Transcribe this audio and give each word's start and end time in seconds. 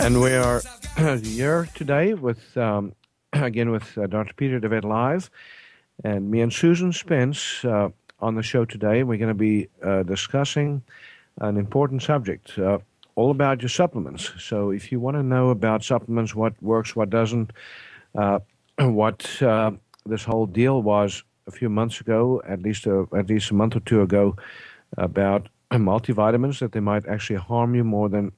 And 0.00 0.20
we 0.20 0.32
are 0.32 0.62
here 1.22 1.68
today 1.74 2.14
with, 2.14 2.56
um, 2.56 2.94
again, 3.32 3.70
with 3.70 3.98
uh, 3.98 4.06
Dr. 4.06 4.32
Peter 4.34 4.60
DeVette 4.60 4.84
Live. 4.84 5.30
And 6.04 6.30
me 6.30 6.40
and 6.40 6.52
Susan 6.52 6.92
Spence 6.92 7.64
uh, 7.64 7.88
on 8.20 8.36
the 8.36 8.42
show 8.42 8.64
today. 8.64 9.02
We're 9.02 9.18
going 9.18 9.28
to 9.28 9.34
be 9.34 9.68
uh, 9.82 10.04
discussing 10.04 10.82
an 11.40 11.56
important 11.56 12.02
subject. 12.02 12.58
Uh, 12.58 12.78
all 13.16 13.32
about 13.32 13.60
your 13.60 13.68
supplements. 13.68 14.32
So, 14.38 14.70
if 14.70 14.92
you 14.92 15.00
want 15.00 15.16
to 15.16 15.22
know 15.24 15.50
about 15.50 15.82
supplements, 15.82 16.34
what 16.34 16.54
works, 16.62 16.94
what 16.94 17.10
doesn't, 17.10 17.52
uh, 18.16 18.38
what 18.78 19.42
uh, 19.42 19.72
this 20.06 20.22
whole 20.22 20.46
deal 20.46 20.80
was 20.80 21.24
a 21.48 21.50
few 21.50 21.68
months 21.68 22.00
ago, 22.00 22.40
at 22.46 22.62
least 22.62 22.86
a, 22.86 23.06
at 23.16 23.28
least 23.28 23.50
a 23.50 23.54
month 23.54 23.74
or 23.74 23.80
two 23.80 24.02
ago, 24.02 24.36
about 24.96 25.48
multivitamins 25.72 26.60
that 26.60 26.72
they 26.72 26.80
might 26.80 27.06
actually 27.06 27.38
harm 27.38 27.74
you 27.74 27.84
more 27.84 28.08
than 28.08 28.32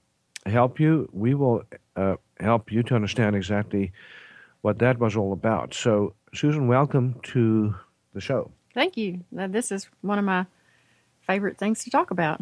help 0.47 0.81
you. 0.81 1.09
We 1.13 1.35
will 1.35 1.65
uh, 1.97 2.17
help 2.39 2.73
you 2.73 2.83
to 2.85 2.95
understand 2.95 3.37
exactly 3.37 3.93
what 4.63 4.79
that 4.79 4.99
was 4.99 5.17
all 5.17 5.33
about. 5.33 5.75
So, 5.75 6.15
Susan, 6.35 6.69
welcome 6.69 7.21
to 7.25 7.75
the 8.15 8.21
show. 8.21 8.51
Thank 8.75 8.97
you. 8.97 9.25
This 9.33 9.73
is 9.73 9.89
one 10.01 10.19
of 10.19 10.25
my 10.25 10.47
favorite 11.27 11.59
things 11.59 11.85
to 11.85 11.91
talk 11.91 12.11
about. 12.11 12.41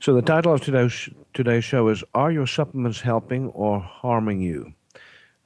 so, 0.00 0.14
the 0.14 0.22
title 0.22 0.52
of 0.52 0.60
today's, 0.60 1.08
today's 1.34 1.64
show 1.64 1.88
is 1.88 2.04
Are 2.14 2.30
Your 2.30 2.46
Supplements 2.46 3.00
Helping 3.00 3.48
or 3.50 3.80
Harming 3.80 4.40
You? 4.40 4.74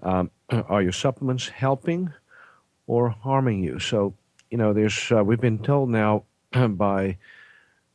Um, 0.03 0.30
are 0.50 0.82
your 0.82 0.92
supplements 0.92 1.48
helping 1.48 2.12
or 2.86 3.10
harming 3.10 3.62
you? 3.62 3.78
So, 3.78 4.14
you 4.50 4.59
know, 4.59 4.72
there's 4.72 5.10
uh, 5.10 5.25
we've 5.25 5.41
been 5.41 5.59
told 5.59 5.91
now 5.91 6.25
by 6.69 7.16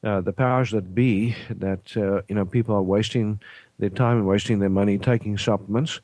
uh, 0.03 0.21
the 0.21 0.33
powers 0.33 0.71
that 0.71 0.95
be 0.95 1.35
that 1.49 1.95
uh, 1.95 2.21
you 2.27 2.35
know 2.35 2.45
people 2.45 2.75
are 2.75 2.81
wasting 2.81 3.39
their 3.79 3.89
time 3.89 4.17
and 4.17 4.27
wasting 4.27 4.59
their 4.59 4.69
money 4.69 4.97
taking 4.97 5.37
supplements, 5.37 6.01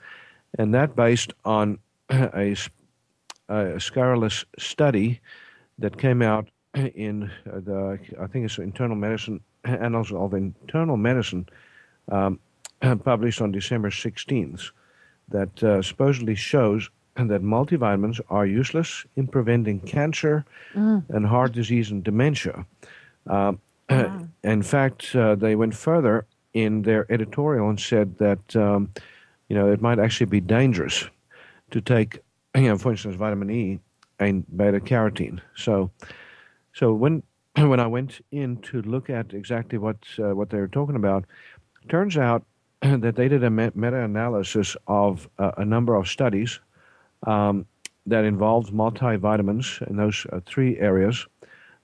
and 0.57 0.73
that 0.73 0.95
based 0.95 1.33
on 1.45 1.79
a, 2.09 2.55
a 3.49 3.79
scurrilous 3.79 4.45
study 4.59 5.19
that 5.79 5.97
came 5.97 6.21
out 6.21 6.47
in 6.73 7.31
the 7.45 7.99
I 8.19 8.27
think 8.27 8.45
it's 8.45 8.57
Internal 8.57 8.95
Medicine 8.95 9.41
Annals 9.63 10.11
of 10.11 10.33
Internal 10.33 10.97
Medicine, 10.97 11.47
um, 12.09 12.39
published 13.03 13.41
on 13.41 13.51
December 13.51 13.89
16th 13.89 14.71
that 15.29 15.63
uh, 15.63 15.81
supposedly 15.81 16.35
shows 16.35 16.89
that 17.15 17.41
multivitamins 17.41 18.21
are 18.29 18.45
useless 18.45 19.03
in 19.15 19.27
preventing 19.27 19.79
cancer 19.79 20.45
mm. 20.73 21.03
and 21.09 21.25
heart 21.25 21.51
disease 21.51 21.89
and 21.89 22.03
dementia. 22.03 22.65
Uh, 23.25 23.53
wow. 23.89 24.27
In 24.43 24.61
fact, 24.61 25.15
uh, 25.15 25.35
they 25.35 25.55
went 25.55 25.75
further 25.75 26.25
in 26.53 26.81
their 26.81 27.11
editorial 27.11 27.69
and 27.69 27.79
said 27.79 28.17
that 28.17 28.55
um, 28.55 28.91
you 29.49 29.55
know 29.55 29.71
it 29.71 29.81
might 29.81 29.99
actually 29.99 30.25
be 30.25 30.41
dangerous 30.41 31.05
to 31.71 31.81
take, 31.81 32.19
you 32.55 32.63
know, 32.63 32.77
for 32.77 32.91
instance, 32.91 33.15
vitamin 33.15 33.49
E 33.49 33.79
and 34.19 34.45
beta 34.57 34.79
carotene. 34.79 35.39
So, 35.55 35.91
so 36.73 36.93
when 36.93 37.23
when 37.55 37.79
I 37.79 37.87
went 37.87 38.21
in 38.31 38.57
to 38.57 38.81
look 38.81 39.09
at 39.09 39.33
exactly 39.33 39.77
what 39.77 39.97
uh, 40.19 40.35
what 40.35 40.49
they 40.49 40.59
were 40.59 40.67
talking 40.67 40.95
about, 40.95 41.25
turns 41.89 42.17
out 42.17 42.43
that 42.81 43.15
they 43.15 43.27
did 43.27 43.43
a 43.43 43.49
meta-analysis 43.49 44.75
of 44.87 45.29
uh, 45.39 45.51
a 45.57 45.65
number 45.65 45.95
of 45.95 46.07
studies 46.07 46.59
um, 47.25 47.65
that 48.05 48.23
involved 48.23 48.71
multivitamins 48.71 49.85
in 49.89 49.97
those 49.97 50.25
uh, 50.31 50.39
three 50.45 50.77
areas, 50.77 51.25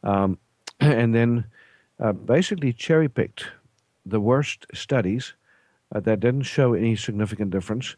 um, 0.04 0.38
and 0.80 1.14
then 1.14 1.46
uh, 2.00 2.12
basically 2.12 2.74
cherry-picked 2.74 3.46
the 4.06 4.20
worst 4.20 4.66
studies 4.74 5.34
uh, 5.94 6.00
that 6.02 6.20
didn't 6.20 6.44
show 6.44 6.74
any 6.74 6.96
significant 6.96 7.52
difference, 7.52 7.96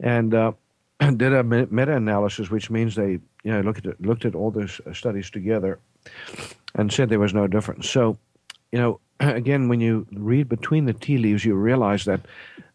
and 0.00 0.34
uh, 0.34 0.52
did 1.16 1.32
a 1.32 1.42
meta-analysis, 1.42 2.50
which 2.50 2.70
means 2.70 2.94
they 2.94 3.20
you 3.42 3.52
know 3.52 3.60
looked 3.60 3.86
at 3.86 4.00
looked 4.00 4.24
at 4.24 4.34
all 4.34 4.50
those 4.50 4.80
uh, 4.86 4.92
studies 4.92 5.30
together, 5.30 5.78
and 6.74 6.92
said 6.92 7.08
there 7.08 7.18
was 7.18 7.34
no 7.34 7.46
difference. 7.46 7.88
So, 7.88 8.18
you 8.72 8.78
know, 8.78 9.00
again, 9.20 9.68
when 9.68 9.80
you 9.80 10.06
read 10.12 10.48
between 10.48 10.86
the 10.86 10.92
tea 10.92 11.18
leaves, 11.18 11.44
you 11.44 11.54
realize 11.54 12.04
that, 12.04 12.20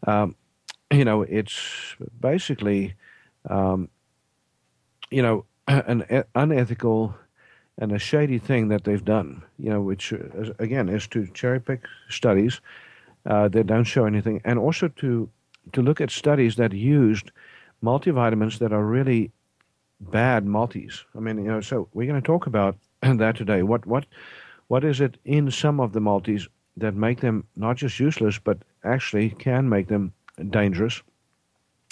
um, 0.08 0.36
you 0.92 1.06
know, 1.06 1.24
it's 1.24 1.96
basically, 2.20 2.96
um, 3.50 3.90
you 5.12 5.22
know, 5.22 5.46
an 5.68 6.24
unethical 6.36 7.16
and 7.80 7.94
a 7.94 8.00
shady 8.00 8.38
thing 8.38 8.68
that 8.68 8.84
they've 8.84 9.04
done, 9.06 9.42
you 9.58 9.70
know, 9.70 9.82
which, 9.82 10.14
again, 10.60 10.90
is 10.90 11.08
to 11.08 11.26
cherry 11.34 11.60
pick 11.60 11.86
studies 12.10 12.60
uh, 13.26 13.48
that 13.48 13.68
don't 13.68 13.86
show 13.86 14.06
anything, 14.06 14.42
and 14.44 14.60
also 14.60 14.90
to, 14.90 15.30
to 15.74 15.82
look 15.82 16.02
at 16.02 16.12
studies 16.12 16.58
that 16.58 16.74
used 16.74 17.32
multivitamins 17.84 18.60
that 18.60 18.74
are 18.74 18.86
really 18.86 19.32
bad 20.02 20.46
multis. 20.46 21.06
I 21.16 21.20
mean, 21.20 21.38
you 21.38 21.52
know, 21.52 21.62
so 21.62 21.88
we're 21.94 22.08
going 22.08 22.22
to 22.22 22.26
talk 22.26 22.48
about 22.48 22.78
that 23.02 23.38
today. 23.38 23.64
What, 23.64 23.86
what, 23.86 24.06
what 24.68 24.84
is 24.84 25.02
it 25.02 25.18
in 25.26 25.50
some 25.50 25.80
of 25.80 25.94
the 25.94 26.02
multis 26.02 26.48
that 26.78 26.96
make 26.96 27.22
them 27.22 27.46
not 27.56 27.78
just 27.78 28.00
useless, 28.00 28.40
but 28.40 28.58
actually 28.84 29.30
can 29.32 29.70
make 29.70 29.88
them 29.88 30.14
dangerous? 30.50 31.02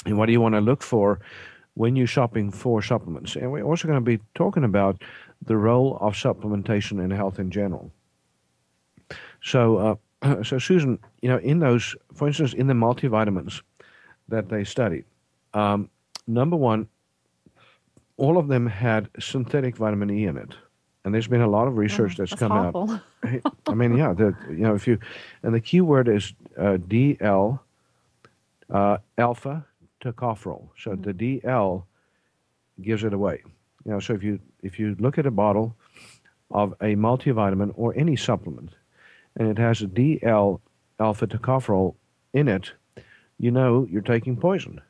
And 0.06 0.18
what 0.18 0.28
do 0.28 0.31
you 0.31 0.42
want 0.42 0.56
to 0.56 0.62
look 0.62 0.81
for 0.81 1.19
when 1.74 1.96
you're 1.96 2.08
shopping 2.08 2.52
for 2.52 2.81
supplements? 2.81 3.36
And 3.36 3.52
we're 3.52 3.64
also 3.64 3.88
going 3.88 4.04
to 4.04 4.18
be 4.18 4.24
talking 4.36 4.64
about 4.64 5.02
the 5.44 5.58
role 5.58 5.98
of 6.01 6.13
supplementation 6.13 7.04
in 7.04 7.12
health 7.12 7.39
in 7.39 7.51
general. 7.51 7.92
So, 9.42 10.00
uh, 10.24 10.44
so 10.44 10.60
Susan, 10.60 11.00
you 11.22 11.30
know, 11.30 11.38
in 11.38 11.60
those, 11.60 11.95
for 12.13 12.28
instance, 12.28 12.54
in 12.54 12.68
the 12.68 12.74
multivitamins 12.74 13.62
that 14.28 14.50
they 14.50 14.63
studied, 14.63 15.06
um, 15.54 15.89
number 16.28 16.56
one, 16.56 16.88
all 18.18 18.38
of 18.38 18.48
them 18.48 18.66
had 18.66 19.10
synthetic 19.19 19.78
vitamin 19.78 20.10
E 20.10 20.25
in 20.25 20.38
it 20.38 20.56
and 21.07 21.13
there's 21.13 21.30
been 21.30 21.39
a 21.39 21.48
lot 21.48 21.69
of 21.69 21.78
research 21.78 22.16
oh, 22.16 22.18
that's, 22.18 22.31
that's 22.31 22.39
come 22.39 22.51
awful. 22.51 23.00
out. 23.24 23.42
I 23.68 23.74
mean, 23.74 23.95
yeah, 23.95 24.12
the, 24.12 24.36
you 24.50 24.57
know, 24.57 24.75
if 24.75 24.86
you 24.86 25.00
and 25.42 25.56
the 25.56 25.62
key 25.62 25.80
word 25.80 26.10
is 26.10 26.34
uh, 26.57 26.75
DL 26.86 27.62
uh, 28.69 28.98
alpha 29.18 29.66
tocopherol. 30.04 30.68
So 30.78 30.92
mm-hmm. 30.92 31.04
the 31.04 31.13
DL 31.13 31.84
gives 32.81 33.06
it 33.06 33.13
away. 33.13 33.42
You 33.86 33.92
know, 33.94 34.00
so 34.01 34.16
if 34.16 34.22
you 34.22 34.38
if 34.62 34.80
you 34.80 34.95
look 35.00 35.18
at 35.18 35.25
a 35.25 35.31
bottle 35.31 35.75
of 36.51 36.74
a 36.81 36.95
multivitamin 36.95 37.74
or 37.75 37.94
any 37.95 38.15
supplement, 38.15 38.71
and 39.36 39.50
it 39.50 39.57
has 39.57 39.81
a 39.81 39.88
DL 39.88 40.59
alpha 41.00 41.27
tocopherol 41.27 41.95
in 42.33 42.48
it, 42.48 42.71
you 43.38 43.51
know 43.51 43.88
you're 43.89 44.01
taking 44.01 44.38
poison. 44.38 44.81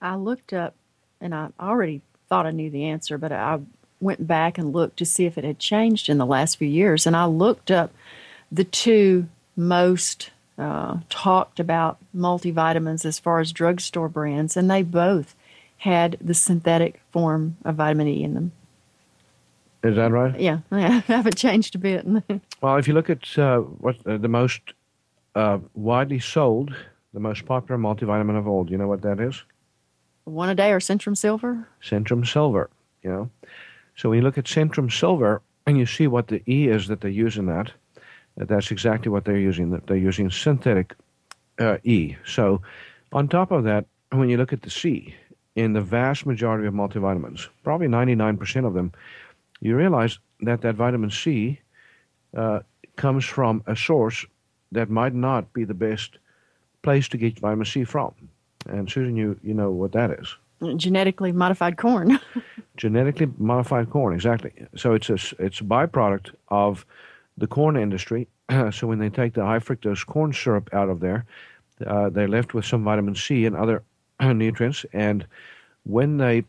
I 0.00 0.16
looked 0.16 0.52
up, 0.52 0.74
and 1.20 1.34
I 1.34 1.48
already 1.60 2.00
thought 2.28 2.46
I 2.46 2.50
knew 2.50 2.70
the 2.70 2.84
answer, 2.84 3.18
but 3.18 3.32
I 3.32 3.60
went 4.00 4.26
back 4.26 4.58
and 4.58 4.72
looked 4.72 4.96
to 4.96 5.04
see 5.04 5.26
if 5.26 5.38
it 5.38 5.44
had 5.44 5.58
changed 5.58 6.08
in 6.08 6.18
the 6.18 6.26
last 6.26 6.56
few 6.56 6.68
years, 6.68 7.06
and 7.06 7.16
I 7.16 7.26
looked 7.26 7.70
up 7.70 7.92
the 8.50 8.64
two 8.64 9.28
most 9.56 10.30
uh, 10.58 10.98
talked 11.08 11.60
about 11.60 11.98
multivitamins 12.14 13.04
as 13.04 13.18
far 13.18 13.40
as 13.40 13.52
drugstore 13.52 14.08
brands, 14.08 14.56
and 14.56 14.70
they 14.70 14.82
both 14.82 15.34
had 15.78 16.16
the 16.20 16.34
synthetic 16.34 17.00
form 17.10 17.56
of 17.64 17.76
vitamin 17.76 18.08
E 18.08 18.22
in 18.22 18.34
them. 18.34 18.52
Is 19.82 19.96
that 19.96 20.12
right? 20.12 20.38
Yeah, 20.38 20.58
I 20.70 20.80
haven't 21.06 21.36
changed 21.36 21.74
a 21.74 21.78
bit. 21.78 22.06
well, 22.60 22.76
if 22.76 22.86
you 22.86 22.94
look 22.94 23.10
at 23.10 23.38
uh, 23.38 23.58
what 23.58 23.96
uh, 24.06 24.16
the 24.16 24.28
most 24.28 24.60
uh, 25.34 25.58
widely 25.74 26.20
sold, 26.20 26.74
the 27.12 27.20
most 27.20 27.44
popular 27.46 27.80
multivitamin 27.80 28.38
of 28.38 28.46
all, 28.46 28.64
do 28.64 28.72
you 28.72 28.78
know 28.78 28.88
what 28.88 29.02
that 29.02 29.20
is? 29.20 29.42
One 30.24 30.48
a 30.48 30.54
day 30.54 30.70
or 30.70 30.78
Centrum 30.78 31.16
Silver? 31.16 31.66
Centrum 31.82 32.26
Silver, 32.26 32.70
you 33.02 33.10
know. 33.10 33.30
So 33.96 34.08
when 34.08 34.18
you 34.18 34.24
look 34.24 34.38
at 34.38 34.44
Centrum 34.44 34.90
Silver 34.90 35.42
and 35.66 35.76
you 35.76 35.86
see 35.86 36.06
what 36.06 36.28
the 36.28 36.42
E 36.48 36.68
is 36.68 36.86
that 36.86 37.00
they 37.00 37.10
use 37.10 37.36
in 37.36 37.46
that, 37.46 37.72
that's 38.36 38.70
exactly 38.70 39.10
what 39.10 39.24
they're 39.24 39.36
using. 39.36 39.70
They're 39.86 39.96
using 39.96 40.30
synthetic 40.30 40.94
uh, 41.58 41.78
E. 41.82 42.16
So 42.24 42.62
on 43.12 43.28
top 43.28 43.50
of 43.50 43.64
that, 43.64 43.86
when 44.10 44.28
you 44.28 44.36
look 44.36 44.52
at 44.52 44.62
the 44.62 44.70
C, 44.70 45.14
in 45.54 45.72
the 45.74 45.80
vast 45.80 46.24
majority 46.24 46.66
of 46.66 46.74
multivitamins, 46.74 47.48
probably 47.62 47.88
99% 47.88 48.66
of 48.66 48.74
them, 48.74 48.92
you 49.62 49.76
realize 49.76 50.18
that 50.40 50.60
that 50.62 50.74
vitamin 50.74 51.10
C 51.10 51.60
uh, 52.36 52.60
comes 52.96 53.24
from 53.24 53.62
a 53.66 53.76
source 53.76 54.26
that 54.72 54.90
might 54.90 55.14
not 55.14 55.52
be 55.52 55.64
the 55.64 55.74
best 55.74 56.18
place 56.82 57.08
to 57.08 57.16
get 57.16 57.38
vitamin 57.38 57.64
C 57.64 57.84
from. 57.84 58.12
And 58.68 58.90
Susan, 58.90 59.16
you, 59.16 59.38
you 59.42 59.54
know 59.54 59.70
what 59.70 59.92
that 59.92 60.10
is. 60.10 60.36
Genetically 60.76 61.32
modified 61.32 61.76
corn. 61.76 62.18
Genetically 62.76 63.28
modified 63.38 63.90
corn, 63.90 64.14
exactly. 64.14 64.52
So 64.76 64.94
it's 64.94 65.10
a, 65.10 65.18
it's 65.38 65.60
a 65.60 65.64
byproduct 65.64 66.34
of 66.48 66.84
the 67.38 67.46
corn 67.46 67.76
industry. 67.76 68.28
so 68.72 68.86
when 68.86 68.98
they 68.98 69.10
take 69.10 69.34
the 69.34 69.44
high 69.44 69.58
fructose 69.58 70.04
corn 70.04 70.32
syrup 70.32 70.70
out 70.72 70.88
of 70.88 71.00
there, 71.00 71.24
uh, 71.86 72.08
they're 72.10 72.28
left 72.28 72.54
with 72.54 72.64
some 72.64 72.84
vitamin 72.84 73.14
C 73.14 73.46
and 73.46 73.56
other 73.56 73.82
nutrients. 74.20 74.84
And 74.92 75.26
when 75.84 76.16
they, 76.16 76.44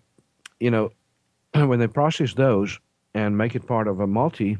you 0.60 0.71
know, 0.71 0.92
when 1.54 1.80
they 1.80 1.88
process 1.88 2.33
those 2.33 2.80
and 3.13 3.38
make 3.38 3.56
it 3.56 3.68
part 3.68 3.88
of 3.88 4.00
a 4.00 4.07
multi 4.07 4.57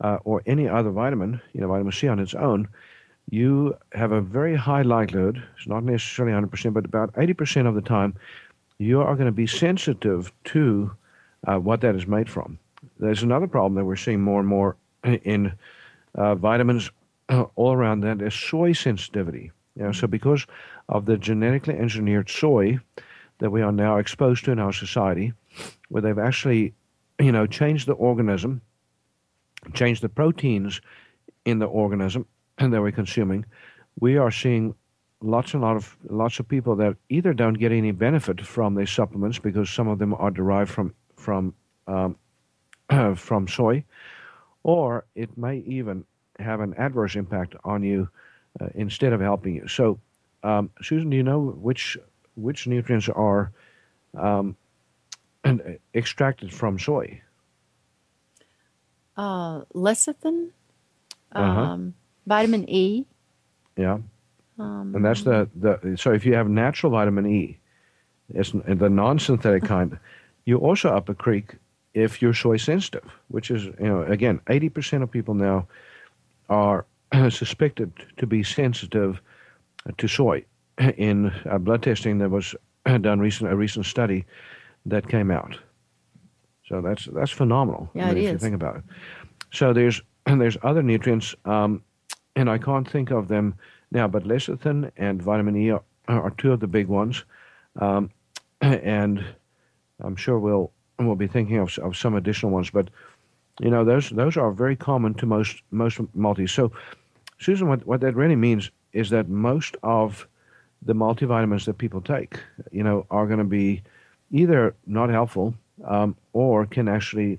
uh, 0.00 0.18
or 0.24 0.42
any 0.46 0.68
other 0.68 0.90
vitamin, 0.90 1.40
you 1.52 1.60
know, 1.60 1.68
vitamin 1.68 1.92
C 1.92 2.08
on 2.08 2.18
its 2.18 2.34
own, 2.34 2.68
you 3.30 3.76
have 3.92 4.12
a 4.12 4.20
very 4.20 4.56
high 4.56 4.82
likelihood, 4.82 5.42
it's 5.56 5.68
not 5.68 5.84
necessarily 5.84 6.34
100%, 6.34 6.72
but 6.72 6.84
about 6.84 7.12
80% 7.14 7.66
of 7.66 7.74
the 7.74 7.82
time, 7.82 8.14
you 8.78 9.00
are 9.00 9.14
going 9.14 9.26
to 9.26 9.32
be 9.32 9.46
sensitive 9.46 10.32
to 10.44 10.90
uh, 11.46 11.58
what 11.58 11.80
that 11.82 11.94
is 11.94 12.06
made 12.06 12.28
from. 12.28 12.58
There's 12.98 13.22
another 13.22 13.46
problem 13.46 13.74
that 13.74 13.84
we're 13.84 13.96
seeing 13.96 14.20
more 14.20 14.40
and 14.40 14.48
more 14.48 14.76
in 15.04 15.52
uh, 16.14 16.34
vitamins 16.34 16.90
uh, 17.28 17.44
all 17.54 17.72
around 17.72 18.00
that 18.00 18.20
is 18.20 18.34
soy 18.34 18.72
sensitivity. 18.72 19.52
You 19.76 19.84
know, 19.84 19.92
so 19.92 20.06
because 20.06 20.46
of 20.88 21.06
the 21.06 21.16
genetically 21.16 21.78
engineered 21.78 22.28
soy 22.28 22.78
that 23.38 23.50
we 23.50 23.62
are 23.62 23.72
now 23.72 23.98
exposed 23.98 24.44
to 24.44 24.52
in 24.52 24.58
our 24.58 24.72
society, 24.72 25.32
where 25.88 26.02
they've 26.02 26.18
actually, 26.18 26.74
you 27.20 27.32
know, 27.32 27.46
change 27.46 27.86
the 27.86 27.92
organism, 27.92 28.62
change 29.74 30.00
the 30.00 30.08
proteins 30.08 30.80
in 31.44 31.58
the 31.58 31.66
organism 31.66 32.26
and 32.58 32.72
that 32.72 32.80
we're 32.80 32.92
consuming, 32.92 33.44
we 34.00 34.16
are 34.16 34.30
seeing 34.30 34.74
lots 35.22 35.52
and 35.52 35.62
lot 35.62 35.76
of 35.76 35.96
lots 36.08 36.38
of 36.38 36.48
people 36.48 36.76
that 36.76 36.96
either 37.10 37.34
don't 37.34 37.54
get 37.54 37.72
any 37.72 37.90
benefit 37.90 38.40
from 38.40 38.74
these 38.74 38.90
supplements 38.90 39.38
because 39.38 39.68
some 39.68 39.88
of 39.88 39.98
them 39.98 40.14
are 40.14 40.30
derived 40.30 40.70
from 40.70 40.94
from 41.16 41.54
um, 41.86 42.16
from 43.16 43.46
soy, 43.46 43.84
or 44.62 45.04
it 45.14 45.36
may 45.36 45.58
even 45.58 46.04
have 46.38 46.60
an 46.60 46.74
adverse 46.78 47.16
impact 47.16 47.54
on 47.64 47.82
you 47.82 48.08
uh, 48.60 48.68
instead 48.74 49.12
of 49.12 49.20
helping 49.20 49.54
you. 49.54 49.68
So, 49.68 50.00
um, 50.42 50.70
Susan, 50.80 51.10
do 51.10 51.16
you 51.16 51.22
know 51.22 51.38
which 51.40 51.98
which 52.34 52.66
nutrients 52.66 53.08
are 53.10 53.52
um, 54.16 54.56
extracted 55.94 56.52
from 56.52 56.78
soy? 56.78 57.20
Uh, 59.16 59.62
lecithin, 59.74 60.50
uh-huh. 61.32 61.60
um, 61.60 61.94
vitamin 62.26 62.68
E. 62.68 63.06
Yeah. 63.76 63.98
Um, 64.58 64.94
and 64.94 65.04
that's 65.04 65.22
the, 65.22 65.48
the 65.56 65.96
so 65.96 66.12
if 66.12 66.24
you 66.24 66.34
have 66.34 66.48
natural 66.48 66.92
vitamin 66.92 67.26
E, 67.26 67.58
it's 68.34 68.52
the 68.52 68.90
non-synthetic 68.90 69.62
kind, 69.74 69.98
you 70.44 70.58
also 70.58 70.90
up 70.90 71.08
a 71.08 71.14
creek 71.14 71.56
if 71.94 72.22
you're 72.22 72.34
soy 72.34 72.56
sensitive, 72.56 73.10
which 73.28 73.50
is 73.50 73.64
you 73.64 73.74
know 73.80 74.02
again 74.02 74.40
80% 74.46 75.02
of 75.02 75.10
people 75.10 75.34
now 75.34 75.66
are 76.48 76.86
suspected 77.30 77.92
to 78.18 78.26
be 78.26 78.42
sensitive 78.42 79.20
to 79.96 80.08
soy. 80.08 80.44
In 80.96 81.32
blood 81.60 81.82
testing, 81.82 82.18
there 82.18 82.28
was 82.28 82.54
done 82.84 83.20
recent 83.20 83.50
a 83.50 83.56
recent 83.56 83.86
study 83.86 84.24
that 84.86 85.08
came 85.08 85.30
out. 85.30 85.58
So 86.68 86.80
that's 86.80 87.06
that's 87.06 87.30
phenomenal. 87.30 87.90
Yeah, 87.94 88.08
I 88.08 88.14
mean, 88.14 88.24
if 88.24 88.32
you 88.32 88.38
think 88.38 88.54
about 88.54 88.76
it. 88.76 88.84
So 89.52 89.72
there's 89.72 90.00
there's 90.26 90.56
other 90.62 90.82
nutrients, 90.82 91.34
um, 91.44 91.82
and 92.36 92.48
I 92.48 92.58
can't 92.58 92.88
think 92.88 93.10
of 93.10 93.28
them 93.28 93.54
now, 93.90 94.06
but 94.06 94.24
lecithin 94.24 94.90
and 94.96 95.20
vitamin 95.20 95.56
E 95.56 95.70
are, 95.70 95.82
are 96.08 96.30
two 96.30 96.52
of 96.52 96.60
the 96.60 96.68
big 96.68 96.86
ones, 96.86 97.24
um, 97.80 98.10
and 98.60 99.24
I'm 100.00 100.16
sure 100.16 100.38
we'll 100.38 100.72
we'll 100.98 101.16
be 101.16 101.26
thinking 101.26 101.58
of, 101.58 101.76
of 101.78 101.96
some 101.96 102.14
additional 102.14 102.52
ones. 102.52 102.70
But 102.70 102.90
you 103.60 103.70
know, 103.70 103.84
those 103.84 104.10
those 104.10 104.36
are 104.36 104.52
very 104.52 104.76
common 104.76 105.14
to 105.14 105.26
most 105.26 105.62
most 105.70 105.98
multis. 106.14 106.52
So, 106.52 106.72
Susan, 107.38 107.68
what 107.68 107.86
what 107.86 108.00
that 108.00 108.14
really 108.14 108.36
means 108.36 108.70
is 108.92 109.10
that 109.10 109.28
most 109.28 109.76
of 109.82 110.26
the 110.82 110.94
multivitamins 110.94 111.66
that 111.66 111.78
people 111.78 112.00
take, 112.00 112.40
you 112.72 112.82
know, 112.82 113.06
are 113.10 113.26
going 113.26 113.38
to 113.38 113.44
be 113.44 113.82
either 114.30 114.74
not 114.86 115.10
helpful 115.10 115.54
um, 115.84 116.16
or 116.32 116.66
can 116.66 116.88
actually 116.88 117.38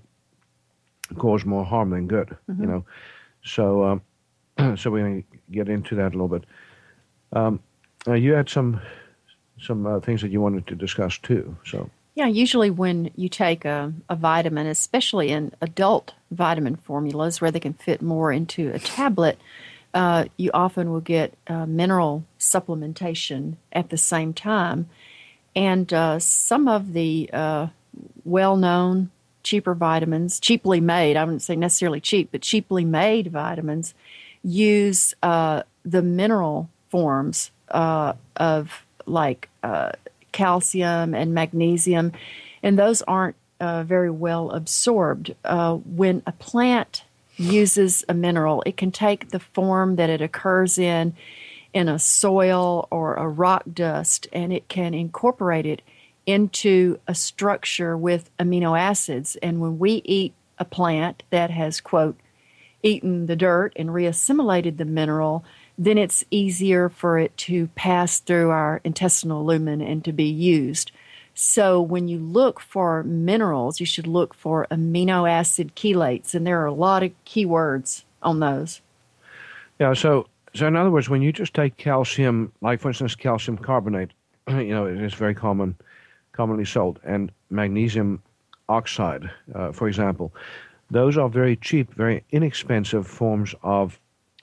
cause 1.17 1.45
more 1.45 1.65
harm 1.65 1.91
than 1.91 2.07
good. 2.07 2.35
Mm-hmm. 2.49 2.61
You 2.61 2.67
know, 2.69 2.85
so 3.43 3.83
um, 3.85 4.01
so 4.77 4.91
we're 4.91 5.03
going 5.03 5.23
to 5.23 5.37
get 5.51 5.69
into 5.69 5.95
that 5.95 6.09
a 6.09 6.17
little 6.17 6.27
bit. 6.27 6.45
Um, 7.33 7.59
uh, 8.07 8.13
you 8.13 8.33
had 8.33 8.49
some 8.49 8.81
some 9.59 9.85
uh, 9.85 9.99
things 9.99 10.21
that 10.21 10.31
you 10.31 10.41
wanted 10.41 10.65
to 10.67 10.75
discuss 10.75 11.17
too. 11.19 11.55
So 11.65 11.89
yeah, 12.15 12.27
usually 12.27 12.69
when 12.69 13.11
you 13.15 13.29
take 13.29 13.63
a, 13.63 13.93
a 14.09 14.15
vitamin, 14.15 14.67
especially 14.67 15.29
in 15.29 15.53
adult 15.61 16.13
vitamin 16.31 16.75
formulas 16.75 17.39
where 17.39 17.51
they 17.51 17.59
can 17.59 17.73
fit 17.73 18.01
more 18.01 18.31
into 18.31 18.71
a 18.73 18.79
tablet, 18.79 19.39
uh, 19.93 20.25
you 20.37 20.51
often 20.53 20.91
will 20.91 21.01
get 21.01 21.33
uh, 21.47 21.65
mineral 21.65 22.25
supplementation 22.39 23.55
at 23.71 23.89
the 23.89 23.97
same 23.97 24.33
time. 24.33 24.89
And 25.55 25.91
uh, 25.93 26.19
some 26.19 26.67
of 26.67 26.93
the 26.93 27.29
uh, 27.31 27.67
well 28.23 28.55
known 28.55 29.11
cheaper 29.43 29.73
vitamins, 29.73 30.39
cheaply 30.39 30.79
made, 30.79 31.17
I 31.17 31.23
wouldn't 31.23 31.41
say 31.41 31.55
necessarily 31.55 31.99
cheap, 31.99 32.29
but 32.31 32.41
cheaply 32.41 32.85
made 32.85 33.27
vitamins, 33.27 33.93
use 34.43 35.13
uh, 35.23 35.63
the 35.83 36.01
mineral 36.01 36.69
forms 36.89 37.51
uh, 37.69 38.13
of 38.37 38.85
like 39.05 39.49
calcium 40.31 41.13
and 41.13 41.33
magnesium, 41.33 42.11
and 42.63 42.77
those 42.77 43.01
aren't 43.03 43.35
uh, 43.59 43.83
very 43.83 44.09
well 44.09 44.51
absorbed. 44.51 45.35
Uh, 45.45 45.75
when 45.75 46.23
a 46.25 46.31
plant 46.33 47.03
uses 47.37 48.03
a 48.09 48.13
mineral, 48.13 48.63
it 48.65 48.77
can 48.77 48.91
take 48.91 49.29
the 49.29 49.39
form 49.39 49.95
that 49.95 50.09
it 50.09 50.21
occurs 50.21 50.77
in 50.77 51.13
in 51.73 51.87
a 51.87 51.99
soil 51.99 52.87
or 52.91 53.15
a 53.15 53.27
rock 53.27 53.63
dust, 53.73 54.27
and 54.33 54.51
it 54.51 54.67
can 54.67 54.93
incorporate 54.93 55.65
it 55.65 55.81
into 56.25 56.99
a 57.07 57.15
structure 57.15 57.97
with 57.97 58.29
amino 58.37 58.79
acids. 58.79 59.35
And 59.37 59.59
when 59.59 59.79
we 59.79 60.01
eat 60.05 60.33
a 60.59 60.65
plant 60.65 61.23
that 61.29 61.49
has, 61.49 61.81
quote, 61.81 62.17
eaten 62.83 63.25
the 63.25 63.35
dirt 63.35 63.73
and 63.75 63.93
reassimilated 63.93 64.77
the 64.77 64.85
mineral, 64.85 65.43
then 65.77 65.97
it's 65.97 66.23
easier 66.29 66.89
for 66.89 67.17
it 67.17 67.35
to 67.37 67.67
pass 67.75 68.19
through 68.19 68.49
our 68.49 68.81
intestinal 68.83 69.45
lumen 69.45 69.81
and 69.81 70.03
to 70.05 70.11
be 70.11 70.25
used. 70.25 70.91
So 71.33 71.81
when 71.81 72.07
you 72.07 72.19
look 72.19 72.59
for 72.59 73.03
minerals, 73.03 73.79
you 73.79 73.85
should 73.85 74.07
look 74.07 74.33
for 74.33 74.67
amino 74.69 75.29
acid 75.29 75.75
chelates, 75.75 76.35
and 76.35 76.45
there 76.45 76.61
are 76.61 76.65
a 76.65 76.73
lot 76.73 77.03
of 77.03 77.11
keywords 77.25 78.03
on 78.21 78.39
those. 78.39 78.81
Yeah, 79.79 79.93
so 79.93 80.27
so 80.53 80.67
in 80.67 80.75
other 80.75 80.91
words, 80.91 81.09
when 81.09 81.21
you 81.21 81.31
just 81.31 81.53
take 81.53 81.77
calcium, 81.77 82.51
like 82.61 82.79
for 82.79 82.89
instance 82.89 83.15
calcium 83.15 83.57
carbonate, 83.57 84.11
you 84.47 84.73
know 84.73 84.85
it 84.85 85.01
is 85.01 85.13
very 85.13 85.35
common, 85.35 85.75
commonly 86.31 86.65
sold, 86.65 86.99
and 87.03 87.31
magnesium 87.49 88.21
oxide, 88.69 89.29
uh, 89.53 89.71
for 89.71 89.87
example, 89.87 90.33
those 90.89 91.17
are 91.17 91.29
very 91.29 91.55
cheap, 91.55 91.93
very 91.93 92.23
inexpensive 92.31 93.07
forms 93.07 93.55
of 93.63 93.99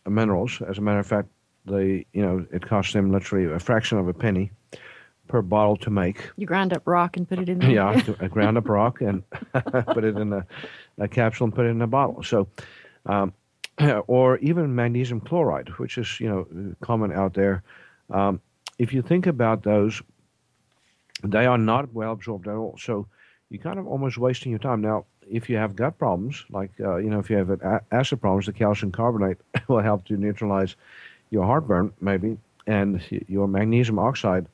minerals. 0.06 0.60
As 0.68 0.78
a 0.78 0.80
matter 0.80 0.98
of 0.98 1.06
fact, 1.06 1.28
they 1.66 2.06
you 2.12 2.22
know 2.22 2.46
it 2.52 2.66
costs 2.66 2.92
them 2.92 3.12
literally 3.12 3.52
a 3.52 3.58
fraction 3.58 3.98
of 3.98 4.08
a 4.08 4.14
penny 4.14 4.50
per 5.28 5.42
bottle 5.42 5.76
to 5.76 5.90
make. 5.90 6.30
You 6.36 6.46
grind 6.46 6.72
up 6.72 6.82
rock 6.86 7.16
and 7.16 7.28
put 7.28 7.38
it 7.38 7.48
in 7.48 7.58
there. 7.60 7.70
Yeah, 7.70 8.00
to, 8.00 8.28
ground 8.28 8.56
up 8.56 8.68
rock 8.68 9.00
and 9.00 9.22
put 9.52 10.04
it 10.04 10.16
in 10.16 10.32
a, 10.32 10.46
a, 10.98 11.06
capsule 11.06 11.44
and 11.44 11.54
put 11.54 11.66
it 11.66 11.70
in 11.70 11.82
a 11.82 11.86
bottle. 11.86 12.22
So, 12.22 12.48
um, 13.06 13.32
or 14.06 14.38
even 14.38 14.74
magnesium 14.74 15.20
chloride, 15.20 15.68
which 15.78 15.98
is 15.98 16.20
you 16.20 16.28
know 16.28 16.74
common 16.80 17.12
out 17.12 17.34
there. 17.34 17.62
Um, 18.10 18.40
if 18.78 18.92
you 18.92 19.02
think 19.02 19.26
about 19.26 19.62
those, 19.62 20.02
they 21.22 21.46
are 21.46 21.58
not 21.58 21.92
well 21.92 22.12
absorbed 22.12 22.48
at 22.48 22.54
all. 22.54 22.76
So 22.80 23.06
you're 23.50 23.62
kind 23.62 23.78
of 23.78 23.86
almost 23.86 24.18
wasting 24.18 24.50
your 24.50 24.58
time. 24.58 24.80
Now, 24.80 25.04
if 25.30 25.48
you 25.48 25.56
have 25.56 25.76
gut 25.76 25.98
problems, 25.98 26.44
like 26.50 26.70
uh, 26.80 26.96
you 26.96 27.10
know, 27.10 27.18
if 27.18 27.30
you 27.30 27.36
have 27.36 27.82
acid 27.92 28.20
problems, 28.20 28.46
the 28.46 28.52
calcium 28.52 28.92
carbonate 28.92 29.38
will 29.68 29.80
help 29.80 30.04
to 30.06 30.16
neutralize 30.16 30.76
your 31.30 31.44
heartburn, 31.44 31.92
maybe, 32.00 32.38
and 32.66 33.02
your 33.28 33.46
magnesium 33.46 33.98
oxide 33.98 34.46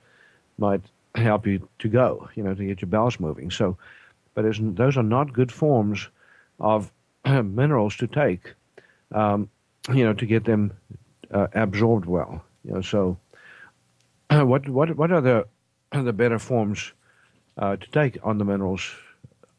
might 0.59 0.83
help 1.14 1.47
you 1.47 1.69
to 1.78 1.88
go, 1.88 2.28
you 2.35 2.43
know, 2.43 2.54
to 2.54 2.64
get 2.64 2.81
your 2.83 2.88
bowels 2.88 3.21
moving. 3.21 3.50
So, 3.50 3.76
but 4.35 4.45
those 4.59 4.97
are 4.97 5.02
not 5.02 5.33
good 5.33 5.52
forms 5.52 6.09
of 6.59 6.93
minerals 7.25 7.97
to 7.97 8.07
take, 8.07 8.54
um, 9.14 9.49
you 9.92 10.04
know, 10.04 10.12
to 10.12 10.26
get 10.26 10.44
them 10.44 10.73
uh, 11.33 11.47
absorbed 11.54 12.06
well. 12.06 12.44
You 12.64 12.75
know, 12.75 12.80
so 12.83 13.16
what 14.30 14.68
what 14.68 14.97
what 14.97 15.12
are 15.12 15.21
the 15.21 15.47
the 15.92 16.12
better 16.12 16.38
forms 16.38 16.92
uh, 17.56 17.76
to 17.76 17.90
take 17.90 18.18
on 18.23 18.38
the 18.38 18.44
minerals? 18.44 18.90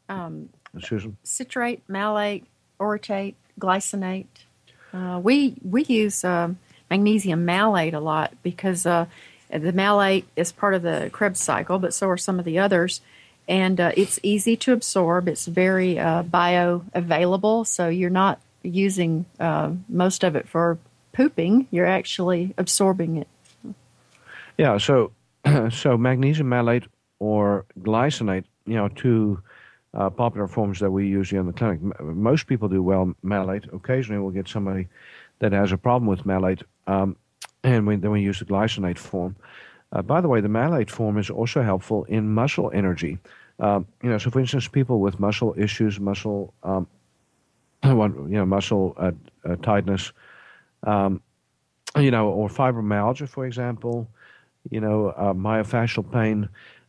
Um, 0.08 0.50
Susan, 0.80 1.16
citrate, 1.24 1.82
malate, 1.88 2.44
orotate, 2.78 3.34
glycinate. 3.58 4.26
Uh, 4.92 5.20
we 5.22 5.56
we 5.62 5.84
use 5.84 6.22
um, 6.24 6.58
magnesium 6.90 7.44
malate 7.44 7.94
a 7.94 8.00
lot 8.00 8.34
because 8.42 8.86
uh, 8.86 9.06
the 9.50 9.72
malate 9.72 10.26
is 10.36 10.52
part 10.52 10.74
of 10.74 10.82
the 10.82 11.10
Krebs 11.12 11.40
cycle, 11.40 11.78
but 11.78 11.94
so 11.94 12.08
are 12.08 12.16
some 12.16 12.38
of 12.38 12.44
the 12.44 12.58
others. 12.58 13.00
And 13.48 13.80
uh, 13.80 13.92
it's 13.96 14.18
easy 14.24 14.56
to 14.56 14.72
absorb. 14.72 15.28
It's 15.28 15.46
very 15.46 16.00
uh, 16.00 16.24
bioavailable, 16.24 17.66
so 17.66 17.88
you're 17.88 18.10
not 18.10 18.40
using 18.62 19.26
uh, 19.38 19.72
most 19.88 20.24
of 20.24 20.36
it 20.36 20.48
for 20.48 20.78
pooping. 21.12 21.66
You're 21.70 21.86
actually 21.86 22.54
absorbing 22.58 23.18
it. 23.18 23.28
Yeah. 24.58 24.78
So, 24.78 25.12
so 25.70 25.96
magnesium 25.96 26.48
malate 26.48 26.84
or 27.18 27.64
glycinate, 27.80 28.44
you 28.66 28.74
know, 28.74 28.88
two 28.88 29.42
uh, 29.94 30.10
popular 30.10 30.46
forms 30.46 30.80
that 30.80 30.90
we 30.90 31.06
use 31.06 31.30
here 31.30 31.40
in 31.40 31.46
the 31.46 31.52
clinic. 31.52 31.80
Most 32.00 32.46
people 32.46 32.68
do 32.68 32.82
well 32.82 33.14
malate. 33.22 33.64
Occasionally, 33.72 34.20
we'll 34.20 34.30
get 34.30 34.48
somebody 34.48 34.88
that 35.38 35.52
has 35.52 35.72
a 35.72 35.78
problem 35.78 36.06
with 36.06 36.26
malate. 36.26 36.62
Um, 36.86 37.16
and 37.64 37.86
we, 37.86 37.96
then 37.96 38.10
we 38.10 38.20
use 38.20 38.38
the 38.38 38.44
glycinate 38.44 38.98
form. 38.98 39.36
Uh, 39.92 40.02
by 40.02 40.20
the 40.20 40.28
way, 40.28 40.40
the 40.40 40.48
malate 40.48 40.90
form 40.90 41.18
is 41.18 41.30
also 41.30 41.62
helpful 41.62 42.04
in 42.04 42.32
muscle 42.32 42.70
energy. 42.74 43.18
Um, 43.58 43.86
you 44.02 44.10
know, 44.10 44.18
so 44.18 44.30
for 44.30 44.40
instance, 44.40 44.68
people 44.68 45.00
with 45.00 45.18
muscle 45.18 45.54
issues, 45.56 45.98
muscle, 45.98 46.52
um, 46.62 46.86
you 47.84 48.26
know, 48.28 48.46
muscle 48.46 48.94
uh, 48.96 49.12
uh, 49.44 49.56
tightness, 49.56 50.12
um, 50.84 51.20
you 51.96 52.10
know, 52.10 52.28
or 52.28 52.48
fibromyalgia, 52.48 53.28
for 53.28 53.46
example, 53.46 54.08
you 54.70 54.80
know, 54.80 55.08
uh, 55.10 55.32
myofascial 55.32 56.10
pain, 56.12 56.48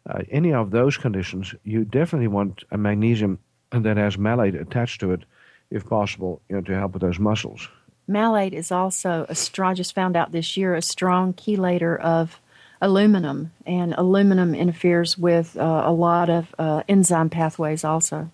uh, 0.10 0.20
any 0.32 0.54
of 0.54 0.72
those 0.72 0.98
conditions, 0.98 1.54
you 1.64 1.86
definitely 1.86 2.28
want 2.28 2.64
a 2.72 2.78
magnesium 2.78 3.40
that 3.72 3.98
has 3.98 4.18
malate 4.18 4.56
attached 4.56 5.00
to 5.02 5.12
it, 5.12 5.22
if 5.70 5.86
possible, 5.86 6.42
you 6.50 6.56
know, 6.56 6.62
to 6.62 6.74
help 6.74 6.94
with 6.94 7.02
those 7.02 7.20
muscles. 7.20 7.68
Malate 8.08 8.54
is 8.54 8.72
also, 8.72 9.26
a 9.28 9.36
strong, 9.36 9.76
just 9.76 9.94
found 9.94 10.16
out 10.16 10.32
this 10.32 10.56
year, 10.56 10.76
a 10.76 10.82
strong 10.82 11.34
chelator 11.34 12.00
of 12.00 12.40
aluminum, 12.82 13.52
and 13.66 13.94
aluminum 13.98 14.56
interferes 14.56 15.18
with 15.18 15.58
uh, 15.58 15.84
a 15.86 15.92
lot 15.92 16.30
of 16.30 16.56
uh, 16.58 16.84
enzyme 16.88 17.30
pathways 17.30 17.84
also. 17.84 18.32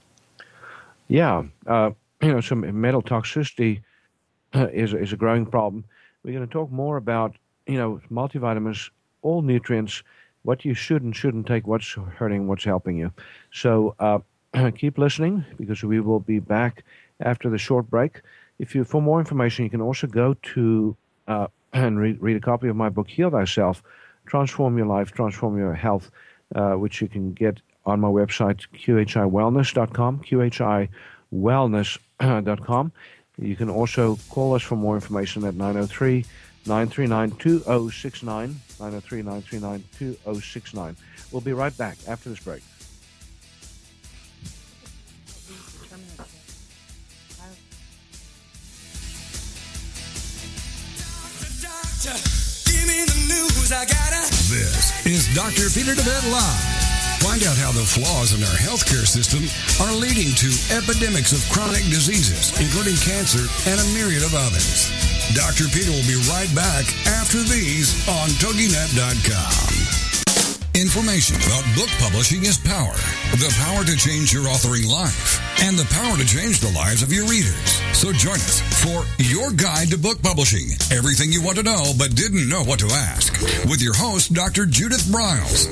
Yeah, 1.07 1.43
uh, 1.65 1.91
you 2.23 2.31
know, 2.31 2.41
some 2.41 2.79
metal 2.79 3.01
toxicity 3.01 3.81
uh, 4.55 4.67
is, 4.67 4.93
is 4.93 5.13
a 5.13 5.17
growing 5.17 5.45
problem. 5.45 5.83
We're 6.23 6.33
going 6.33 6.47
to 6.47 6.51
talk 6.51 6.71
more 6.71 6.97
about, 6.97 7.35
you 7.67 7.77
know, 7.77 7.99
multivitamins, 8.11 8.89
all 9.21 9.41
nutrients, 9.41 10.03
what 10.43 10.63
you 10.65 10.73
should 10.73 11.01
and 11.03 11.15
shouldn't 11.15 11.47
take, 11.47 11.67
what's 11.67 11.93
hurting, 11.93 12.47
what's 12.47 12.63
helping 12.63 12.97
you. 12.97 13.11
So 13.51 13.95
uh, 13.99 14.19
keep 14.77 14.97
listening 14.97 15.45
because 15.57 15.83
we 15.83 15.99
will 15.99 16.19
be 16.19 16.39
back 16.39 16.83
after 17.19 17.49
the 17.49 17.57
short 17.57 17.89
break. 17.89 18.21
If 18.59 18.75
you 18.75 18.83
for 18.83 19.01
more 19.01 19.19
information, 19.19 19.65
you 19.65 19.69
can 19.69 19.81
also 19.81 20.07
go 20.07 20.35
to 20.53 20.95
uh, 21.27 21.47
and 21.73 21.99
read, 21.99 22.21
read, 22.21 22.37
a 22.37 22.41
copy 22.41 22.67
of 22.67 22.75
my 22.75 22.89
book, 22.89 23.09
Heal 23.09 23.31
Thyself, 23.31 23.83
Transform 24.25 24.77
Your 24.77 24.87
Life, 24.87 25.11
Transform 25.11 25.57
Your 25.57 25.73
Health, 25.73 26.11
uh, 26.55 26.73
which 26.73 27.01
you 27.01 27.07
can 27.07 27.33
get 27.33 27.59
on 27.85 27.99
my 27.99 28.07
website, 28.07 28.65
qhiwellness.com, 28.73 30.19
qhiwellness.com. 30.19 31.97
You 33.37 33.55
can 33.55 33.69
also 33.69 34.17
call 34.29 34.55
us 34.55 34.61
for 34.61 34.75
more 34.75 34.95
information 34.95 35.43
at 35.43 35.55
903 35.55 36.25
939 36.65 37.31
2069. 37.31 38.55
903 38.79 39.21
939 39.21 39.83
2069. 39.97 40.95
We'll 41.31 41.41
be 41.41 41.53
right 41.53 41.75
back 41.77 41.97
after 42.07 42.29
this 42.29 42.39
break. 42.39 42.63
This 54.49 55.05
is 55.05 55.35
Dr. 55.35 55.69
Peter 55.69 55.95
DeVette 55.95 56.31
Live. 56.31 56.82
Find 57.23 57.39
out 57.47 57.55
how 57.55 57.71
the 57.71 57.87
flaws 57.87 58.35
in 58.35 58.43
our 58.43 58.59
healthcare 58.59 59.07
system 59.07 59.47
are 59.79 59.95
leading 59.95 60.35
to 60.43 60.51
epidemics 60.75 61.31
of 61.31 61.39
chronic 61.47 61.87
diseases, 61.87 62.51
including 62.59 62.99
cancer 62.99 63.47
and 63.63 63.79
a 63.79 63.87
myriad 63.95 64.27
of 64.27 64.35
others. 64.35 64.91
Dr. 65.31 65.71
Peter 65.71 65.95
will 65.95 66.03
be 66.03 66.19
right 66.27 66.51
back 66.51 66.83
after 67.07 67.39
these 67.47 67.95
on 68.11 68.27
TogiNet.com. 68.43 69.55
Information 70.75 71.39
about 71.47 71.63
book 71.79 71.87
publishing 72.03 72.43
is 72.43 72.59
power. 72.59 72.99
The 73.39 73.55
power 73.55 73.87
to 73.87 73.95
change 73.95 74.35
your 74.35 74.51
authoring 74.51 74.91
life 74.91 75.39
and 75.63 75.79
the 75.79 75.87
power 75.95 76.19
to 76.19 76.27
change 76.27 76.59
the 76.59 76.75
lives 76.75 77.03
of 77.03 77.13
your 77.13 77.23
readers. 77.23 77.79
So 77.95 78.11
join 78.11 78.35
us 78.43 78.59
for 78.83 79.07
Your 79.23 79.51
Guide 79.55 79.95
to 79.95 79.97
Book 79.97 80.19
Publishing. 80.21 80.75
Everything 80.91 81.31
you 81.31 81.41
want 81.41 81.55
to 81.55 81.63
know 81.63 81.95
but 81.97 82.19
didn't 82.19 82.49
know 82.49 82.67
what 82.67 82.79
to 82.83 82.91
ask. 82.91 83.39
With 83.63 83.79
your 83.79 83.95
host, 83.95 84.33
Dr. 84.33 84.65
Judith 84.65 85.07
Briles. 85.07 85.71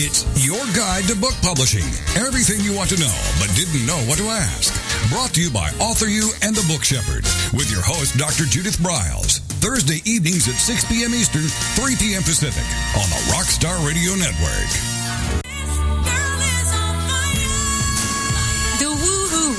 It's 0.00 0.22
your 0.46 0.62
guide 0.78 1.10
to 1.10 1.16
book 1.16 1.34
publishing. 1.42 1.82
Everything 2.14 2.62
you 2.62 2.70
want 2.70 2.88
to 2.90 3.00
know, 3.02 3.18
but 3.42 3.50
didn't 3.58 3.82
know 3.82 3.98
what 4.06 4.16
to 4.18 4.30
ask. 4.30 4.70
Brought 5.10 5.34
to 5.34 5.42
you 5.42 5.50
by 5.50 5.70
AuthorU 5.82 6.30
and 6.46 6.54
the 6.54 6.62
Book 6.70 6.84
Shepherd, 6.84 7.26
with 7.50 7.68
your 7.68 7.82
host, 7.82 8.16
Dr. 8.16 8.44
Judith 8.44 8.78
Briles. 8.78 9.42
Thursday 9.58 9.98
evenings 10.08 10.46
at 10.46 10.54
6 10.54 10.84
p.m. 10.84 11.12
Eastern, 11.14 11.50
3 11.74 11.96
p.m. 11.98 12.22
Pacific 12.22 12.62
on 12.94 13.10
the 13.10 13.18
Rockstar 13.34 13.74
Radio 13.84 14.14
Network. 14.14 14.97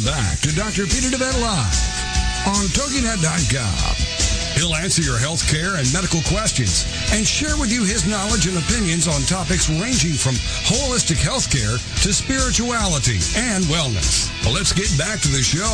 Welcome 0.00 0.24
back 0.24 0.40
to 0.40 0.54
Dr. 0.54 0.84
Peter 0.84 1.08
DeVette 1.12 1.40
Live 1.40 2.46
on 2.48 2.64
TogiNet.com. 2.72 3.96
He'll 4.56 4.74
answer 4.74 5.02
your 5.02 5.18
health 5.18 5.44
care 5.50 5.76
and 5.76 5.92
medical 5.92 6.20
questions 6.24 6.88
and 7.12 7.26
share 7.26 7.56
with 7.58 7.72
you 7.72 7.84
his 7.84 8.06
knowledge 8.06 8.46
and 8.46 8.56
opinions 8.56 9.08
on 9.08 9.20
topics 9.22 9.68
ranging 9.68 10.14
from 10.14 10.34
holistic 10.64 11.20
healthcare 11.20 11.76
to 12.02 12.12
spirituality 12.12 13.20
and 13.36 13.64
wellness. 13.64 14.32
Well, 14.44 14.54
let's 14.54 14.72
get 14.72 14.88
back 14.96 15.20
to 15.20 15.28
the 15.28 15.42
show. 15.42 15.68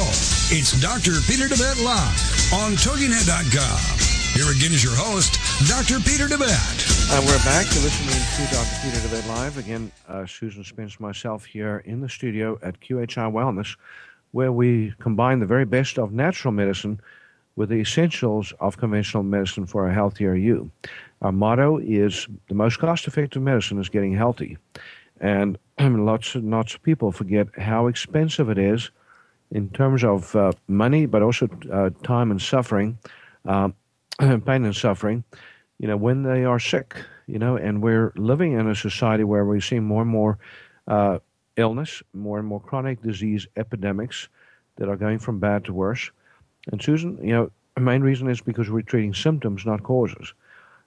It's 0.50 0.74
Dr. 0.80 1.22
Peter 1.30 1.46
DeVette 1.46 1.82
Live 1.84 2.18
on 2.54 2.72
TogiNet.com. 2.82 4.06
Here 4.34 4.50
again 4.50 4.72
is 4.72 4.82
your 4.82 4.96
host, 4.96 5.38
Dr. 5.70 6.02
Peter 6.02 6.26
DeVette. 6.26 7.14
And 7.14 7.24
we're 7.24 7.38
back. 7.44 7.64
You're 7.72 7.84
listening 7.84 8.10
to 8.10 8.42
Dr. 8.52 8.76
Peter 8.82 8.98
DeVette 9.06 9.28
Live. 9.28 9.56
Again, 9.56 9.92
uh, 10.08 10.26
Susan 10.26 10.64
Spence, 10.64 10.98
myself 10.98 11.44
here 11.44 11.82
in 11.86 12.00
the 12.00 12.08
studio 12.08 12.58
at 12.62 12.80
QHI 12.80 13.30
Wellness, 13.32 13.76
where 14.36 14.52
we 14.52 14.92
combine 14.98 15.38
the 15.38 15.46
very 15.46 15.64
best 15.64 15.98
of 15.98 16.12
natural 16.12 16.52
medicine 16.52 17.00
with 17.56 17.70
the 17.70 17.76
essentials 17.76 18.52
of 18.60 18.76
conventional 18.76 19.22
medicine 19.22 19.64
for 19.64 19.88
a 19.88 19.94
healthier 19.94 20.34
you. 20.34 20.70
Our 21.22 21.32
motto 21.32 21.78
is 21.78 22.28
the 22.48 22.54
most 22.54 22.78
cost 22.78 23.08
effective 23.08 23.40
medicine 23.40 23.80
is 23.80 23.88
getting 23.88 24.14
healthy. 24.14 24.58
And 25.22 25.56
lots 25.80 26.34
and 26.34 26.50
lots 26.50 26.74
of 26.74 26.82
people 26.82 27.12
forget 27.12 27.46
how 27.56 27.86
expensive 27.86 28.50
it 28.50 28.58
is 28.58 28.90
in 29.50 29.70
terms 29.70 30.04
of 30.04 30.36
uh, 30.36 30.52
money, 30.68 31.06
but 31.06 31.22
also 31.22 31.48
uh, 31.72 31.88
time 32.02 32.30
and 32.30 32.42
suffering. 32.42 32.98
Um, 33.46 33.74
pain 34.18 34.66
and 34.66 34.76
suffering, 34.76 35.24
you 35.78 35.88
know, 35.88 35.96
when 35.96 36.24
they 36.24 36.44
are 36.44 36.60
sick, 36.60 36.94
you 37.26 37.38
know, 37.38 37.56
and 37.56 37.82
we're 37.82 38.12
living 38.16 38.52
in 38.52 38.68
a 38.68 38.74
society 38.74 39.24
where 39.24 39.46
we 39.46 39.62
see 39.62 39.80
more 39.80 40.02
and 40.02 40.10
more 40.10 40.38
uh, 40.88 41.20
illness, 41.56 42.02
more 42.12 42.38
and 42.38 42.46
more 42.46 42.60
chronic 42.60 43.02
disease 43.02 43.46
epidemics 43.56 44.28
that 44.76 44.88
are 44.88 44.96
going 44.96 45.18
from 45.18 45.38
bad 45.38 45.64
to 45.64 45.72
worse. 45.72 46.10
And 46.70 46.82
Susan, 46.82 47.18
you 47.22 47.32
know, 47.32 47.50
the 47.74 47.80
main 47.80 48.02
reason 48.02 48.28
is 48.28 48.40
because 48.40 48.70
we're 48.70 48.82
treating 48.82 49.14
symptoms, 49.14 49.66
not 49.66 49.82
causes. 49.82 50.32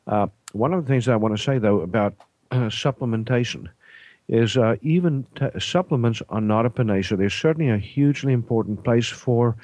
Uh, 0.08 0.28
one 0.54 0.74
of 0.74 0.84
the 0.84 0.90
things 0.90 1.08
I 1.08 1.16
want 1.16 1.38
to 1.38 1.44
say, 1.44 1.58
though, 1.58 1.82
about 1.82 2.16
supplementation 2.52 3.68
is 4.28 4.58
uh, 4.58 4.76
even 4.82 5.26
t- 5.36 5.48
supplements 5.60 6.22
are 6.30 6.42
not 6.42 6.66
a 6.66 6.70
panacea. 6.70 7.18
There's 7.18 7.34
certainly 7.34 7.72
a 7.72 7.78
hugely 7.78 8.34
important 8.34 8.84
place 8.84 9.08
for 9.08 9.56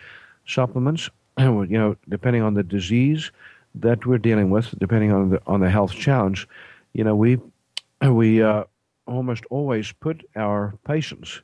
supplements, 0.47 1.09
you 1.39 1.67
know, 1.67 1.95
depending 2.09 2.41
on 2.41 2.53
the 2.53 2.63
disease, 2.63 3.31
that 3.75 4.05
we're 4.05 4.17
dealing 4.17 4.49
with, 4.49 4.73
depending 4.79 5.11
on 5.11 5.29
the 5.29 5.41
on 5.45 5.59
the 5.59 5.69
health 5.69 5.93
challenge, 5.93 6.47
you 6.93 7.03
know, 7.03 7.15
we 7.15 7.37
we 8.09 8.41
uh, 8.41 8.63
almost 9.07 9.45
always 9.49 9.91
put 9.91 10.27
our 10.35 10.77
patients, 10.85 11.41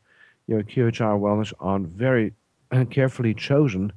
you 0.48 0.58
know, 0.58 0.64
QHI 0.64 1.20
Wellness 1.20 1.54
on 1.60 1.88
very 1.88 2.34
carefully 2.90 3.34
chosen 3.34 3.92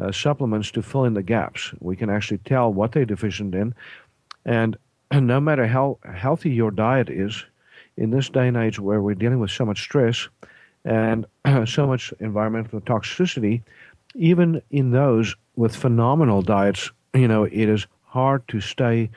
uh, 0.00 0.12
supplements 0.12 0.70
to 0.72 0.82
fill 0.82 1.04
in 1.04 1.14
the 1.14 1.22
gaps. 1.22 1.72
We 1.80 1.96
can 1.96 2.10
actually 2.10 2.38
tell 2.38 2.72
what 2.72 2.92
they're 2.92 3.04
deficient 3.04 3.54
in, 3.54 3.74
and, 4.44 4.76
and 5.10 5.26
no 5.26 5.40
matter 5.40 5.66
how 5.66 5.98
healthy 6.14 6.50
your 6.50 6.70
diet 6.70 7.10
is, 7.10 7.44
in 7.96 8.10
this 8.10 8.30
day 8.30 8.48
and 8.48 8.56
age 8.56 8.78
where 8.78 9.02
we're 9.02 9.14
dealing 9.14 9.40
with 9.40 9.50
so 9.50 9.64
much 9.64 9.82
stress 9.82 10.28
and 10.84 11.26
so 11.66 11.86
much 11.86 12.14
environmental 12.20 12.80
toxicity, 12.80 13.62
even 14.14 14.62
in 14.70 14.90
those 14.90 15.36
with 15.56 15.76
phenomenal 15.76 16.40
diets 16.40 16.90
you 17.14 17.28
know, 17.28 17.44
it 17.44 17.52
is 17.52 17.86
hard 18.02 18.46
to 18.48 18.60
stay 18.60 19.10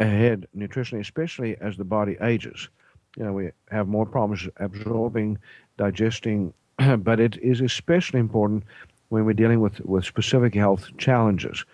ahead 0.00 0.46
nutritionally, 0.56 1.00
especially 1.00 1.56
as 1.60 1.76
the 1.76 1.84
body 1.84 2.16
ages. 2.20 2.68
You 3.16 3.24
know, 3.24 3.32
we 3.32 3.50
have 3.70 3.88
more 3.88 4.06
problems 4.06 4.46
absorbing, 4.58 5.38
digesting, 5.78 6.52
but 6.98 7.20
it 7.20 7.36
is 7.38 7.60
especially 7.60 8.20
important 8.20 8.64
when 9.08 9.24
we're 9.24 9.32
dealing 9.32 9.60
with, 9.60 9.80
with 9.80 10.04
specific 10.04 10.54
health 10.54 10.88
challenges. 10.98 11.64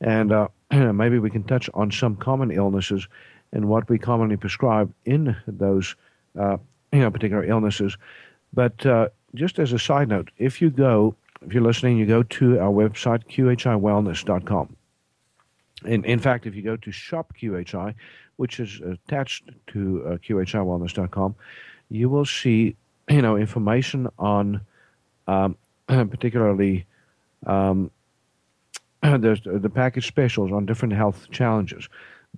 And 0.00 0.32
uh, 0.32 0.48
maybe 0.70 1.18
we 1.18 1.30
can 1.30 1.44
touch 1.44 1.70
on 1.74 1.90
some 1.90 2.16
common 2.16 2.50
illnesses 2.50 3.06
and 3.52 3.68
what 3.68 3.88
we 3.88 3.98
commonly 3.98 4.36
prescribe 4.36 4.92
in 5.04 5.36
those 5.46 5.94
uh, 6.38 6.56
you 6.92 7.00
know 7.00 7.10
particular 7.10 7.44
illnesses. 7.44 7.96
But 8.52 8.84
uh, 8.84 9.08
just 9.34 9.58
as 9.58 9.72
a 9.72 9.78
side 9.78 10.08
note, 10.08 10.30
if 10.38 10.60
you 10.60 10.70
go, 10.70 11.14
if 11.44 11.54
you're 11.54 11.62
listening, 11.62 11.96
you 11.96 12.06
go 12.06 12.22
to 12.22 12.58
our 12.58 12.70
website 12.70 13.26
qhiwellness.com. 13.28 14.76
In, 15.84 16.04
in 16.04 16.18
fact, 16.18 16.46
if 16.46 16.54
you 16.54 16.62
go 16.62 16.76
to 16.76 16.92
Shop 16.92 17.32
QHI, 17.40 17.94
which 18.42 18.58
is 18.58 18.80
attached 18.80 19.44
to 19.68 20.04
uh, 20.04 20.08
QHIWellness.com, 20.24 21.34
you 21.90 22.08
will 22.08 22.24
see 22.24 22.74
you 23.08 23.22
know 23.22 23.36
information 23.36 24.08
on 24.18 24.60
um, 25.28 25.56
particularly 25.86 26.84
um, 27.46 27.90
there's 29.02 29.42
the 29.44 29.70
package 29.70 30.06
specials 30.08 30.50
on 30.50 30.66
different 30.66 30.94
health 30.94 31.30
challenges. 31.30 31.88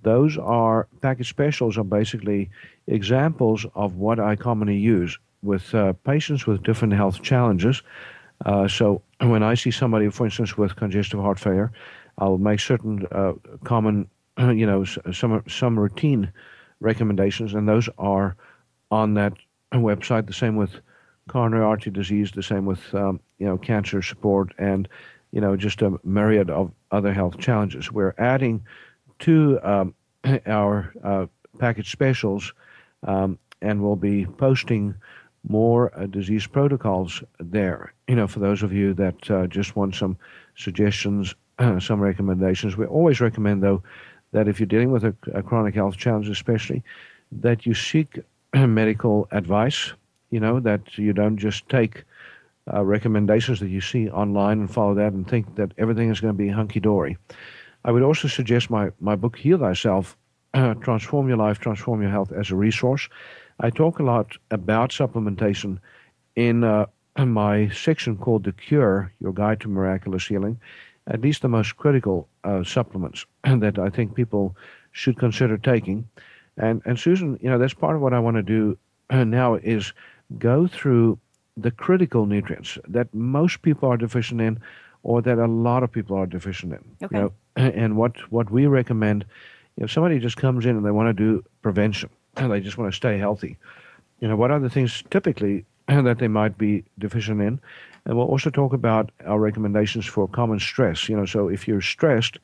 Those 0.01 0.37
are 0.37 0.87
package 1.01 1.29
specials 1.29 1.77
are 1.79 1.89
basically 1.99 2.49
examples 2.85 3.65
of 3.73 3.95
what 3.95 4.19
I 4.19 4.35
commonly 4.35 4.77
use 4.77 5.17
with 5.41 5.73
uh, 5.73 5.93
patients 6.11 6.45
with 6.45 6.63
different 6.63 6.93
health 6.93 7.21
challenges. 7.21 7.81
Uh, 8.45 8.67
so 8.67 9.01
when 9.21 9.41
I 9.41 9.55
see 9.55 9.71
somebody, 9.71 10.09
for 10.09 10.25
instance, 10.25 10.57
with 10.57 10.75
congestive 10.75 11.19
heart 11.19 11.39
failure, 11.39 11.71
I'll 12.17 12.37
make 12.37 12.59
certain 12.59 13.05
uh, 13.11 13.33
common, 13.63 14.07
you 14.37 14.65
know, 14.65 14.83
some 14.83 15.43
some 15.47 15.79
routine 15.79 16.31
recommendations, 16.79 17.53
and 17.53 17.67
those 17.67 17.89
are 17.97 18.35
on 18.91 19.13
that 19.15 19.33
website. 19.73 20.27
The 20.27 20.33
same 20.33 20.55
with 20.55 20.79
coronary 21.29 21.63
artery 21.63 21.91
disease. 21.91 22.31
The 22.31 22.43
same 22.43 22.65
with 22.65 22.93
um, 22.93 23.19
you 23.39 23.45
know 23.45 23.57
cancer 23.57 24.01
support, 24.01 24.53
and 24.57 24.87
you 25.31 25.41
know 25.41 25.55
just 25.55 25.81
a 25.81 25.97
myriad 26.03 26.49
of 26.49 26.71
other 26.91 27.13
health 27.13 27.39
challenges. 27.39 27.91
We're 27.91 28.15
adding 28.17 28.63
to 29.19 29.59
um, 29.63 29.95
our 30.45 30.93
uh, 31.03 31.25
package 31.59 31.91
specials, 31.91 32.53
um, 33.03 33.39
and 33.61 33.81
we'll 33.81 33.95
be 33.95 34.25
posting 34.25 34.95
more 35.47 35.97
uh, 35.97 36.07
disease 36.07 36.47
protocols 36.47 37.23
there. 37.39 37.93
You 38.07 38.15
know, 38.15 38.27
for 38.27 38.39
those 38.39 38.63
of 38.63 38.73
you 38.73 38.93
that 38.95 39.31
uh, 39.31 39.47
just 39.47 39.75
want 39.75 39.95
some 39.95 40.17
suggestions 40.55 41.35
some 41.79 41.99
recommendations. 41.99 42.77
We 42.77 42.85
always 42.85 43.21
recommend, 43.21 43.63
though, 43.63 43.83
that 44.35 44.49
if 44.49 44.59
you're 44.59 44.67
dealing 44.67 44.91
with 44.91 45.05
a, 45.05 45.15
a 45.33 45.41
chronic 45.41 45.75
health 45.75 45.95
challenge, 45.95 46.27
especially, 46.27 46.83
that 47.31 47.65
you 47.65 47.73
seek 47.73 48.19
medical 48.53 49.27
advice. 49.31 49.93
You 50.29 50.41
know 50.41 50.59
that 50.59 50.97
you 50.97 51.13
don't 51.13 51.37
just 51.37 51.69
take 51.69 52.03
uh, 52.73 52.83
recommendations 52.83 53.61
that 53.61 53.69
you 53.69 53.79
see 53.79 54.09
online 54.09 54.59
and 54.59 54.69
follow 54.69 54.93
that 54.95 55.13
and 55.13 55.25
think 55.25 55.55
that 55.55 55.71
everything 55.77 56.09
is 56.09 56.19
going 56.19 56.33
to 56.33 56.37
be 56.37 56.49
hunky 56.49 56.81
dory. 56.81 57.17
I 57.85 57.91
would 57.91 58.03
also 58.03 58.27
suggest 58.27 58.69
my, 58.69 58.91
my 58.99 59.15
book, 59.15 59.37
Heal 59.37 59.59
Thyself 59.59 60.17
Transform 60.81 61.29
Your 61.29 61.37
Life, 61.37 61.59
Transform 61.59 62.01
Your 62.01 62.11
Health 62.11 62.33
as 62.33 62.51
a 62.51 62.55
resource. 62.55 63.07
I 63.61 63.69
talk 63.69 63.99
a 63.99 64.03
lot 64.03 64.37
about 64.51 64.89
supplementation 64.89 65.79
in 66.35 66.65
uh, 66.65 66.87
my 67.25 67.69
section 67.69 68.17
called 68.17 68.43
The 68.43 68.51
Cure 68.51 69.13
Your 69.21 69.31
Guide 69.31 69.61
to 69.61 69.69
Miraculous 69.69 70.27
Healing 70.27 70.59
at 71.07 71.21
least 71.21 71.41
the 71.41 71.47
most 71.47 71.77
critical 71.77 72.27
uh, 72.43 72.63
supplements 72.63 73.25
that 73.43 73.77
I 73.77 73.89
think 73.89 74.15
people 74.15 74.55
should 74.91 75.17
consider 75.17 75.57
taking. 75.57 76.07
And 76.57 76.81
and 76.85 76.99
Susan, 76.99 77.37
you 77.41 77.49
know, 77.49 77.57
that's 77.57 77.73
part 77.73 77.95
of 77.95 78.01
what 78.01 78.13
I 78.13 78.19
want 78.19 78.37
to 78.37 78.43
do 78.43 78.77
uh, 79.09 79.23
now 79.23 79.55
is 79.55 79.93
go 80.39 80.67
through 80.67 81.19
the 81.57 81.71
critical 81.71 82.25
nutrients 82.25 82.77
that 82.87 83.13
most 83.13 83.61
people 83.61 83.89
are 83.89 83.97
deficient 83.97 84.41
in, 84.41 84.59
or 85.03 85.21
that 85.21 85.37
a 85.37 85.47
lot 85.47 85.83
of 85.83 85.91
people 85.91 86.17
are 86.17 86.25
deficient 86.25 86.73
in. 86.73 86.83
Okay. 87.03 87.15
You 87.17 87.21
know, 87.23 87.33
and 87.55 87.97
what 87.97 88.31
what 88.31 88.49
we 88.49 88.67
recommend, 88.67 89.25
you 89.77 89.81
know, 89.81 89.87
somebody 89.87 90.19
just 90.19 90.37
comes 90.37 90.65
in 90.65 90.75
and 90.75 90.85
they 90.85 90.91
want 90.91 91.09
to 91.09 91.13
do 91.13 91.43
prevention 91.61 92.09
and 92.37 92.51
they 92.51 92.61
just 92.61 92.77
want 92.77 92.91
to 92.91 92.95
stay 92.95 93.17
healthy. 93.17 93.57
You 94.19 94.29
know, 94.29 94.35
what 94.35 94.51
are 94.51 94.59
the 94.59 94.69
things 94.69 95.03
typically 95.09 95.65
that 95.87 96.19
they 96.19 96.27
might 96.27 96.57
be 96.57 96.83
deficient 96.97 97.41
in, 97.41 97.59
and 98.05 98.17
we'll 98.17 98.27
also 98.27 98.49
talk 98.49 98.73
about 98.73 99.11
our 99.25 99.39
recommendations 99.39 100.05
for 100.05 100.27
common 100.27 100.59
stress. 100.59 101.09
You 101.09 101.17
know, 101.17 101.25
so 101.25 101.47
if 101.47 101.67
you're 101.67 101.81
stressed, 101.81 102.37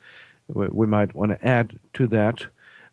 we, 0.48 0.86
might 0.86 1.14
want 1.14 1.32
to 1.32 1.46
add 1.46 1.78
to 1.94 2.06
that. 2.08 2.44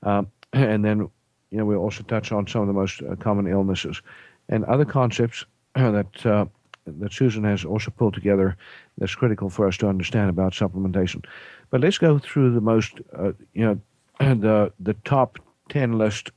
Um, 0.03 0.27
and 0.53 0.85
then, 0.85 1.09
you 1.51 1.57
know, 1.57 1.65
we'll 1.65 1.79
also 1.79 2.03
touch 2.03 2.31
on 2.31 2.47
some 2.47 2.61
of 2.61 2.67
the 2.67 2.73
most 2.73 3.01
uh, 3.01 3.15
common 3.15 3.47
illnesses 3.47 4.01
and 4.49 4.65
other 4.65 4.85
concepts 4.85 5.45
that 5.75 6.25
uh, 6.25 6.45
that 6.85 7.13
Susan 7.13 7.43
has 7.43 7.63
also 7.65 7.91
pulled 7.91 8.15
together 8.15 8.57
that's 8.97 9.13
critical 9.13 9.49
for 9.49 9.67
us 9.67 9.77
to 9.77 9.87
understand 9.87 10.29
about 10.29 10.53
supplementation. 10.53 11.23
But 11.69 11.81
let's 11.81 11.99
go 11.99 12.17
through 12.17 12.53
the 12.53 12.61
most, 12.61 12.99
uh, 13.15 13.33
you 13.53 13.63
know, 13.63 13.79
the 14.35 14.73
the 14.79 14.93
top 15.05 15.39
ten 15.69 15.97
list, 15.97 16.31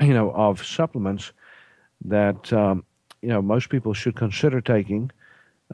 you 0.00 0.14
know, 0.14 0.30
of 0.32 0.64
supplements 0.64 1.32
that 2.04 2.52
um, 2.52 2.84
you 3.22 3.28
know 3.28 3.42
most 3.42 3.68
people 3.68 3.94
should 3.94 4.16
consider 4.16 4.60
taking, 4.60 5.10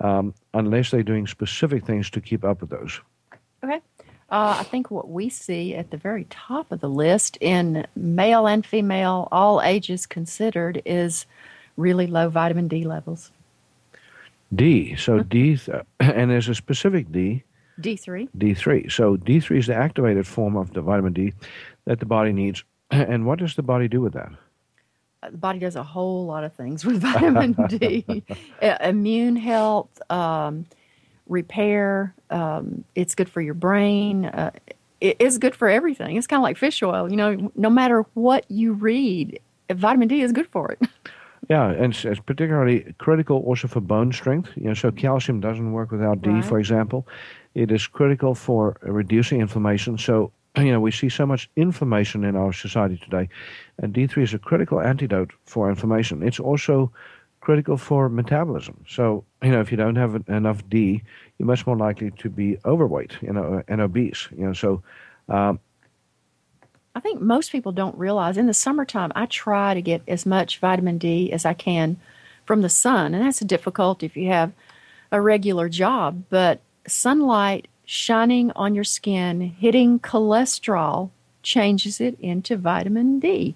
um, 0.01 0.35
unless 0.55 0.91
they're 0.91 1.03
doing 1.03 1.27
specific 1.27 1.85
things 1.85 2.11
to 2.11 2.21
keep 2.21 2.45
up 2.45 2.61
with 2.61 2.71
those. 2.71 3.01
Okay. 3.65 3.81
Uh, 4.31 4.57
I 4.61 4.63
think 4.63 4.91
what 4.91 5.11
we 5.11 5.29
see 5.29 5.75
at 5.75 5.91
the 5.91 5.99
very 5.99 6.25
top 6.31 6.73
of 6.73 6.81
the 6.81 6.89
list 6.89 7.37
in 7.41 7.87
male 7.95 8.47
and 8.47 8.65
female, 8.65 9.29
all 9.31 9.61
ages 9.61 10.07
considered, 10.07 10.81
is 10.87 11.27
really 11.77 12.07
low 12.07 12.31
vitamin 12.31 12.67
D 12.67 12.85
levels. 12.85 13.31
D. 14.55 14.97
So 14.97 15.21
D, 15.21 15.57
th- 15.57 15.83
and 16.01 16.31
there's 16.31 16.49
a 16.49 16.55
specific 16.55 17.13
D. 17.13 17.45
D3. 17.81 18.29
D3. 18.37 18.93
So 18.93 19.17
D3 19.17 19.59
is 19.59 19.67
the 19.67 19.75
activated 19.75 20.27
form 20.27 20.57
of 20.57 20.73
the 20.73 20.81
vitamin 20.81 21.13
D 21.13 21.33
that 21.85 22.01
the 22.01 22.07
body 22.07 22.33
needs. 22.33 22.65
And 22.91 23.25
what 23.25 23.39
does 23.39 23.57
the 23.57 23.63
body 23.63 23.89
do 23.89 24.03
with 24.03 24.13
that? 24.13 24.33
The 25.31 25.37
body 25.37 25.59
does 25.59 25.77
a 25.77 25.83
whole 25.83 26.27
lot 26.27 26.45
of 26.45 26.53
things 26.55 26.85
with 26.85 27.01
vitamin 27.01 27.53
D. 27.69 28.25
Immune 28.81 29.37
health, 29.37 30.01
um, 30.11 30.67
repair. 31.29 32.15
Um, 32.31 32.85
it's 32.95 33.15
good 33.15 33.29
for 33.29 33.41
your 33.41 33.55
brain. 33.55 34.27
Uh, 34.27 34.51
it's 35.01 35.39
good 35.39 35.57
for 35.57 35.69
everything. 35.69 36.17
It's 36.17 36.27
kind 36.27 36.39
of 36.39 36.45
like 36.45 36.57
fish 36.57 36.83
oil. 36.83 37.11
You 37.11 37.17
know, 37.17 37.53
no 37.57 37.71
matter 37.71 38.07
what 38.15 38.49
you 38.49 38.73
read, 38.73 39.41
vitamin 39.71 40.09
D 40.09 40.23
is 40.23 40.33
good 40.33 40.49
for 40.49 40.73
it. 40.73 40.81
Yeah, 41.51 41.71
and 41.71 41.93
it's, 41.93 42.05
it's, 42.05 42.21
particularly 42.21 42.95
critical 42.99 43.39
also 43.39 43.67
for 43.67 43.81
bone 43.81 44.13
strength. 44.13 44.51
You 44.55 44.69
know, 44.69 44.75
so 44.75 44.93
calcium 44.93 45.41
doesn't 45.41 45.73
work 45.73 45.91
without 45.91 46.23
D, 46.23 46.31
right. 46.31 46.45
for 46.45 46.59
example. 46.59 47.07
It 47.55 47.73
is 47.73 47.87
critical 47.87 48.35
for 48.35 48.77
reducing 48.81 49.41
inflammation. 49.41 49.99
So 49.99 50.33
you 50.57 50.71
know, 50.71 50.81
we 50.81 50.91
see 50.91 51.09
so 51.09 51.27
much 51.27 51.49
inflammation 51.57 52.25
in 52.25 52.37
our 52.37 52.53
society 52.53 52.99
today, 52.99 53.29
and 53.79 53.95
D3 53.95 54.23
is 54.23 54.35
a 54.35 54.39
critical 54.39 54.81
antidote 54.81 55.33
for 55.47 55.71
inflammation. 55.71 56.23
It's 56.23 56.41
also 56.41 56.93
critical 57.41 57.77
for 57.77 58.09
metabolism. 58.09 58.85
So, 58.89 59.25
you 59.43 59.51
know, 59.51 59.61
if 59.61 59.71
you 59.71 59.77
don't 59.77 59.97
have 59.97 60.23
enough 60.29 60.69
D, 60.69 61.03
you're 61.39 61.47
much 61.47 61.67
more 61.67 61.77
likely 61.77 62.11
to 62.11 62.31
be 62.31 62.59
overweight, 62.65 63.17
you 63.21 63.33
know, 63.33 63.63
and 63.69 63.81
obese. 63.81 64.29
You 64.37 64.47
know, 64.47 64.53
so. 64.53 64.83
Um, 65.29 65.61
I 66.95 67.01
think 67.01 67.23
most 67.23 67.53
people 67.53 67.73
don't 67.73 67.97
realize 67.97 68.37
in 68.37 68.47
the 68.47 68.53
summertime, 68.53 69.13
I 69.15 69.25
try 69.25 69.73
to 69.73 69.81
get 69.81 70.03
as 70.07 70.27
much 70.27 70.59
vitamin 70.59 70.99
D 70.99 71.33
as 71.33 71.47
I 71.47 71.55
can 71.55 71.97
from 72.45 72.61
the 72.61 72.69
sun, 72.69 73.15
and 73.15 73.25
that's 73.25 73.41
difficult 73.41 74.03
if 74.03 74.15
you 74.15 74.29
have 74.29 74.53
a 75.11 75.21
regular 75.21 75.71
job. 75.71 76.25
But 76.29 76.61
sunlight 76.87 77.69
shining 77.93 78.51
on 78.57 78.75
your 78.75 78.85
skin, 78.85 79.43
hitting 79.43 80.01
cholesterol, 80.01 81.11
changes 81.43 82.01
it 82.01 82.19
into 82.21 82.57
vitamin 82.57 83.21
D. 83.21 83.55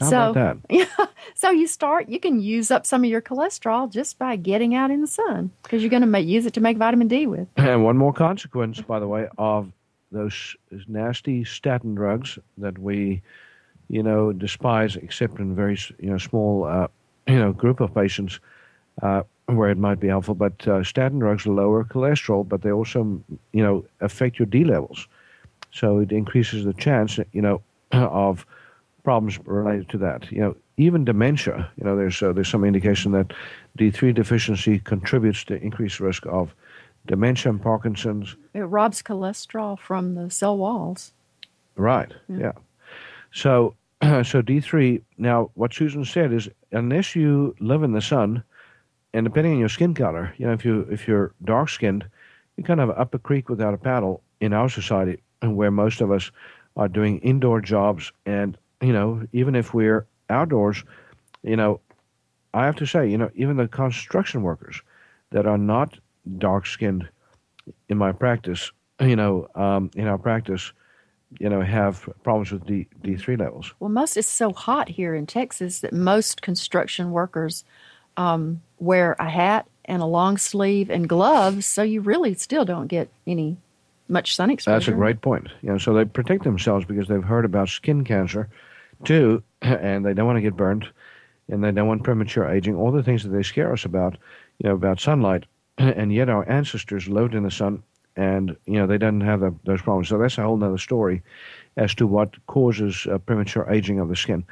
How 0.00 0.10
so, 0.10 0.30
about 0.30 0.34
that? 0.34 0.56
Yeah. 0.98 1.06
So 1.36 1.50
you 1.50 1.68
start, 1.68 2.08
you 2.08 2.18
can 2.18 2.40
use 2.40 2.72
up 2.72 2.84
some 2.84 3.04
of 3.04 3.10
your 3.10 3.22
cholesterol 3.22 3.88
just 3.88 4.18
by 4.18 4.34
getting 4.34 4.74
out 4.74 4.90
in 4.90 5.00
the 5.00 5.06
sun 5.06 5.52
because 5.62 5.82
you're 5.82 5.90
going 5.90 6.10
to 6.10 6.20
use 6.20 6.46
it 6.46 6.54
to 6.54 6.60
make 6.60 6.78
vitamin 6.78 7.06
D 7.06 7.28
with. 7.28 7.46
And 7.56 7.84
one 7.84 7.96
more 7.96 8.12
consequence, 8.12 8.80
by 8.80 8.98
the 8.98 9.06
way, 9.06 9.28
of 9.38 9.70
those 10.10 10.56
nasty 10.88 11.44
statin 11.44 11.94
drugs 11.94 12.40
that 12.58 12.76
we, 12.76 13.22
you 13.86 14.02
know, 14.02 14.32
despise, 14.32 14.96
except 14.96 15.38
in 15.38 15.54
very, 15.54 15.78
you 16.00 16.10
know, 16.10 16.18
small, 16.18 16.64
uh, 16.64 16.88
you 17.28 17.38
know, 17.38 17.52
group 17.52 17.78
of 17.78 17.94
patients 17.94 18.40
uh, 19.00 19.22
where 19.56 19.70
it 19.70 19.78
might 19.78 20.00
be 20.00 20.08
helpful. 20.08 20.34
But 20.34 20.66
uh, 20.66 20.82
statin 20.84 21.18
drugs 21.18 21.46
lower 21.46 21.84
cholesterol, 21.84 22.48
but 22.48 22.62
they 22.62 22.72
also, 22.72 23.22
you 23.52 23.62
know, 23.62 23.84
affect 24.00 24.38
your 24.38 24.46
D 24.46 24.64
levels. 24.64 25.06
So 25.72 25.98
it 25.98 26.12
increases 26.12 26.64
the 26.64 26.74
chance, 26.74 27.18
you 27.32 27.42
know, 27.42 27.62
of 27.92 28.46
problems 29.04 29.38
related 29.44 29.88
to 29.90 29.98
that. 29.98 30.30
You 30.30 30.40
know, 30.40 30.56
even 30.76 31.04
dementia. 31.04 31.70
You 31.76 31.84
know, 31.84 31.96
there's 31.96 32.22
uh, 32.22 32.32
there's 32.32 32.48
some 32.48 32.64
indication 32.64 33.12
that 33.12 33.32
D3 33.78 34.14
deficiency 34.14 34.78
contributes 34.80 35.44
to 35.44 35.62
increased 35.62 36.00
risk 36.00 36.26
of 36.26 36.54
dementia 37.06 37.50
and 37.50 37.62
Parkinson's. 37.62 38.36
It 38.54 38.60
robs 38.60 39.02
cholesterol 39.02 39.78
from 39.78 40.14
the 40.14 40.30
cell 40.30 40.56
walls. 40.56 41.12
Right. 41.76 42.12
Yeah. 42.28 42.38
yeah. 42.38 42.52
So 43.32 43.74
so 44.02 44.42
D3. 44.42 45.02
Now, 45.18 45.50
what 45.54 45.74
Susan 45.74 46.04
said 46.04 46.32
is, 46.32 46.48
unless 46.72 47.14
you 47.14 47.54
live 47.60 47.82
in 47.82 47.92
the 47.92 48.00
sun, 48.00 48.42
and 49.12 49.24
depending 49.24 49.54
on 49.54 49.58
your 49.58 49.68
skin 49.68 49.94
color, 49.94 50.34
you 50.38 50.46
know, 50.46 50.52
if 50.52 50.64
you 50.64 50.86
if 50.90 51.08
you're 51.08 51.32
dark 51.44 51.68
skinned, 51.68 52.04
you 52.56 52.64
kind 52.64 52.80
of 52.80 52.90
up 52.90 53.14
a 53.14 53.18
creek 53.18 53.48
without 53.48 53.74
a 53.74 53.78
paddle 53.78 54.22
in 54.40 54.52
our 54.52 54.68
society, 54.68 55.22
where 55.42 55.70
most 55.70 56.00
of 56.00 56.10
us 56.10 56.30
are 56.76 56.88
doing 56.88 57.18
indoor 57.18 57.60
jobs 57.60 58.12
and 58.26 58.56
you 58.80 58.92
know, 58.92 59.22
even 59.32 59.54
if 59.54 59.74
we're 59.74 60.06
outdoors, 60.30 60.84
you 61.42 61.56
know, 61.56 61.80
I 62.54 62.64
have 62.64 62.76
to 62.76 62.86
say, 62.86 63.08
you 63.08 63.18
know, 63.18 63.30
even 63.34 63.56
the 63.56 63.68
construction 63.68 64.42
workers 64.42 64.80
that 65.30 65.46
are 65.46 65.58
not 65.58 65.98
dark 66.38 66.66
skinned 66.66 67.08
in 67.88 67.98
my 67.98 68.12
practice, 68.12 68.72
you 69.00 69.16
know, 69.16 69.48
um, 69.54 69.90
in 69.94 70.06
our 70.06 70.18
practice, 70.18 70.72
you 71.38 71.48
know, 71.48 71.60
have 71.60 72.08
problems 72.22 72.50
with 72.50 72.66
D 72.66 72.88
D 73.02 73.16
three 73.16 73.36
levels. 73.36 73.72
Well, 73.78 73.90
most 73.90 74.16
it's 74.16 74.26
so 74.28 74.52
hot 74.52 74.88
here 74.88 75.14
in 75.14 75.26
Texas 75.26 75.80
that 75.80 75.92
most 75.92 76.42
construction 76.42 77.12
workers 77.12 77.64
um, 78.16 78.62
wear 78.78 79.16
a 79.18 79.28
hat 79.28 79.66
and 79.84 80.02
a 80.02 80.06
long 80.06 80.36
sleeve 80.36 80.90
and 80.90 81.08
gloves, 81.08 81.66
so 81.66 81.82
you 81.82 82.00
really 82.00 82.34
still 82.34 82.64
don't 82.64 82.86
get 82.86 83.08
any 83.26 83.56
much 84.08 84.34
sun 84.34 84.50
exposure. 84.50 84.76
That's 84.76 84.88
a 84.88 84.92
great 84.92 85.20
point. 85.20 85.48
You 85.62 85.70
know, 85.70 85.78
so 85.78 85.94
they 85.94 86.04
protect 86.04 86.44
themselves 86.44 86.84
because 86.84 87.08
they've 87.08 87.22
heard 87.22 87.44
about 87.44 87.68
skin 87.68 88.04
cancer 88.04 88.48
too, 89.04 89.42
and 89.62 90.04
they 90.04 90.14
don't 90.14 90.26
want 90.26 90.36
to 90.36 90.42
get 90.42 90.56
burned, 90.56 90.86
and 91.48 91.64
they 91.64 91.70
don't 91.70 91.88
want 91.88 92.04
premature 92.04 92.48
aging. 92.48 92.74
All 92.74 92.92
the 92.92 93.02
things 93.02 93.22
that 93.22 93.30
they 93.30 93.42
scare 93.42 93.72
us 93.72 93.84
about, 93.84 94.16
you 94.58 94.68
know, 94.68 94.74
about 94.74 95.00
sunlight, 95.00 95.46
and 95.78 96.12
yet 96.12 96.28
our 96.28 96.48
ancestors 96.48 97.08
lived 97.08 97.34
in 97.34 97.44
the 97.44 97.50
sun, 97.50 97.82
and 98.16 98.56
you 98.66 98.74
know 98.74 98.86
they 98.86 98.98
didn't 98.98 99.22
have 99.22 99.40
the, 99.40 99.54
those 99.64 99.82
problems. 99.82 100.08
So 100.08 100.18
that's 100.18 100.38
a 100.38 100.42
whole 100.42 100.62
other 100.62 100.78
story 100.78 101.22
as 101.76 101.94
to 101.94 102.06
what 102.06 102.34
causes 102.46 103.06
uh, 103.10 103.18
premature 103.18 103.68
aging 103.70 104.00
of 104.00 104.08
the 104.08 104.16
skin. 104.16 104.44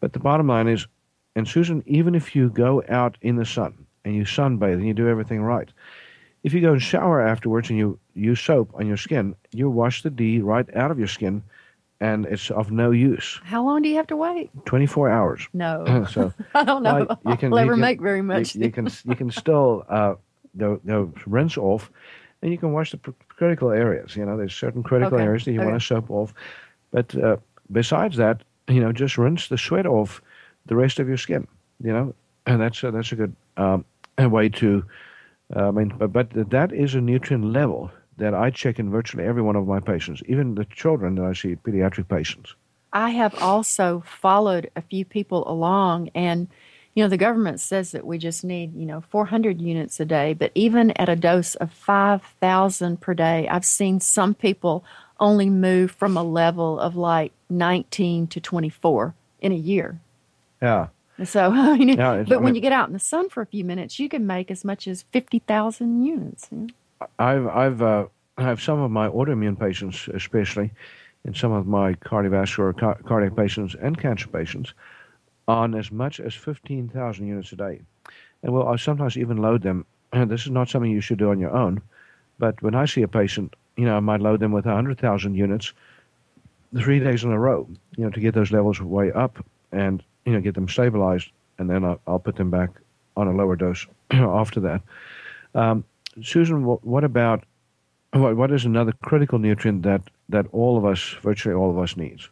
But 0.00 0.12
the 0.12 0.18
bottom 0.20 0.46
line 0.46 0.68
is, 0.68 0.86
and 1.36 1.46
Susan, 1.46 1.84
even 1.86 2.14
if 2.14 2.34
you 2.34 2.48
go 2.48 2.82
out 2.88 3.18
in 3.20 3.36
the 3.36 3.44
sun 3.44 3.86
and 4.04 4.16
you 4.16 4.22
sunbathe 4.22 4.72
and 4.72 4.86
you 4.86 4.94
do 4.94 5.08
everything 5.08 5.42
right, 5.42 5.68
if 6.42 6.54
you 6.54 6.62
go 6.62 6.72
and 6.72 6.82
shower 6.82 7.20
afterwards 7.20 7.68
and 7.68 7.78
you 7.78 7.98
use 8.14 8.40
soap 8.40 8.70
on 8.74 8.86
your 8.86 8.96
skin, 8.96 9.36
you 9.52 9.68
wash 9.68 10.02
the 10.02 10.10
D 10.10 10.40
right 10.40 10.66
out 10.74 10.90
of 10.90 10.98
your 10.98 11.08
skin 11.08 11.42
and 12.00 12.24
it's 12.26 12.50
of 12.50 12.70
no 12.70 12.90
use. 12.90 13.38
How 13.44 13.62
long 13.62 13.82
do 13.82 13.88
you 13.88 13.96
have 13.96 14.06
to 14.08 14.16
wait? 14.16 14.50
24 14.64 15.10
hours. 15.10 15.46
No. 15.52 16.06
so 16.10 16.32
I 16.54 16.64
don't 16.64 16.82
know. 16.82 17.06
Uh, 17.08 17.16
you 17.26 17.36
can, 17.36 17.52
I'll 17.52 17.58
ever 17.58 17.72
can, 17.72 17.80
make 17.80 18.00
very 18.00 18.22
much. 18.22 18.54
You, 18.54 18.64
you, 18.64 18.70
can 18.70 18.88
you 19.04 19.14
can 19.14 19.30
still 19.30 19.84
uh, 19.90 20.14
go, 20.56 20.80
go 20.86 21.12
rinse 21.26 21.58
off, 21.58 21.90
and 22.40 22.50
you 22.50 22.56
can 22.56 22.72
wash 22.72 22.92
the 22.92 23.14
critical 23.28 23.70
areas. 23.70 24.16
You 24.16 24.24
know, 24.24 24.38
there's 24.38 24.54
certain 24.54 24.82
critical 24.82 25.16
okay. 25.16 25.24
areas 25.24 25.44
that 25.44 25.52
you 25.52 25.60
okay. 25.60 25.68
want 25.68 25.80
to 25.80 25.86
soap 25.86 26.10
off, 26.10 26.32
but 26.92 27.14
uh, 27.14 27.36
besides 27.72 28.16
that, 28.16 28.42
you 28.68 28.80
know, 28.80 28.92
just 28.92 29.18
rinse 29.18 29.48
the 29.48 29.58
sweat 29.58 29.86
off 29.86 30.22
the 30.66 30.76
rest 30.76 30.98
of 30.98 31.08
your 31.08 31.16
skin. 31.16 31.46
You 31.82 31.92
know, 31.92 32.14
and 32.46 32.60
that's 32.60 32.82
a, 32.82 32.90
that's 32.90 33.12
a 33.12 33.16
good 33.16 33.36
um, 33.56 33.84
way 34.18 34.48
to. 34.50 34.84
Uh, 35.54 35.68
I 35.68 35.70
mean, 35.70 35.94
but, 35.96 36.12
but 36.12 36.50
that 36.50 36.72
is 36.72 36.94
a 36.94 37.00
nutrient 37.00 37.44
level 37.44 37.90
that 38.16 38.34
I 38.34 38.50
check 38.50 38.78
in 38.78 38.90
virtually 38.90 39.24
every 39.24 39.42
one 39.42 39.56
of 39.56 39.66
my 39.66 39.78
patients, 39.78 40.22
even 40.26 40.54
the 40.54 40.64
children 40.64 41.14
that 41.16 41.24
I 41.24 41.32
see, 41.34 41.56
pediatric 41.56 42.08
patients. 42.08 42.54
I 42.92 43.10
have 43.10 43.34
also 43.42 44.02
followed 44.06 44.70
a 44.74 44.80
few 44.80 45.04
people 45.04 45.48
along, 45.48 46.10
and 46.14 46.48
you 46.94 47.04
know, 47.04 47.10
the 47.10 47.18
government 47.18 47.60
says 47.60 47.92
that 47.92 48.06
we 48.06 48.16
just 48.16 48.42
need, 48.42 48.74
you 48.74 48.86
know, 48.86 49.02
400 49.02 49.60
units 49.60 50.00
a 50.00 50.06
day, 50.06 50.32
but 50.32 50.50
even 50.54 50.92
at 50.92 51.10
a 51.10 51.14
dose 51.14 51.54
of 51.56 51.70
5,000 51.70 53.00
per 53.02 53.12
day, 53.12 53.46
I've 53.48 53.66
seen 53.66 54.00
some 54.00 54.34
people 54.34 54.82
only 55.20 55.50
move 55.50 55.90
from 55.90 56.16
a 56.16 56.22
level 56.22 56.80
of 56.80 56.96
like 56.96 57.32
19 57.50 58.28
to 58.28 58.40
24 58.40 59.14
in 59.42 59.52
a 59.52 59.56
year. 59.56 60.00
Yeah. 60.62 60.88
So, 61.24 61.50
I 61.52 61.76
mean, 61.76 61.88
yeah, 61.90 62.24
but 62.26 62.38
I 62.38 62.40
when 62.40 62.54
you 62.54 62.60
get 62.60 62.72
out 62.72 62.88
in 62.88 62.92
the 62.92 62.98
sun 62.98 63.28
for 63.28 63.42
a 63.42 63.46
few 63.46 63.64
minutes, 63.64 63.98
you 63.98 64.08
can 64.08 64.26
make 64.26 64.50
as 64.50 64.64
much 64.64 64.86
as 64.86 65.02
50,000 65.12 66.04
units. 66.04 66.48
You 66.50 66.58
know? 66.58 66.66
I've 67.18 67.46
I've 67.46 67.82
uh, 67.82 68.06
I 68.38 68.42
have 68.42 68.62
some 68.62 68.80
of 68.80 68.90
my 68.90 69.08
autoimmune 69.08 69.58
patients, 69.58 70.08
especially, 70.12 70.72
and 71.24 71.36
some 71.36 71.52
of 71.52 71.66
my 71.66 71.94
cardiovascular 71.94 72.78
ca- 72.78 73.02
cardiac 73.06 73.36
patients 73.36 73.74
and 73.80 73.98
cancer 73.98 74.28
patients, 74.28 74.72
on 75.48 75.74
as 75.74 75.90
much 75.90 76.20
as 76.20 76.34
fifteen 76.34 76.88
thousand 76.88 77.26
units 77.26 77.52
a 77.52 77.56
day, 77.56 77.80
and 78.42 78.52
well, 78.52 78.68
I 78.68 78.76
sometimes 78.76 79.16
even 79.16 79.38
load 79.38 79.62
them. 79.62 79.86
And 80.12 80.30
this 80.30 80.42
is 80.42 80.50
not 80.50 80.68
something 80.68 80.90
you 80.90 81.00
should 81.00 81.18
do 81.18 81.30
on 81.30 81.38
your 81.38 81.50
own, 81.50 81.82
but 82.38 82.62
when 82.62 82.74
I 82.74 82.86
see 82.86 83.02
a 83.02 83.08
patient, 83.08 83.54
you 83.76 83.84
know, 83.84 83.96
I 83.96 84.00
might 84.00 84.20
load 84.20 84.40
them 84.40 84.52
with 84.52 84.64
hundred 84.64 84.98
thousand 84.98 85.34
units, 85.34 85.72
three 86.78 87.00
days 87.00 87.24
in 87.24 87.32
a 87.32 87.38
row, 87.38 87.68
you 87.96 88.04
know, 88.04 88.10
to 88.10 88.20
get 88.20 88.34
those 88.34 88.52
levels 88.52 88.80
way 88.80 89.12
up 89.12 89.44
and 89.72 90.02
you 90.26 90.32
know 90.32 90.40
get 90.40 90.54
them 90.54 90.68
stabilized, 90.68 91.30
and 91.58 91.70
then 91.70 91.84
I'll, 91.84 92.00
I'll 92.06 92.18
put 92.18 92.36
them 92.36 92.50
back 92.50 92.70
on 93.16 93.28
a 93.28 93.32
lower 93.32 93.56
dose 93.56 93.86
after 94.10 94.60
that. 94.60 94.82
Um, 95.54 95.84
Susan, 96.22 96.64
what 96.64 97.04
about 97.04 97.44
what, 98.12 98.36
what 98.36 98.52
is 98.52 98.64
another 98.64 98.92
critical 99.02 99.38
nutrient 99.38 99.82
that, 99.82 100.02
that 100.28 100.46
all 100.52 100.76
of 100.76 100.84
us, 100.84 101.16
virtually 101.22 101.54
all 101.54 101.70
of 101.70 101.78
us, 101.78 101.96
needs? 101.96 102.28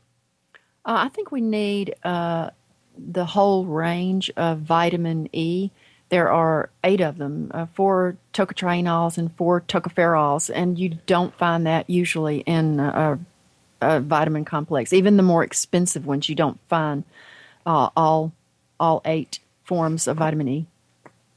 Uh, 0.84 1.06
I 1.06 1.08
think 1.08 1.30
we 1.30 1.40
need 1.40 1.94
uh, 2.04 2.50
the 2.96 3.24
whole 3.24 3.64
range 3.64 4.30
of 4.36 4.58
vitamin 4.60 5.28
E. 5.32 5.70
There 6.10 6.30
are 6.30 6.70
eight 6.84 7.00
of 7.00 7.18
them, 7.18 7.50
uh, 7.52 7.66
four 7.74 8.16
tocotrienols 8.32 9.18
and 9.18 9.34
four 9.36 9.62
tocopherols, 9.62 10.50
and 10.54 10.78
you 10.78 10.98
don't 11.06 11.34
find 11.36 11.66
that 11.66 11.88
usually 11.88 12.40
in 12.40 12.78
a, 12.78 13.18
a 13.80 14.00
vitamin 14.00 14.44
complex. 14.44 14.92
Even 14.92 15.16
the 15.16 15.22
more 15.22 15.42
expensive 15.42 16.06
ones, 16.06 16.28
you 16.28 16.34
don't 16.34 16.60
find 16.68 17.04
uh, 17.66 17.90
all 17.96 18.32
all 18.80 19.00
eight 19.04 19.40
forms 19.62 20.06
of 20.06 20.16
vitamin 20.16 20.48
E. 20.48 20.66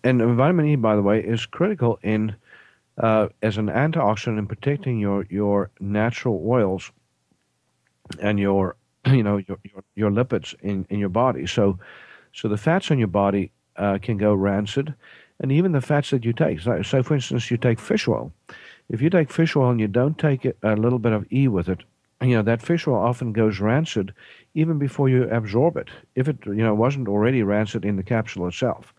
And 0.04 0.22
vitamin 0.36 0.68
E, 0.68 0.76
by 0.76 0.96
the 0.96 1.02
way, 1.02 1.20
is 1.20 1.46
critical 1.46 2.00
in 2.02 2.36
uh, 2.98 3.28
as 3.42 3.58
an 3.58 3.68
antioxidant 3.68 4.38
in 4.38 4.48
protecting 4.48 5.00
your 5.00 5.26
your 5.30 5.70
natural 5.80 6.44
oils 6.46 6.92
and 8.20 8.40
your 8.40 8.76
you 9.08 9.24
know 9.24 9.38
your 9.38 9.60
your, 9.64 9.84
your 9.96 10.12
lipids 10.12 10.56
in, 10.62 10.86
in 10.90 11.00
your 11.00 11.10
body. 11.10 11.48
So 11.48 11.80
so 12.34 12.48
the 12.48 12.58
fats 12.58 12.92
in 12.92 13.00
your 13.00 13.08
body 13.08 13.52
uh, 13.78 13.98
can 14.02 14.18
go 14.18 14.34
rancid, 14.34 14.94
and 15.40 15.52
even 15.52 15.72
the 15.72 15.82
fats 15.82 16.10
that 16.12 16.26
you 16.26 16.34
take. 16.34 16.60
So, 16.60 16.82
so, 16.82 17.04
for 17.04 17.16
instance, 17.16 17.50
you 17.50 17.58
take 17.58 17.80
fish 17.80 18.08
oil. 18.08 18.32
If 18.90 19.02
you 19.02 19.10
take 19.10 19.32
fish 19.32 19.56
oil 19.56 19.70
and 19.70 19.80
you 19.80 19.88
don't 19.88 20.18
take 20.18 20.46
a 20.46 20.76
little 20.76 21.00
bit 21.00 21.14
of 21.14 21.26
E 21.32 21.48
with 21.48 21.70
it, 21.70 21.82
you 22.22 22.36
know 22.36 22.42
that 22.42 22.62
fish 22.62 22.88
oil 22.88 22.96
often 22.96 23.32
goes 23.32 23.60
rancid 23.60 24.14
even 24.54 24.80
before 24.80 25.10
you 25.10 25.30
absorb 25.30 25.78
it. 25.78 25.90
If 26.16 26.28
it 26.28 26.38
you 26.46 26.56
know 26.56 26.74
wasn't 26.74 27.08
already 27.08 27.44
rancid 27.44 27.86
in 27.86 27.96
the 27.96 28.04
capsule 28.04 28.48
itself. 28.48 28.94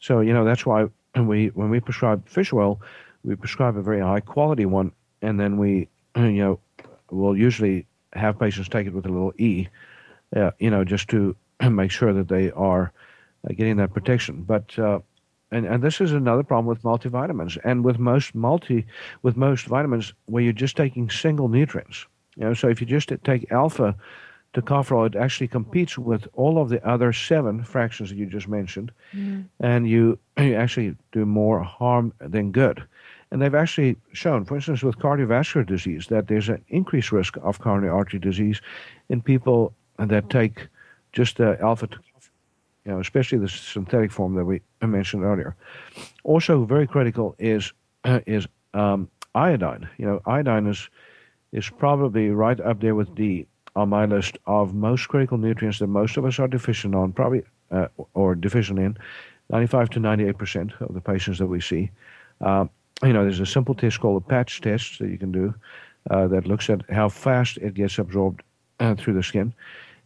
So 0.00 0.20
you 0.20 0.32
know 0.32 0.44
that's 0.44 0.64
why 0.64 0.88
we 1.16 1.48
when 1.48 1.70
we 1.70 1.80
prescribe 1.80 2.28
fish 2.28 2.52
oil, 2.52 2.80
we 3.24 3.36
prescribe 3.36 3.76
a 3.76 3.82
very 3.82 4.00
high 4.00 4.20
quality 4.20 4.66
one, 4.66 4.92
and 5.22 5.38
then 5.38 5.58
we, 5.58 5.88
you 6.16 6.30
know, 6.32 6.60
will 7.10 7.36
usually 7.36 7.86
have 8.12 8.38
patients 8.38 8.68
take 8.68 8.86
it 8.86 8.94
with 8.94 9.06
a 9.06 9.10
little 9.10 9.32
E, 9.38 9.68
uh, 10.36 10.50
you 10.58 10.70
know, 10.70 10.84
just 10.84 11.08
to 11.08 11.36
make 11.70 11.90
sure 11.90 12.12
that 12.12 12.28
they 12.28 12.50
are 12.52 12.92
uh, 13.48 13.52
getting 13.54 13.76
that 13.76 13.92
protection. 13.92 14.42
But 14.42 14.78
uh, 14.78 15.00
and 15.50 15.66
and 15.66 15.82
this 15.82 16.00
is 16.00 16.12
another 16.12 16.42
problem 16.42 16.66
with 16.66 16.82
multivitamins 16.82 17.58
and 17.64 17.84
with 17.84 17.98
most 17.98 18.34
multi 18.34 18.86
with 19.22 19.36
most 19.36 19.66
vitamins 19.66 20.12
where 20.26 20.42
you're 20.42 20.52
just 20.52 20.76
taking 20.76 21.10
single 21.10 21.48
nutrients. 21.48 22.06
You 22.36 22.44
know, 22.44 22.54
so 22.54 22.68
if 22.68 22.80
you 22.80 22.86
just 22.86 23.12
take 23.24 23.50
alpha 23.50 23.94
tocopherol, 24.54 25.06
it 25.06 25.16
actually 25.16 25.48
competes 25.48 25.98
with 25.98 26.28
all 26.34 26.60
of 26.60 26.68
the 26.68 26.84
other 26.86 27.12
seven 27.12 27.64
fractions 27.64 28.10
that 28.10 28.16
you 28.16 28.26
just 28.26 28.48
mentioned, 28.48 28.92
mm. 29.12 29.44
and 29.60 29.88
you, 29.88 30.18
you 30.38 30.54
actually 30.54 30.96
do 31.12 31.26
more 31.26 31.62
harm 31.62 32.12
than 32.20 32.52
good. 32.52 32.82
And 33.30 33.42
they've 33.42 33.54
actually 33.54 33.96
shown, 34.12 34.44
for 34.44 34.54
instance, 34.54 34.82
with 34.82 34.98
cardiovascular 34.98 35.66
disease, 35.66 36.06
that 36.06 36.28
there's 36.28 36.48
an 36.48 36.64
increased 36.68 37.10
risk 37.10 37.36
of 37.42 37.58
coronary 37.58 37.90
artery 37.90 38.20
disease 38.20 38.60
in 39.08 39.20
people 39.20 39.74
that 39.98 40.30
take 40.30 40.68
just 41.12 41.38
the 41.38 41.60
alpha 41.60 41.88
you 42.84 42.92
know, 42.92 43.00
especially 43.00 43.38
the 43.38 43.48
synthetic 43.48 44.12
form 44.12 44.34
that 44.34 44.44
we 44.44 44.60
mentioned 44.82 45.24
earlier. 45.24 45.56
Also, 46.22 46.64
very 46.64 46.86
critical 46.86 47.34
is 47.38 47.72
uh, 48.04 48.20
is 48.26 48.46
um, 48.74 49.08
iodine. 49.34 49.88
You 49.98 50.06
know, 50.06 50.22
iodine 50.26 50.66
is 50.66 50.88
is 51.54 51.70
probably 51.70 52.28
right 52.30 52.60
up 52.60 52.80
there 52.80 52.94
with 52.94 53.14
D 53.14 53.46
on 53.76 53.88
my 53.88 54.04
list 54.04 54.36
of 54.46 54.74
most 54.74 55.08
critical 55.08 55.38
nutrients 55.38 55.78
that 55.78 55.86
most 55.86 56.16
of 56.16 56.24
us 56.24 56.38
are 56.38 56.48
deficient 56.48 56.94
on, 56.94 57.12
probably 57.12 57.42
uh, 57.70 57.88
or 58.12 58.34
deficient 58.34 58.78
in. 58.78 58.96
95 59.50 59.90
to 59.90 60.00
98 60.00 60.38
percent 60.38 60.72
of 60.80 60.94
the 60.94 61.00
patients 61.00 61.38
that 61.38 61.46
we 61.46 61.60
see. 61.60 61.90
Uh, 62.40 62.66
you 63.02 63.12
know, 63.12 63.22
there's 63.22 63.40
a 63.40 63.46
simple 63.46 63.74
test 63.74 64.00
called 64.00 64.22
a 64.22 64.26
patch 64.26 64.60
test 64.60 64.98
that 64.98 65.08
you 65.08 65.18
can 65.18 65.32
do 65.32 65.54
uh, 66.10 66.26
that 66.28 66.46
looks 66.46 66.70
at 66.70 66.80
how 66.90 67.08
fast 67.08 67.58
it 67.58 67.74
gets 67.74 67.98
absorbed 67.98 68.42
uh, 68.80 68.94
through 68.94 69.14
the 69.14 69.22
skin, 69.22 69.52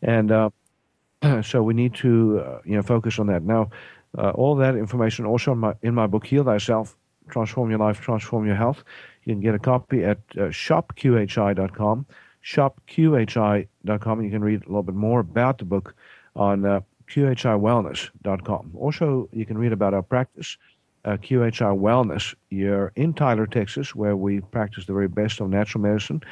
and 0.02 0.32
uh, 0.32 0.50
so 1.42 1.62
we 1.62 1.74
need 1.74 1.94
to 1.94 2.40
uh, 2.44 2.60
you 2.64 2.76
know 2.76 2.82
focus 2.82 3.18
on 3.18 3.26
that. 3.28 3.42
Now, 3.42 3.70
uh, 4.16 4.30
all 4.30 4.56
that 4.56 4.74
information 4.74 5.24
also 5.24 5.52
in 5.52 5.58
my 5.58 5.74
in 5.82 5.94
my 5.94 6.06
book 6.06 6.26
Heal 6.26 6.44
Thyself, 6.44 6.96
Transform 7.28 7.70
Your 7.70 7.78
Life, 7.78 8.00
Transform 8.00 8.46
Your 8.46 8.56
Health. 8.56 8.82
You 9.28 9.34
can 9.34 9.42
get 9.42 9.54
a 9.54 9.58
copy 9.58 10.04
at 10.04 10.16
uh, 10.38 10.44
shopqhi.com, 10.48 12.06
shopqhi.com, 12.42 14.22
you 14.22 14.30
can 14.30 14.42
read 14.42 14.62
a 14.62 14.66
little 14.68 14.82
bit 14.82 14.94
more 14.94 15.20
about 15.20 15.58
the 15.58 15.66
book 15.66 15.94
on 16.34 16.62
qhiwellness.com. 17.10 18.72
Also, 18.74 19.28
you 19.34 19.44
can 19.44 19.58
read 19.58 19.72
about 19.72 19.92
our 19.92 20.00
practice 20.00 20.56
uh, 21.04 21.18
QHI 21.18 21.78
Wellness 21.78 22.34
here 22.48 22.90
in 22.96 23.12
Tyler, 23.12 23.46
Texas, 23.46 23.94
where 23.94 24.16
we 24.16 24.40
practice 24.40 24.86
the 24.86 24.94
very 24.94 25.08
best 25.08 25.40
of 25.40 25.50
natural 25.50 25.82
medicine 25.82 26.22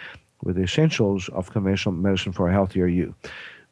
with 0.43 0.57
the 0.57 0.63
essentials 0.63 1.29
of 1.31 1.51
conventional 1.51 1.95
medicine 1.95 2.33
for 2.33 2.49
a 2.49 2.53
healthier 2.53 2.87
you. 2.87 3.15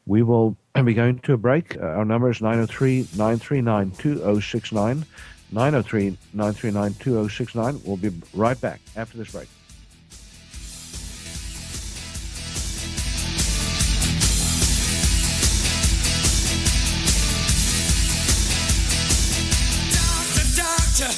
We 0.05 0.21
will 0.21 0.55
be 0.85 0.93
going 0.93 1.17
to 1.17 1.33
a 1.33 1.37
break. 1.37 1.77
Uh, 1.77 1.81
our 1.81 2.05
number 2.05 2.29
is 2.29 2.41
903 2.41 3.07
939 3.17 3.89
2069. 3.91 5.03
903 5.51 6.17
939 6.33 6.93
2069. 6.95 7.81
We'll 7.85 7.97
be 7.97 8.11
right 8.33 8.59
back 8.59 8.81
after 8.95 9.17
this 9.17 9.31
break. 9.31 9.47
Doctor, 19.91 20.45
doctor, 20.55 21.11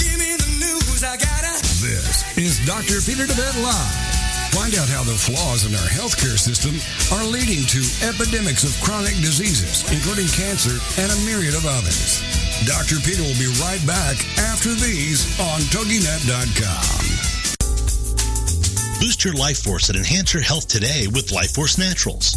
gimme 0.00 0.36
the 0.36 0.50
news 0.58 1.04
I 1.04 1.16
gotta. 1.16 1.52
this 1.82 2.38
is 2.38 2.66
Dr. 2.66 3.00
Peter 3.00 3.26
DeVette 3.26 3.62
Live. 3.62 4.21
Find 4.52 4.76
out 4.76 4.88
how 4.88 5.02
the 5.02 5.16
flaws 5.16 5.64
in 5.64 5.72
our 5.74 5.88
healthcare 5.88 6.36
system 6.36 6.76
are 7.08 7.24
leading 7.24 7.64
to 7.72 7.80
epidemics 8.04 8.64
of 8.68 8.76
chronic 8.84 9.16
diseases, 9.24 9.80
including 9.90 10.28
cancer 10.28 10.76
and 11.00 11.08
a 11.10 11.18
myriad 11.24 11.56
of 11.56 11.64
others. 11.64 12.20
Dr. 12.68 13.00
Peter 13.00 13.24
will 13.24 13.40
be 13.40 13.48
right 13.64 13.80
back 13.88 14.20
after 14.36 14.76
these 14.76 15.24
on 15.40 15.60
TogiNet.com. 15.72 17.32
Boost 19.00 19.24
your 19.24 19.34
life 19.34 19.58
force 19.64 19.88
and 19.88 19.98
enhance 19.98 20.34
your 20.34 20.42
health 20.42 20.68
today 20.68 21.08
with 21.08 21.32
Life 21.32 21.54
Force 21.54 21.78
Naturals. 21.78 22.36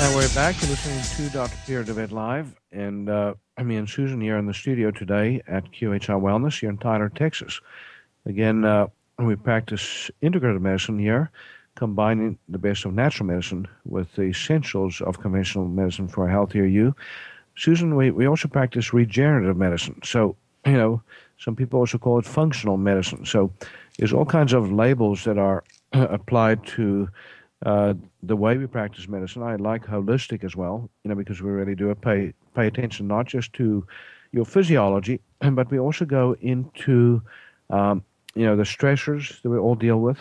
And 0.00 0.14
we're 0.14 0.32
back. 0.32 0.54
You're 0.62 0.70
listening 0.70 1.28
to 1.28 1.32
Dr. 1.32 1.56
Peter 1.66 1.82
DeVette 1.82 2.12
Live. 2.12 2.54
And 2.70 3.10
uh, 3.10 3.34
me 3.60 3.74
and 3.74 3.90
Susan 3.90 4.20
here 4.20 4.38
in 4.38 4.46
the 4.46 4.54
studio 4.54 4.92
today 4.92 5.42
at 5.48 5.64
QHI 5.72 6.20
Wellness 6.20 6.60
here 6.60 6.70
in 6.70 6.78
Tyler, 6.78 7.08
Texas. 7.08 7.60
Again, 8.24 8.64
uh, 8.64 8.86
we 9.18 9.34
practice 9.34 10.08
integrative 10.22 10.60
medicine 10.60 11.00
here, 11.00 11.32
combining 11.74 12.38
the 12.48 12.58
best 12.58 12.84
of 12.84 12.94
natural 12.94 13.26
medicine 13.26 13.66
with 13.86 14.12
the 14.14 14.22
essentials 14.22 15.00
of 15.00 15.20
conventional 15.20 15.66
medicine 15.66 16.06
for 16.06 16.28
a 16.28 16.30
healthier 16.30 16.64
you. 16.64 16.94
Susan, 17.56 17.96
we, 17.96 18.12
we 18.12 18.28
also 18.28 18.46
practice 18.46 18.92
regenerative 18.92 19.56
medicine. 19.56 20.00
So, 20.04 20.36
you 20.64 20.74
know, 20.74 21.02
some 21.38 21.56
people 21.56 21.80
also 21.80 21.98
call 21.98 22.20
it 22.20 22.24
functional 22.24 22.76
medicine. 22.76 23.26
So, 23.26 23.52
there's 23.98 24.12
all 24.12 24.26
kinds 24.26 24.52
of 24.52 24.70
labels 24.70 25.24
that 25.24 25.38
are 25.38 25.64
applied 25.92 26.64
to 26.68 27.08
uh, 27.66 27.94
the 28.22 28.36
way 28.36 28.56
we 28.56 28.66
practice 28.66 29.08
medicine. 29.08 29.42
I 29.42 29.56
like 29.56 29.86
holistic 29.86 30.44
as 30.44 30.56
well, 30.56 30.90
you 31.04 31.08
know, 31.08 31.14
because 31.14 31.40
we 31.42 31.50
really 31.50 31.74
do 31.74 31.94
pay 31.94 32.32
pay 32.54 32.66
attention 32.66 33.06
not 33.06 33.26
just 33.26 33.52
to 33.54 33.86
your 34.32 34.44
physiology, 34.44 35.20
but 35.40 35.70
we 35.70 35.78
also 35.78 36.04
go 36.04 36.36
into 36.40 37.22
um, 37.70 38.02
you 38.34 38.44
know 38.44 38.56
the 38.56 38.64
stressors 38.64 39.40
that 39.42 39.50
we 39.50 39.58
all 39.58 39.74
deal 39.74 40.00
with 40.00 40.18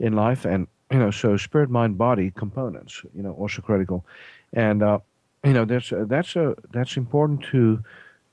in 0.00 0.14
life, 0.14 0.44
and 0.44 0.66
you 0.90 0.98
know 0.98 1.10
so 1.10 1.36
spirit, 1.36 1.70
mind, 1.70 1.96
body 1.98 2.32
components, 2.36 3.02
you 3.14 3.22
know, 3.22 3.32
also 3.32 3.62
critical, 3.62 4.04
and 4.52 4.82
uh, 4.82 4.98
you 5.44 5.52
know 5.52 5.64
that's 5.64 5.92
uh, 5.92 6.04
that's 6.08 6.36
a 6.36 6.54
that's 6.72 6.96
important 6.96 7.44
to 7.44 7.82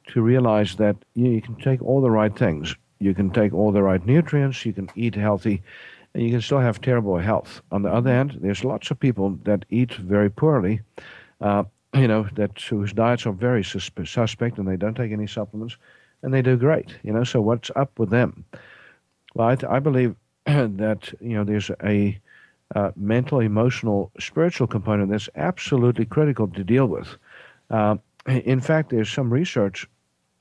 to 0.08 0.22
realize 0.22 0.76
that 0.76 0.96
you, 1.16 1.26
know, 1.26 1.32
you 1.32 1.42
can 1.42 1.56
take 1.56 1.82
all 1.82 2.02
the 2.02 2.12
right 2.12 2.38
things, 2.38 2.76
you 3.00 3.14
can 3.14 3.30
take 3.32 3.54
all 3.54 3.72
the 3.72 3.82
right 3.82 4.06
nutrients, 4.06 4.66
you 4.66 4.74
can 4.74 4.90
eat 4.96 5.16
healthy 5.16 5.62
you 6.16 6.32
can 6.32 6.42
still 6.42 6.60
have 6.60 6.82
terrible 6.82 7.18
health. 7.18 7.62
On 7.72 7.82
the 7.82 7.92
other 7.92 8.10
hand, 8.10 8.38
there's 8.42 8.64
lots 8.64 8.92
of 8.92 9.00
people 9.00 9.38
that 9.44 9.66
eat 9.70 9.94
very 9.96 10.30
poorly, 10.30 10.82
uh, 11.42 11.64
you 11.94 12.08
know, 12.08 12.28
that 12.34 12.60
whose 12.62 12.94
diets 12.94 13.26
are 13.26 13.34
very 13.34 13.64
suspe- 13.64 14.08
suspect 14.08 14.58
and 14.58 14.68
they 14.68 14.78
don't 14.78 14.96
take 14.96 15.12
any 15.12 15.28
supplements, 15.28 15.78
and 16.22 16.34
they 16.34 16.42
do 16.42 16.58
great. 16.58 16.96
You 17.04 17.14
know, 17.14 17.24
so 17.24 17.42
what's 17.42 17.72
up 17.76 17.98
with 18.00 18.10
them? 18.10 18.46
Well, 19.34 19.48
I, 19.48 19.56
th- 19.56 19.72
I 19.72 19.80
believe 19.80 20.16
that 20.46 21.14
you 21.20 21.36
know 21.36 21.44
there's 21.44 21.70
a 21.84 22.20
uh, 22.76 22.92
mental, 22.96 23.40
emotional, 23.40 24.12
spiritual 24.20 24.68
component 24.68 25.12
that's 25.12 25.30
absolutely 25.36 26.06
critical 26.06 26.48
to 26.48 26.64
deal 26.64 26.88
with. 26.88 27.16
Uh, 27.70 27.98
in 28.28 28.60
fact, 28.60 28.90
there's 28.90 29.12
some 29.12 29.32
research 29.32 29.88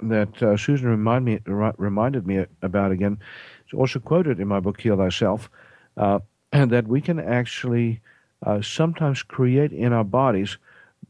that 0.02 0.42
uh, 0.42 0.56
Susan 0.56 0.88
remind 0.88 1.24
me, 1.24 1.40
reminded 1.46 2.26
me 2.26 2.44
about 2.62 2.92
again. 2.92 3.18
It's 3.64 3.74
also 3.74 3.98
quoted 3.98 4.40
in 4.40 4.48
my 4.48 4.60
book, 4.60 4.80
Heal 4.80 4.96
Thyself, 4.96 5.48
uh, 5.96 6.20
and 6.52 6.70
that 6.70 6.87
we 6.87 7.00
can 7.00 7.18
actually 7.18 8.00
uh, 8.44 8.61
sometimes 8.62 9.22
create 9.22 9.72
in 9.72 9.92
our 9.92 10.04
bodies 10.04 10.59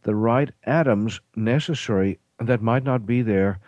the 0.03 0.15
right 0.15 0.51
atoms 0.65 1.21
necessary 1.35 2.19
that 2.39 2.63
might 2.63 2.85
not 2.85 3.07
be 3.07 3.23
there, 3.23 3.59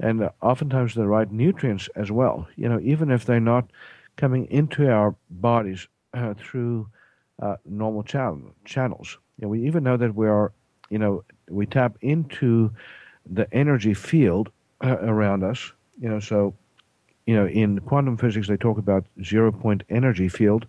and 0.00 0.28
oftentimes 0.42 0.94
the 0.94 1.06
right 1.06 1.30
nutrients 1.30 1.88
as 1.96 2.10
well. 2.10 2.46
You 2.56 2.68
know, 2.68 2.80
even 2.82 3.10
if 3.10 3.24
they're 3.24 3.40
not 3.40 3.70
coming 4.16 4.46
into 4.50 4.90
our 4.90 5.14
bodies 5.30 5.88
uh, 6.14 6.34
through 6.34 6.88
uh, 7.40 7.56
normal 7.64 8.02
channel, 8.02 8.54
channels. 8.64 9.18
You 9.38 9.42
know, 9.42 9.48
we 9.48 9.66
even 9.66 9.84
know 9.84 9.96
that 9.96 10.14
we 10.14 10.26
are, 10.26 10.52
you 10.90 10.98
know, 10.98 11.24
we 11.48 11.66
tap 11.66 11.96
into 12.00 12.72
the 13.30 13.52
energy 13.52 13.94
field 13.94 14.50
uh, 14.82 14.96
around 15.00 15.44
us. 15.44 15.72
You 16.00 16.08
know, 16.08 16.20
so 16.20 16.54
you 17.26 17.34
know, 17.34 17.46
in 17.46 17.80
quantum 17.80 18.16
physics, 18.16 18.48
they 18.48 18.56
talk 18.56 18.78
about 18.78 19.04
zero 19.22 19.52
point 19.52 19.82
energy 19.90 20.28
field 20.28 20.66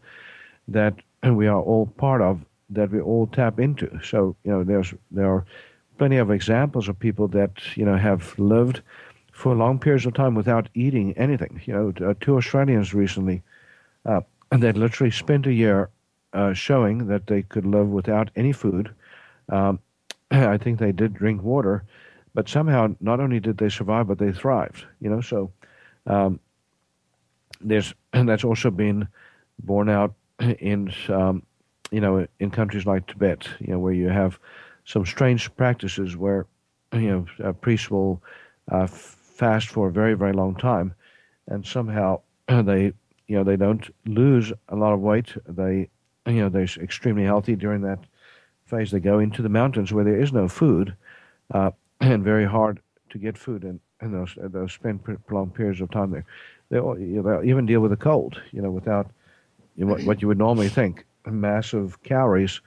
that 0.68 0.96
we 1.24 1.48
are 1.48 1.62
all 1.62 1.86
part 1.86 2.22
of, 2.22 2.44
that 2.70 2.92
we 2.92 3.00
all 3.00 3.28
tap 3.28 3.60
into. 3.60 4.00
So, 4.04 4.36
you 4.44 4.52
know, 4.52 4.64
there's 4.64 4.94
there 5.12 5.32
are 5.32 5.46
plenty 5.98 6.18
of 6.18 6.32
examples 6.32 6.88
of 6.88 7.00
people 7.00 7.28
that 7.30 7.52
you 7.76 7.86
know 7.86 7.96
have 7.96 8.38
lived 8.38 8.82
for 9.32 9.56
long 9.56 9.78
periods 9.78 10.06
of 10.06 10.14
time 10.14 10.34
without 10.34 10.68
eating 10.74 11.14
anything. 11.18 11.62
You 11.66 11.74
know, 11.74 12.10
uh, 12.10 12.14
two 12.20 12.38
Australians 12.38 12.94
recently, 12.94 13.44
uh, 14.06 14.22
that 14.50 14.78
literally 14.78 15.12
spent 15.12 15.46
a 15.46 15.54
year 15.54 15.90
uh, 16.34 16.54
showing 16.54 17.08
that 17.08 17.28
they 17.28 17.44
could 17.44 17.66
live 17.66 17.88
without 17.88 18.32
any 18.36 18.52
food. 18.52 18.94
Um, 19.50 19.80
I 20.32 20.58
think 20.58 20.80
they 20.80 20.92
did 20.92 21.14
drink 21.14 21.44
water, 21.44 21.84
but 22.34 22.50
somehow 22.50 22.96
not 23.00 23.20
only 23.20 23.40
did 23.40 23.58
they 23.58 23.70
survive, 23.70 24.08
but 24.08 24.18
they 24.18 24.32
thrived. 24.32 24.86
You 25.00 25.10
know, 25.12 25.22
so 25.22 25.52
um, 26.08 26.40
there's 27.62 27.94
that's 28.12 28.44
also 28.44 28.72
been 28.72 29.08
borne 29.60 29.90
out 29.90 30.14
in 30.40 30.94
um, 31.10 31.44
you 31.92 32.02
know 32.02 32.28
in 32.40 32.52
countries 32.52 32.86
like 32.86 33.08
Tibet, 33.08 33.48
you 33.60 33.68
know, 33.68 33.80
where 33.80 33.94
you 33.94 34.10
have 34.10 34.40
some 34.86 35.06
strange 35.06 35.54
practices 35.56 36.16
where 36.16 36.46
you 36.94 37.28
know 37.40 37.54
priests 37.54 37.90
will 37.90 38.22
uh, 38.72 38.88
fast 38.88 39.70
for 39.70 39.88
a 39.88 39.92
very 39.92 40.14
very 40.14 40.34
long 40.34 40.56
time, 40.56 40.94
and 41.48 41.66
somehow 41.66 42.22
they 42.48 42.94
you 43.28 43.38
know 43.38 43.44
they 43.44 43.58
don't 43.58 43.94
lose 44.06 44.52
a 44.70 44.76
lot 44.76 44.94
of 44.94 45.00
weight. 45.00 45.34
They 45.48 45.90
you 46.26 46.42
know 46.42 46.50
they're 46.50 46.68
extremely 46.82 47.24
healthy 47.24 47.56
during 47.56 47.82
that 47.82 48.00
phase. 48.66 48.92
They 48.92 49.00
go 49.00 49.20
into 49.20 49.42
the 49.42 49.50
mountains 49.50 49.94
where 49.94 50.04
there 50.04 50.20
is 50.20 50.34
no 50.34 50.48
food, 50.48 50.96
uh, 51.54 51.72
and 52.02 52.24
very 52.24 52.46
hard 52.46 52.80
to 53.10 53.18
get 53.18 53.38
food, 53.38 53.64
and 53.64 53.80
and 54.00 54.14
those 54.14 54.38
those 54.38 54.74
spend 54.74 55.04
prolonged 55.26 55.56
periods 55.56 55.82
of 55.82 55.90
time 55.90 56.12
there 56.12 56.26
they'll, 56.70 56.98
you 57.00 57.22
know, 57.22 57.44
even 57.44 57.66
deal 57.66 57.82
with 57.82 57.92
a 57.92 57.98
cold, 57.98 58.42
you 58.52 58.62
know, 58.62 58.72
without 58.72 59.10
you 59.76 59.86
know, 59.86 59.94
what, 59.94 60.04
what 60.04 60.22
you 60.22 60.28
would 60.28 60.38
normally 60.38 60.70
think 60.70 61.06
massive 61.26 62.02
calories, 62.04 62.62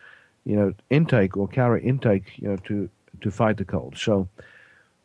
you 0.45 0.57
know, 0.57 0.73
intake 0.91 1.37
or 1.37 1.49
calorie 1.49 1.83
intake, 1.83 2.39
you 2.39 2.49
know, 2.49 2.57
to 2.57 2.89
to 3.21 3.31
fight 3.31 3.57
the 3.57 3.65
cold. 3.65 3.97
So, 3.97 4.29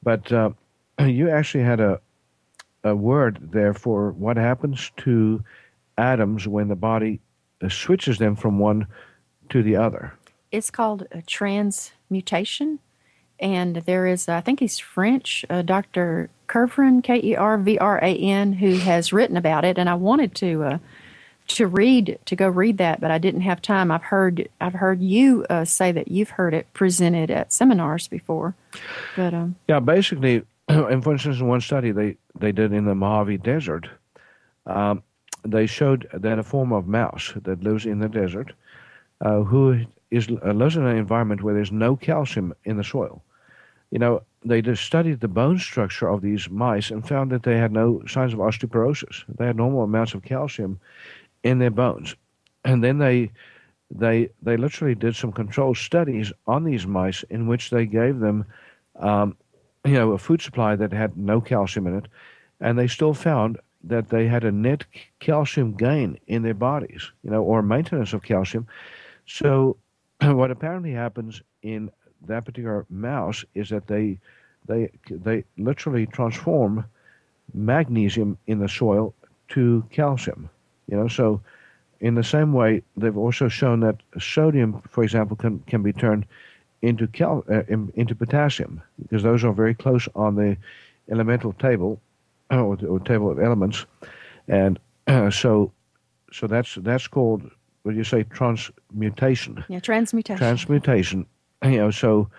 but 0.03 0.31
uh, 0.31 0.51
you 0.99 1.29
actually 1.29 1.63
had 1.63 1.79
a 1.79 1.99
a 2.83 2.95
word 2.95 3.49
there 3.51 3.73
for 3.73 4.11
what 4.11 4.37
happens 4.37 4.91
to 4.97 5.43
atoms 5.97 6.47
when 6.47 6.67
the 6.67 6.75
body 6.75 7.19
uh, 7.61 7.69
switches 7.69 8.19
them 8.19 8.35
from 8.35 8.59
one 8.59 8.85
to 9.49 9.63
the 9.63 9.75
other. 9.75 10.13
It's 10.51 10.69
called 10.69 11.07
transmutation 11.25 12.79
and 13.39 13.77
there 13.77 14.07
is, 14.07 14.29
I 14.29 14.41
think 14.41 14.59
he's 14.59 14.79
French, 14.79 15.45
uh, 15.49 15.61
Dr. 15.61 16.29
Kervran, 16.47 17.03
K 17.03 17.19
E 17.23 17.35
R 17.35 17.57
V 17.57 17.77
R 17.77 17.97
A 17.97 18.15
N, 18.15 18.53
who 18.53 18.75
has 18.77 19.11
written 19.11 19.37
about 19.37 19.65
it. 19.65 19.77
And 19.77 19.89
I 19.89 19.95
wanted 19.95 20.35
to 20.35 20.63
uh, 20.63 20.77
to 21.47 21.67
read 21.67 22.17
to 22.25 22.35
go 22.35 22.47
read 22.47 22.77
that, 22.77 22.99
but 22.99 23.11
I 23.11 23.17
didn't 23.17 23.41
have 23.41 23.61
time. 23.61 23.91
I've 23.91 24.03
heard 24.03 24.47
I've 24.59 24.73
heard 24.73 25.01
you 25.01 25.45
uh, 25.49 25.65
say 25.65 25.91
that 25.91 26.07
you've 26.07 26.31
heard 26.31 26.53
it 26.53 26.71
presented 26.73 27.29
at 27.29 27.53
seminars 27.53 28.07
before. 28.07 28.55
But 29.15 29.33
um, 29.33 29.55
yeah, 29.67 29.79
basically, 29.79 30.43
and 30.67 31.03
for 31.03 31.13
instance, 31.13 31.39
in 31.39 31.47
one 31.47 31.61
study 31.61 31.91
they 31.91 32.17
they 32.37 32.51
did 32.51 32.73
in 32.73 32.85
the 32.85 32.95
Mojave 32.95 33.37
Desert, 33.37 33.87
um, 34.65 35.03
they 35.43 35.67
showed 35.67 36.07
that 36.13 36.39
a 36.39 36.43
form 36.43 36.73
of 36.73 36.87
mouse 36.87 37.33
that 37.43 37.63
lives 37.63 37.85
in 37.85 37.99
the 37.99 38.09
desert, 38.09 38.53
uh, 39.21 39.41
who 39.41 39.85
is 40.09 40.27
uh, 40.29 40.53
lives 40.53 40.75
in 40.75 40.85
an 40.85 40.97
environment 40.97 41.43
where 41.43 41.53
there's 41.53 41.71
no 41.71 41.95
calcium 41.95 42.53
in 42.63 42.77
the 42.77 42.83
soil. 42.83 43.21
You 43.95 43.99
know, 43.99 44.23
they 44.43 44.61
just 44.61 44.83
studied 44.83 45.21
the 45.21 45.29
bone 45.29 45.57
structure 45.57 46.09
of 46.09 46.19
these 46.21 46.49
mice 46.49 46.91
and 46.91 47.07
found 47.07 47.31
that 47.31 47.43
they 47.43 47.57
had 47.57 47.71
no 47.71 48.03
signs 48.07 48.33
of 48.33 48.39
osteoporosis. 48.39 49.23
They 49.29 49.45
had 49.45 49.55
normal 49.55 49.83
amounts 49.83 50.13
of 50.13 50.21
calcium 50.21 50.81
in 51.43 51.59
their 51.59 51.71
bones, 51.71 52.13
and 52.65 52.83
then 52.83 52.97
they 52.97 53.31
they 53.89 54.31
they 54.41 54.57
literally 54.57 54.95
did 54.95 55.15
some 55.15 55.31
controlled 55.31 55.77
studies 55.77 56.33
on 56.45 56.65
these 56.65 56.85
mice 56.85 57.23
in 57.29 57.47
which 57.47 57.69
they 57.69 57.85
gave 57.85 58.19
them, 58.19 58.43
um, 58.99 59.37
you 59.85 59.93
know, 59.93 60.11
a 60.11 60.17
food 60.17 60.41
supply 60.41 60.75
that 60.75 60.91
had 60.91 61.15
no 61.15 61.39
calcium 61.39 61.87
in 61.87 61.95
it, 61.95 62.09
and 62.59 62.77
they 62.77 62.87
still 62.87 63.13
found 63.13 63.57
that 63.81 64.09
they 64.09 64.27
had 64.27 64.43
a 64.43 64.51
net 64.51 64.83
calcium 65.21 65.73
gain 65.73 66.19
in 66.27 66.41
their 66.41 66.53
bodies, 66.53 67.13
you 67.23 67.31
know, 67.31 67.41
or 67.41 67.61
maintenance 67.61 68.11
of 68.11 68.23
calcium. 68.23 68.67
So, 69.25 69.77
what 70.21 70.51
apparently 70.51 70.91
happens 70.91 71.41
in 71.61 71.89
that 72.27 72.45
particular 72.45 72.85
mouse 72.89 73.45
is 73.53 73.69
that 73.69 73.87
they 73.87 74.19
they 74.67 74.89
they 75.09 75.43
literally 75.57 76.05
transform 76.07 76.85
magnesium 77.53 78.37
in 78.47 78.59
the 78.59 78.69
soil 78.69 79.13
to 79.49 79.83
calcium. 79.91 80.49
You 80.89 80.97
know, 80.97 81.07
so 81.07 81.41
in 81.99 82.15
the 82.15 82.23
same 82.23 82.53
way, 82.53 82.81
they've 82.97 83.17
also 83.17 83.47
shown 83.47 83.79
that 83.81 83.97
sodium, 84.19 84.81
for 84.89 85.03
example, 85.03 85.35
can 85.35 85.59
can 85.67 85.83
be 85.83 85.93
turned 85.93 86.25
into 86.81 87.07
cal 87.07 87.43
uh, 87.49 87.63
into 87.67 88.15
potassium 88.15 88.81
because 89.01 89.23
those 89.23 89.43
are 89.43 89.53
very 89.53 89.73
close 89.73 90.07
on 90.15 90.35
the 90.35 90.57
elemental 91.09 91.53
table 91.53 92.01
or, 92.51 92.77
or 92.87 92.99
table 92.99 93.31
of 93.31 93.39
elements, 93.39 93.85
and 94.47 94.79
uh, 95.07 95.29
so 95.41 95.71
so 96.31 96.47
that's 96.47 96.75
that's 96.75 97.07
called 97.07 97.49
what 97.83 97.91
do 97.91 97.97
you 97.97 98.03
say 98.03 98.23
transmutation? 98.23 99.63
Yeah, 99.67 99.79
transmutation. 99.79 100.37
Transmutation. 100.37 101.25
You 101.65 101.77
know, 101.77 101.91
so 101.91 102.29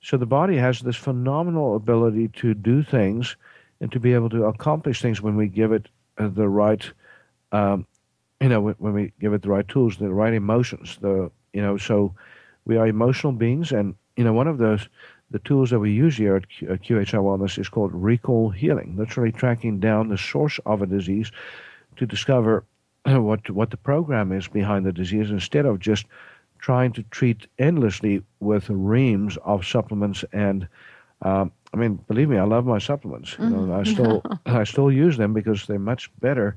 so 0.00 0.16
the 0.16 0.26
body 0.26 0.56
has 0.56 0.80
this 0.80 0.96
phenomenal 0.96 1.74
ability 1.74 2.28
to 2.28 2.54
do 2.54 2.82
things 2.82 3.36
and 3.80 3.90
to 3.92 4.00
be 4.00 4.14
able 4.14 4.30
to 4.30 4.44
accomplish 4.44 5.00
things 5.00 5.20
when 5.22 5.36
we 5.36 5.48
give 5.48 5.72
it 5.72 5.88
uh, 6.18 6.28
the 6.28 6.48
right, 6.48 6.90
um, 7.52 7.86
you 8.40 8.48
know, 8.48 8.60
when, 8.60 8.92
we 8.92 9.12
give 9.20 9.32
it 9.32 9.42
the 9.42 9.48
right 9.48 9.66
tools, 9.66 9.96
the 9.96 10.12
right 10.12 10.34
emotions. 10.34 10.98
The 11.00 11.30
you 11.52 11.62
know, 11.62 11.76
so 11.76 12.14
we 12.64 12.76
are 12.76 12.86
emotional 12.86 13.32
beings, 13.32 13.72
and 13.72 13.94
you 14.16 14.24
know, 14.24 14.32
one 14.32 14.48
of 14.48 14.58
those 14.58 14.88
the 15.30 15.38
tools 15.40 15.70
that 15.70 15.78
we 15.78 15.92
use 15.92 16.16
here 16.16 16.36
at, 16.36 16.48
QHI 16.48 17.20
Wellness 17.20 17.58
is 17.58 17.68
called 17.68 17.90
recall 17.92 18.48
healing, 18.50 18.96
literally 18.96 19.32
tracking 19.32 19.78
down 19.78 20.08
the 20.08 20.16
source 20.16 20.58
of 20.64 20.80
a 20.80 20.86
disease 20.86 21.30
to 21.96 22.06
discover 22.06 22.64
what 23.04 23.48
what 23.50 23.70
the 23.70 23.76
program 23.76 24.32
is 24.32 24.48
behind 24.48 24.86
the 24.86 24.92
disease 24.92 25.30
instead 25.30 25.66
of 25.66 25.78
just 25.78 26.06
trying 26.58 26.92
to 26.92 27.02
treat 27.04 27.46
endlessly 27.58 28.22
with 28.40 28.68
reams 28.68 29.38
of 29.44 29.66
supplements 29.66 30.24
and 30.32 30.68
um, 31.22 31.50
I 31.74 31.76
mean, 31.76 31.96
believe 32.08 32.28
me, 32.28 32.38
I 32.38 32.44
love 32.44 32.64
my 32.64 32.78
supplements. 32.78 33.36
You 33.38 33.50
know, 33.50 33.74
I 33.74 33.82
still 33.92 34.22
I 34.46 34.64
still 34.64 34.90
use 34.90 35.16
them 35.16 35.32
because 35.32 35.66
they're 35.66 35.78
much 35.78 36.10
better 36.20 36.56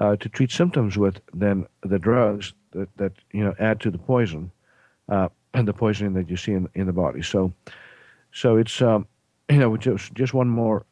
uh, 0.00 0.16
to 0.16 0.28
treat 0.28 0.50
symptoms 0.50 0.96
with 0.96 1.20
than 1.32 1.66
the 1.82 1.98
drugs 1.98 2.52
that, 2.72 2.94
that 2.96 3.12
you 3.32 3.44
know 3.44 3.54
add 3.58 3.80
to 3.80 3.90
the 3.90 3.98
poison 3.98 4.50
uh, 5.08 5.28
and 5.54 5.68
the 5.68 5.72
poisoning 5.72 6.14
that 6.14 6.28
you 6.28 6.36
see 6.36 6.52
in 6.52 6.68
in 6.74 6.86
the 6.86 6.92
body. 6.92 7.22
So, 7.22 7.52
so 8.32 8.56
it's 8.56 8.82
um, 8.82 9.06
you 9.50 9.58
know 9.58 9.76
just 9.76 10.12
just 10.14 10.34
one 10.34 10.48
more 10.48 10.84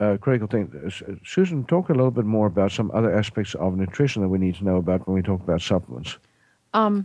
uh, 0.00 0.16
critical 0.20 0.48
thing. 0.48 0.92
Susan, 1.24 1.64
talk 1.64 1.88
a 1.88 1.94
little 1.94 2.10
bit 2.10 2.24
more 2.24 2.46
about 2.46 2.72
some 2.72 2.90
other 2.92 3.16
aspects 3.16 3.54
of 3.54 3.76
nutrition 3.76 4.22
that 4.22 4.28
we 4.28 4.38
need 4.38 4.56
to 4.56 4.64
know 4.64 4.76
about 4.76 5.06
when 5.06 5.14
we 5.14 5.22
talk 5.22 5.40
about 5.40 5.60
supplements. 5.60 6.18
Um, 6.72 7.04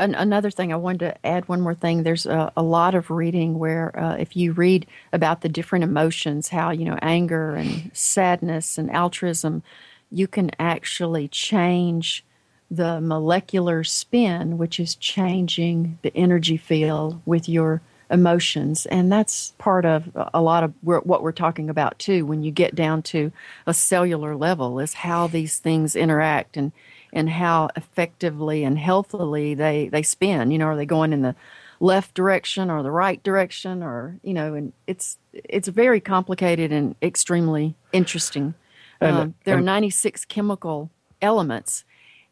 an, 0.00 0.14
another 0.14 0.50
thing 0.50 0.72
I 0.72 0.76
wanted 0.76 1.00
to 1.00 1.26
add 1.26 1.48
one 1.48 1.60
more 1.60 1.74
thing. 1.74 2.02
There's 2.02 2.26
a, 2.26 2.52
a 2.56 2.62
lot 2.62 2.94
of 2.94 3.10
reading 3.10 3.58
where 3.58 3.96
uh, 3.98 4.16
if 4.16 4.36
you 4.36 4.52
read 4.52 4.86
about 5.12 5.42
the 5.42 5.48
different 5.48 5.84
emotions, 5.84 6.48
how 6.48 6.70
you 6.70 6.84
know 6.84 6.98
anger 7.02 7.54
and 7.54 7.90
sadness 7.94 8.78
and 8.78 8.90
altruism, 8.90 9.62
you 10.10 10.26
can 10.26 10.50
actually 10.58 11.28
change 11.28 12.24
the 12.70 13.00
molecular 13.00 13.84
spin, 13.84 14.56
which 14.56 14.80
is 14.80 14.94
changing 14.94 15.98
the 16.02 16.16
energy 16.16 16.56
field 16.56 17.20
with 17.26 17.48
your 17.48 17.82
emotions. 18.10 18.86
And 18.86 19.10
that's 19.10 19.52
part 19.58 19.84
of 19.84 20.10
a 20.34 20.40
lot 20.40 20.64
of 20.64 20.72
what 20.82 21.22
we're 21.22 21.32
talking 21.32 21.70
about 21.70 21.98
too. 21.98 22.26
When 22.26 22.42
you 22.42 22.50
get 22.50 22.74
down 22.74 23.02
to 23.02 23.32
a 23.66 23.74
cellular 23.74 24.34
level, 24.34 24.80
is 24.80 24.94
how 24.94 25.26
these 25.26 25.58
things 25.58 25.94
interact 25.94 26.56
and 26.56 26.72
and 27.12 27.28
how 27.28 27.68
effectively 27.76 28.64
and 28.64 28.78
healthily 28.78 29.54
they 29.54 29.88
they 29.88 30.02
spin. 30.02 30.50
You 30.50 30.58
know, 30.58 30.66
are 30.66 30.76
they 30.76 30.86
going 30.86 31.12
in 31.12 31.22
the 31.22 31.34
left 31.80 32.14
direction 32.14 32.70
or 32.70 32.82
the 32.82 32.90
right 32.90 33.22
direction, 33.22 33.82
or 33.82 34.18
you 34.22 34.34
know, 34.34 34.54
and 34.54 34.72
it's 34.86 35.18
it's 35.32 35.68
very 35.68 36.00
complicated 36.00 36.72
and 36.72 36.94
extremely 37.02 37.74
interesting. 37.92 38.54
And, 39.00 39.16
um, 39.16 39.34
there 39.44 39.56
and, 39.56 39.62
are 39.62 39.72
96 39.72 40.26
chemical 40.26 40.90
elements, 41.22 41.84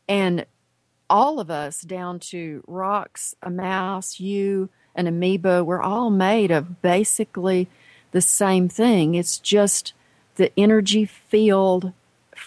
and 0.07 0.45
all 1.09 1.41
of 1.41 1.51
us, 1.51 1.81
down 1.81 2.21
to 2.21 2.63
rocks, 2.67 3.35
a 3.43 3.51
mouse, 3.51 4.21
you, 4.21 4.69
an 4.95 5.07
amoeba, 5.07 5.65
we're 5.65 5.81
all 5.81 6.11
made 6.11 6.51
of 6.51 6.83
basically 6.83 7.69
the 8.11 8.21
same 8.21 8.69
thing. 8.69 9.15
It's 9.15 9.39
just 9.39 9.95
the 10.37 10.53
energy 10.59 11.07
field 11.07 11.93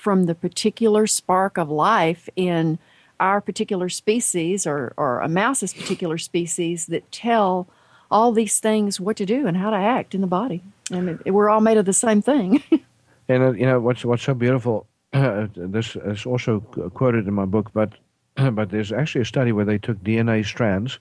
from 0.02 0.26
the 0.26 0.34
particular 0.34 1.06
spark 1.06 1.60
of 1.60 1.70
life 1.70 2.28
in 2.36 2.80
our 3.20 3.40
particular 3.40 3.88
species 3.88 4.66
or, 4.66 4.96
or 4.98 5.20
a 5.20 5.30
mouse's 5.30 5.76
particular 5.76 6.18
species 6.18 6.88
that 6.88 7.12
tell 7.12 7.68
all 8.10 8.32
these 8.32 8.60
things 8.60 9.00
what 9.00 9.16
to 9.16 9.28
do 9.28 9.46
and 9.46 9.56
how 9.56 9.70
to 9.70 9.76
act 9.78 10.16
in 10.16 10.22
the 10.22 10.28
body. 10.28 10.64
I 10.92 11.02
mean, 11.02 11.20
we're 11.28 11.52
all 11.52 11.62
made 11.62 11.78
of 11.78 11.86
the 11.86 11.94
same 11.94 12.20
thing. 12.20 12.64
and 13.30 13.44
uh, 13.44 13.52
you 13.52 13.68
know 13.68 13.80
what's 13.80 14.04
what's 14.04 14.24
so 14.24 14.34
beautiful. 14.34 14.88
Uh, 15.14 15.46
this 15.56 15.96
is 15.96 16.26
also 16.26 16.62
quoted 16.96 17.28
in 17.28 17.36
my 17.36 17.46
book, 17.46 17.70
but 17.72 17.94
but 18.54 18.72
there's 18.72 18.92
actually 18.92 19.22
a 19.22 19.26
study 19.26 19.52
where 19.52 19.66
they 19.66 19.78
took 19.78 19.98
DNA 20.04 20.44
strands, 20.44 20.98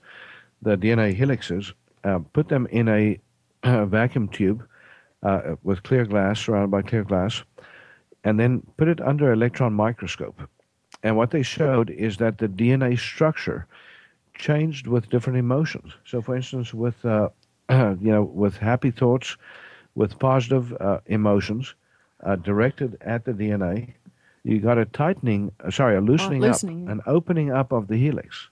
the 0.61 0.77
DNA 0.77 1.17
helixes, 1.17 1.73
uh, 2.03 2.19
put 2.33 2.49
them 2.49 2.67
in 2.67 2.87
a, 2.87 3.19
vacuum 3.63 4.27
tube 4.27 4.63
uh, 5.23 5.55
with 5.63 5.81
clear 5.81 6.05
glass, 6.05 6.39
surrounded 6.39 6.69
by 6.69 6.83
clear 6.83 7.03
glass, 7.03 7.43
and 8.23 8.39
then 8.39 8.61
put 8.77 8.87
it 8.87 9.01
under 9.01 9.31
electron 9.31 9.73
microscope. 9.73 10.41
And 11.03 11.17
what 11.17 11.31
they 11.31 11.43
showed 11.43 11.89
is 11.89 12.17
that 12.17 12.37
the 12.37 12.47
DNA 12.47 12.99
structure 12.99 13.67
changed 14.35 14.87
with 14.87 15.09
different 15.09 15.39
emotions. 15.39 15.93
So, 16.05 16.21
for 16.21 16.35
instance, 16.35 16.73
with 16.73 17.03
uh, 17.05 17.29
you 17.69 18.11
know, 18.11 18.23
with 18.23 18.57
happy 18.57 18.91
thoughts, 18.91 19.37
with 19.95 20.19
positive 20.19 20.73
uh, 20.79 20.99
emotions 21.07 21.75
uh, 22.23 22.35
directed 22.35 22.97
at 23.01 23.25
the 23.25 23.33
DNA, 23.33 23.93
you 24.43 24.59
got 24.59 24.77
a 24.77 24.85
tightening, 24.85 25.51
uh, 25.63 25.71
sorry, 25.71 25.95
a 25.95 26.01
loosening, 26.01 26.43
oh, 26.43 26.47
loosening, 26.47 26.87
up, 26.87 26.91
an 26.91 27.01
opening 27.05 27.51
up 27.51 27.71
of 27.71 27.87
the 27.87 27.97
helix. 27.97 28.49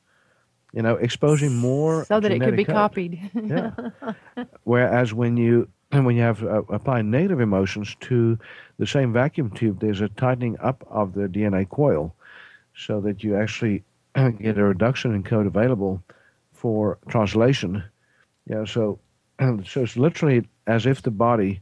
You 0.74 0.84
know, 0.84 0.95
exposing 0.95 1.55
more 1.55 2.05
so 2.05 2.20
that 2.20 2.32
it 2.32 2.39
could 2.41 2.55
be 2.55 2.63
code. 2.63 2.76
copied. 2.76 3.32
yeah. 3.34 3.72
Whereas 4.63 5.13
when 5.15 5.36
you 5.36 5.67
and 5.91 6.05
when 6.05 6.15
you 6.15 6.21
have 6.21 6.43
uh, 6.43 6.61
apply 6.69 7.01
negative 7.01 7.39
emotions 7.39 7.95
to 8.01 8.37
the 8.77 8.85
same 8.85 9.11
vacuum 9.11 9.49
tube, 9.51 9.79
there's 9.79 10.01
a 10.01 10.09
tightening 10.09 10.57
up 10.59 10.85
of 10.89 11.13
the 11.13 11.27
DNA 11.27 11.67
coil 11.67 12.13
so 12.75 13.01
that 13.01 13.23
you 13.23 13.35
actually 13.35 13.83
get 14.39 14.57
a 14.57 14.63
reduction 14.63 15.13
in 15.15 15.23
code 15.23 15.47
available 15.47 16.03
for 16.53 16.97
translation. 17.07 17.83
Yeah, 18.47 18.65
so 18.65 18.99
so 19.39 19.83
it's 19.83 19.97
literally 19.97 20.47
as 20.67 20.85
if 20.85 21.01
the 21.01 21.11
body 21.11 21.61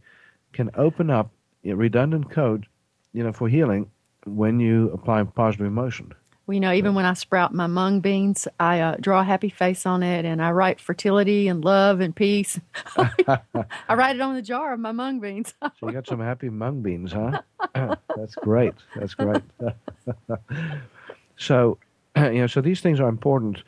can 0.53 0.69
open 0.75 1.09
up 1.09 1.31
redundant 1.75 2.29
code, 2.31 2.65
you 3.13 3.23
know, 3.23 3.33
for 3.33 3.47
healing 3.49 3.89
when 4.25 4.59
you 4.59 4.89
apply 4.91 5.23
positive 5.23 5.67
emotion. 5.67 6.13
Well, 6.47 6.53
you 6.53 6.61
know, 6.61 6.71
even 6.71 6.95
when 6.95 7.03
I 7.03 7.13
sprout 7.13 7.53
my 7.53 7.67
mung 7.67 7.99
beans, 7.99 8.47
I 8.57 8.79
uh, 8.79 8.95
draw 9.01 9.19
a 9.19 9.23
happy 9.25 9.49
face 9.49 9.85
on 9.85 10.01
it 10.01 10.23
and 10.23 10.41
I 10.41 10.51
write 10.51 10.79
fertility 10.79 11.49
and 11.49 11.63
love 11.63 11.99
and 11.99 12.15
peace. 12.15 12.57
I 12.97 13.93
write 13.93 14.15
it 14.15 14.21
on 14.21 14.33
the 14.33 14.41
jar 14.41 14.71
of 14.71 14.79
my 14.79 14.93
mung 14.93 15.19
beans. 15.19 15.53
so 15.61 15.87
you 15.87 15.91
got 15.91 16.07
some 16.07 16.21
happy 16.21 16.49
mung 16.49 16.81
beans, 16.81 17.11
huh? 17.11 17.41
That's 18.15 18.35
great. 18.35 18.75
That's 18.95 19.13
great. 19.13 19.43
so, 21.35 21.79
you 22.15 22.39
know, 22.39 22.47
so 22.47 22.61
these 22.61 22.79
things 22.79 23.01
are 23.01 23.09
important. 23.09 23.61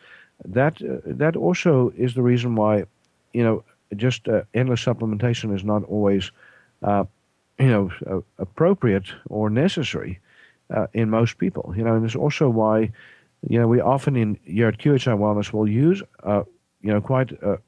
That 0.46 0.82
uh, 0.82 1.00
that 1.06 1.36
also 1.36 1.92
is 1.98 2.14
the 2.14 2.22
reason 2.22 2.56
why, 2.56 2.86
you 3.34 3.44
know, 3.44 3.66
just 3.98 4.30
uh, 4.30 4.44
endless 4.54 4.86
supplementation 4.86 5.54
is 5.54 5.66
not 5.66 5.84
always, 5.84 6.32
uh, 6.82 7.04
you 7.58 7.68
know, 7.68 8.24
appropriate 8.38 9.12
or 9.28 9.50
necessary 9.50 10.22
uh, 10.74 10.88
in 10.94 11.10
most 11.10 11.38
people. 11.38 11.74
You 11.76 11.84
know, 11.84 11.96
and 11.96 12.06
it's 12.06 12.16
also 12.16 12.50
why, 12.50 12.92
you 13.48 13.60
know, 13.60 13.68
we 13.68 13.82
often 13.82 14.16
in 14.16 14.40
here 14.44 14.68
at 14.68 14.78
QHI 14.78 15.18
Wellness 15.18 15.54
will 15.54 15.68
use, 15.68 16.02
uh, 16.24 16.44
you 16.82 16.92
know, 16.92 17.02
quite 17.02 17.32
a, 17.32 17.60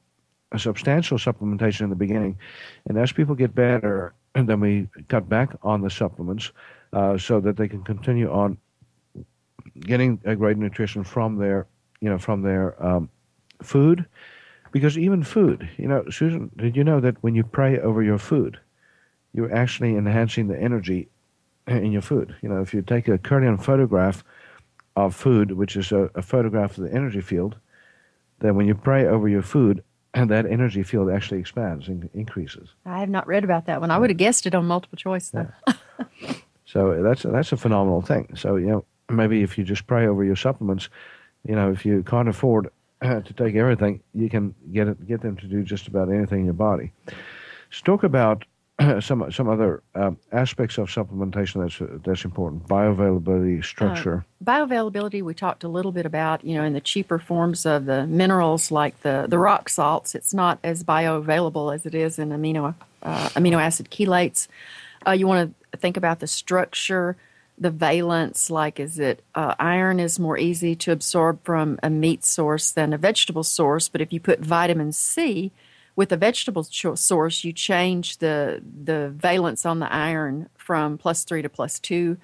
a, 0.52 0.58
substantial 0.58 1.18
supplementation 1.18 1.82
in 1.82 1.90
the 1.90 1.96
beginning, 1.96 2.38
and 2.86 2.98
as 2.98 3.12
people 3.12 3.34
get 3.34 3.54
better, 3.54 4.14
then 4.34 4.60
we 4.60 4.88
cut 5.08 5.28
back 5.28 5.54
on 5.62 5.82
the 5.82 5.90
supplements 5.90 6.52
uh, 6.92 7.16
so 7.18 7.40
that 7.40 7.56
they 7.56 7.68
can 7.68 7.82
continue 7.82 8.30
on 8.30 8.58
getting 9.80 10.20
a 10.24 10.36
great 10.36 10.56
nutrition 10.56 11.04
from 11.04 11.36
their, 11.36 11.66
you 12.00 12.08
know, 12.08 12.18
from 12.18 12.42
their 12.42 12.82
um, 12.84 13.08
food. 13.62 14.04
Because 14.72 14.96
even 14.96 15.22
food, 15.22 15.68
you 15.76 15.86
know, 15.86 16.04
Susan, 16.10 16.50
did 16.56 16.76
you 16.76 16.84
know 16.84 16.98
that 17.00 17.22
when 17.22 17.34
you 17.34 17.44
pray 17.44 17.78
over 17.78 18.02
your 18.02 18.18
food, 18.18 18.58
you're 19.34 19.54
actually 19.54 19.96
enhancing 19.96 20.48
the 20.48 20.58
energy 20.58 21.08
in 21.66 21.92
your 21.92 22.02
food. 22.02 22.34
You 22.42 22.48
know, 22.48 22.60
if 22.60 22.74
you 22.74 22.82
take 22.82 23.08
a 23.08 23.18
Kirlian 23.18 23.62
photograph 23.62 24.24
of 24.96 25.14
food, 25.14 25.52
which 25.52 25.76
is 25.76 25.92
a, 25.92 26.10
a, 26.14 26.22
photograph 26.22 26.76
of 26.76 26.84
the 26.84 26.92
energy 26.92 27.20
field, 27.20 27.56
then 28.40 28.56
when 28.56 28.66
you 28.66 28.74
pray 28.74 29.06
over 29.06 29.28
your 29.28 29.42
food, 29.42 29.82
and 30.14 30.30
that 30.30 30.44
energy 30.46 30.82
field 30.82 31.10
actually 31.10 31.40
expands 31.40 31.88
and 31.88 32.10
increases. 32.12 32.68
I 32.84 33.00
have 33.00 33.08
not 33.08 33.26
read 33.26 33.44
about 33.44 33.66
that 33.66 33.80
one. 33.80 33.90
I 33.90 33.98
would 33.98 34.10
have 34.10 34.18
guessed 34.18 34.46
it 34.46 34.54
on 34.54 34.66
multiple 34.66 34.98
choice, 34.98 35.30
though. 35.30 35.48
Yeah. 35.66 36.34
So 36.72 37.02
that's 37.02 37.22
that's 37.22 37.52
a 37.52 37.58
phenomenal 37.58 38.00
thing. 38.00 38.34
So 38.34 38.56
you 38.56 38.68
know 38.68 38.84
maybe 39.10 39.42
if 39.42 39.58
you 39.58 39.64
just 39.64 39.86
pray 39.86 40.06
over 40.06 40.24
your 40.24 40.36
supplements, 40.36 40.88
you 41.46 41.54
know 41.54 41.70
if 41.70 41.84
you 41.84 42.02
can't 42.02 42.30
afford 42.30 42.70
to 43.02 43.34
take 43.36 43.54
everything, 43.56 44.00
you 44.14 44.30
can 44.30 44.54
get 44.72 44.88
it, 44.88 45.06
get 45.06 45.20
them 45.20 45.36
to 45.36 45.46
do 45.46 45.62
just 45.62 45.86
about 45.86 46.08
anything 46.08 46.40
in 46.40 46.44
your 46.46 46.54
body. 46.54 46.90
Let's 47.06 47.82
talk 47.82 48.04
about 48.04 48.46
some 49.00 49.30
some 49.30 49.48
other 49.48 49.82
um, 49.94 50.18
aspects 50.32 50.78
of 50.78 50.88
supplementation 50.88 51.62
that's 51.62 52.04
that's 52.04 52.24
important. 52.24 52.66
Bioavailability, 52.66 53.64
structure. 53.64 54.24
Uh, 54.40 54.44
bioavailability. 54.44 55.22
We 55.22 55.34
talked 55.34 55.64
a 55.64 55.68
little 55.68 55.92
bit 55.92 56.06
about. 56.06 56.44
You 56.44 56.56
know, 56.56 56.64
in 56.64 56.72
the 56.72 56.80
cheaper 56.80 57.18
forms 57.18 57.66
of 57.66 57.86
the 57.86 58.06
minerals 58.06 58.70
like 58.70 59.00
the 59.02 59.26
the 59.28 59.38
rock 59.38 59.68
salts, 59.68 60.14
it's 60.14 60.34
not 60.34 60.58
as 60.62 60.84
bioavailable 60.84 61.74
as 61.74 61.86
it 61.86 61.94
is 61.94 62.18
in 62.18 62.30
amino 62.30 62.74
uh, 63.02 63.28
amino 63.30 63.60
acid 63.60 63.90
chelates. 63.90 64.48
Uh, 65.06 65.12
you 65.12 65.26
want 65.26 65.54
to 65.72 65.78
think 65.78 65.96
about 65.96 66.20
the 66.20 66.26
structure 66.26 67.16
the 67.58 67.70
valence 67.70 68.50
like 68.50 68.80
is 68.80 68.98
it 68.98 69.22
uh, 69.34 69.54
iron 69.58 70.00
is 70.00 70.18
more 70.18 70.38
easy 70.38 70.74
to 70.74 70.90
absorb 70.90 71.38
from 71.44 71.78
a 71.82 71.90
meat 71.90 72.24
source 72.24 72.70
than 72.70 72.92
a 72.92 72.98
vegetable 72.98 73.44
source 73.44 73.88
but 73.88 74.00
if 74.00 74.12
you 74.12 74.18
put 74.18 74.40
vitamin 74.40 74.90
c 74.90 75.52
with 75.96 76.12
a 76.12 76.16
vegetable 76.16 76.64
source 76.64 77.44
you 77.44 77.52
change 77.52 78.18
the 78.18 78.62
the 78.84 79.10
valence 79.10 79.66
on 79.66 79.78
the 79.78 79.92
iron 79.92 80.48
from 80.56 80.98
plus 80.98 81.24
three 81.24 81.42
to 81.42 81.48
plus 81.48 81.78
two. 81.78 82.16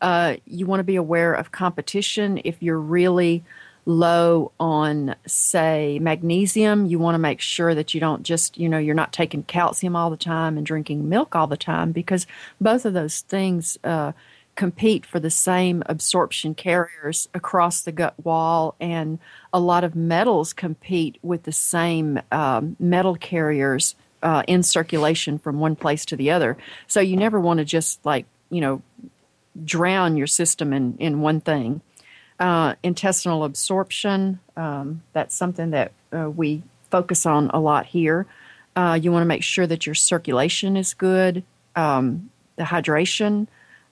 Uh, 0.00 0.36
you 0.44 0.66
want 0.66 0.80
to 0.80 0.84
be 0.84 0.96
aware 0.96 1.32
of 1.32 1.52
competition. 1.52 2.40
If 2.44 2.62
you're 2.62 2.78
really 2.78 3.44
low 3.86 4.50
on 4.58 5.14
say 5.28 5.96
magnesium 6.00 6.86
you 6.86 6.98
want 6.98 7.14
to 7.14 7.20
make 7.20 7.40
sure 7.40 7.72
that 7.72 7.94
you 7.94 8.00
don't 8.00 8.24
just 8.24 8.58
you 8.58 8.68
know 8.68 8.78
you're 8.78 8.96
not 8.96 9.12
taking 9.12 9.44
calcium 9.44 9.94
all 9.94 10.10
the 10.10 10.16
time 10.16 10.56
and 10.58 10.66
drinking 10.66 11.08
milk 11.08 11.36
all 11.36 11.46
the 11.46 11.56
time 11.56 11.92
because 11.92 12.26
both 12.60 12.84
of 12.84 12.94
those 12.94 13.20
things 13.20 13.78
uh, 13.84 14.10
compete 14.56 15.06
for 15.06 15.20
the 15.20 15.30
same 15.30 15.82
absorption 15.86 16.54
carriers 16.54 17.28
across 17.34 17.82
the 17.82 17.92
gut 17.92 18.14
wall, 18.24 18.74
and 18.80 19.18
a 19.52 19.60
lot 19.60 19.84
of 19.84 19.94
metals 19.94 20.52
compete 20.52 21.18
with 21.22 21.42
the 21.44 21.52
same 21.52 22.20
um, 22.32 22.76
metal 22.80 23.14
carriers 23.14 23.94
uh, 24.22 24.42
in 24.48 24.62
circulation 24.62 25.38
from 25.38 25.60
one 25.60 25.76
place 25.76 26.04
to 26.06 26.16
the 26.16 26.30
other. 26.30 26.56
So 26.86 27.00
you 27.00 27.16
never 27.16 27.38
want 27.38 27.58
to 27.58 27.64
just 27.64 28.04
like, 28.04 28.26
you 28.50 28.60
know, 28.60 28.82
drown 29.64 30.16
your 30.16 30.26
system 30.26 30.72
in, 30.72 30.96
in 30.98 31.20
one 31.20 31.40
thing. 31.40 31.80
Uh, 32.38 32.74
intestinal 32.82 33.44
absorption, 33.44 34.40
um, 34.56 35.02
that's 35.12 35.34
something 35.34 35.70
that 35.70 35.92
uh, 36.12 36.30
we 36.30 36.62
focus 36.90 37.24
on 37.24 37.50
a 37.50 37.60
lot 37.60 37.86
here. 37.86 38.26
Uh, 38.74 38.98
you 39.00 39.10
want 39.10 39.22
to 39.22 39.26
make 39.26 39.42
sure 39.42 39.66
that 39.66 39.86
your 39.86 39.94
circulation 39.94 40.76
is 40.76 40.92
good, 40.92 41.42
um, 41.74 42.30
the 42.56 42.64
hydration, 42.64 43.46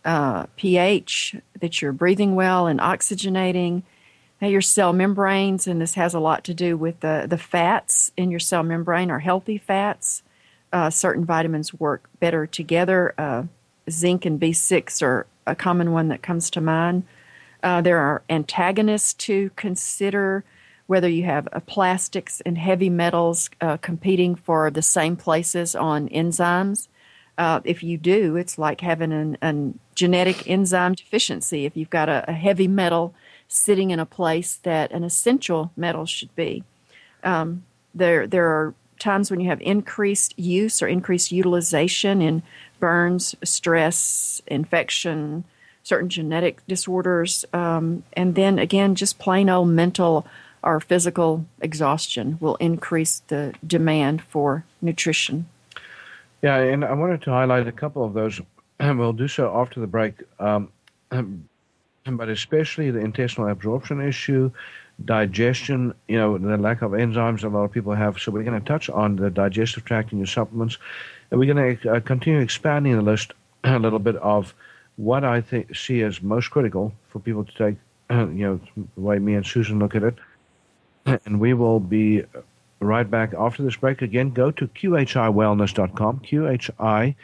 uh, 0.04 0.46
pH, 0.56 1.36
that 1.60 1.80
you're 1.80 1.92
breathing 1.92 2.34
well 2.34 2.66
and 2.66 2.80
oxygenating. 2.80 3.82
Your 4.40 4.60
cell 4.60 4.92
membranes, 4.92 5.66
and 5.66 5.80
this 5.80 5.94
has 5.94 6.12
a 6.12 6.20
lot 6.20 6.44
to 6.44 6.52
do 6.52 6.76
with 6.76 7.00
the, 7.00 7.24
the 7.26 7.38
fats 7.38 8.12
in 8.14 8.30
your 8.30 8.40
cell 8.40 8.62
membrane, 8.62 9.10
are 9.10 9.20
healthy 9.20 9.56
fats. 9.56 10.22
Uh, 10.70 10.90
certain 10.90 11.24
vitamins 11.24 11.72
work 11.72 12.10
better 12.20 12.46
together. 12.46 13.14
Uh, 13.16 13.44
zinc 13.90 14.26
and 14.26 14.38
B6 14.38 15.00
are 15.02 15.26
a 15.46 15.54
common 15.54 15.92
one 15.92 16.08
that 16.08 16.22
comes 16.22 16.50
to 16.50 16.60
mind. 16.60 17.04
Uh, 17.62 17.80
there 17.80 17.98
are 17.98 18.22
antagonists 18.28 19.14
to 19.14 19.50
consider, 19.56 20.44
whether 20.86 21.08
you 21.08 21.24
have 21.24 21.48
plastics 21.66 22.42
and 22.42 22.58
heavy 22.58 22.90
metals 22.90 23.48
uh, 23.60 23.78
competing 23.78 24.34
for 24.34 24.70
the 24.70 24.82
same 24.82 25.16
places 25.16 25.74
on 25.74 26.08
enzymes. 26.10 26.88
Uh, 27.36 27.60
if 27.64 27.82
you 27.82 27.98
do, 27.98 28.36
it's 28.36 28.58
like 28.58 28.80
having 28.80 29.12
an, 29.12 29.36
an, 29.42 29.78
genetic 29.94 30.48
enzyme 30.48 30.94
deficiency. 30.94 31.64
If 31.66 31.76
you've 31.76 31.90
got 31.90 32.08
a, 32.08 32.24
a, 32.28 32.32
heavy 32.32 32.66
metal 32.66 33.14
sitting 33.46 33.90
in 33.90 34.00
a 34.00 34.06
place 34.06 34.56
that 34.62 34.90
an 34.90 35.04
essential 35.04 35.70
metal 35.76 36.04
should 36.04 36.34
be, 36.34 36.64
um, 37.22 37.64
there 37.94 38.26
there 38.26 38.48
are 38.48 38.74
times 38.98 39.30
when 39.30 39.40
you 39.40 39.48
have 39.48 39.60
increased 39.60 40.36
use 40.38 40.82
or 40.82 40.88
increased 40.88 41.30
utilization 41.30 42.22
in 42.22 42.42
burns, 42.80 43.34
stress, 43.44 44.42
infection, 44.46 45.44
certain 45.82 46.08
genetic 46.08 46.66
disorders, 46.66 47.44
um, 47.52 48.02
and 48.14 48.34
then 48.34 48.58
again, 48.58 48.94
just 48.94 49.18
plain 49.18 49.48
old 49.48 49.68
mental 49.68 50.26
or 50.62 50.80
physical 50.80 51.44
exhaustion 51.60 52.38
will 52.40 52.56
increase 52.56 53.22
the 53.28 53.54
demand 53.66 54.22
for 54.22 54.64
nutrition. 54.80 55.46
Yeah, 56.44 56.58
and 56.58 56.84
I 56.84 56.92
wanted 56.92 57.22
to 57.22 57.30
highlight 57.30 57.66
a 57.68 57.72
couple 57.72 58.04
of 58.04 58.12
those, 58.12 58.38
and 58.78 58.98
we'll 59.00 59.14
do 59.14 59.28
so 59.28 59.58
after 59.58 59.80
the 59.80 59.86
break. 59.86 60.12
Um, 60.38 60.70
but 62.06 62.28
especially 62.28 62.90
the 62.90 62.98
intestinal 62.98 63.48
absorption 63.48 64.06
issue, 64.06 64.50
digestion, 65.06 65.94
you 66.06 66.18
know, 66.18 66.36
the 66.36 66.58
lack 66.58 66.82
of 66.82 66.90
enzymes 66.90 67.44
a 67.44 67.48
lot 67.48 67.64
of 67.64 67.72
people 67.72 67.94
have. 67.94 68.18
So 68.20 68.30
we're 68.30 68.42
going 68.42 68.60
to 68.60 68.66
touch 68.66 68.90
on 68.90 69.16
the 69.16 69.30
digestive 69.30 69.86
tract 69.86 70.12
in 70.12 70.18
your 70.18 70.26
supplements. 70.26 70.76
And 71.30 71.40
we're 71.40 71.54
going 71.54 71.78
to 71.78 71.90
uh, 71.90 72.00
continue 72.00 72.40
expanding 72.40 72.94
the 72.94 73.00
list 73.00 73.32
a 73.64 73.78
little 73.78 73.98
bit 73.98 74.16
of 74.16 74.52
what 74.96 75.24
I 75.24 75.40
think 75.40 75.74
see 75.74 76.02
as 76.02 76.20
most 76.20 76.50
critical 76.50 76.92
for 77.08 77.20
people 77.20 77.46
to 77.46 77.52
take, 77.52 77.76
you 78.10 78.26
know, 78.46 78.60
the 78.76 79.00
way 79.00 79.18
me 79.18 79.32
and 79.32 79.46
Susan 79.46 79.78
look 79.78 79.94
at 79.94 80.02
it. 80.02 80.16
And 81.06 81.40
we 81.40 81.54
will 81.54 81.80
be 81.80 82.24
right 82.84 83.08
back 83.08 83.32
after 83.38 83.62
this 83.62 83.76
break. 83.76 84.02
Again, 84.02 84.30
go 84.30 84.50
to 84.50 84.66
qhiwellness.com, 84.68 86.20
QHI 86.20 87.14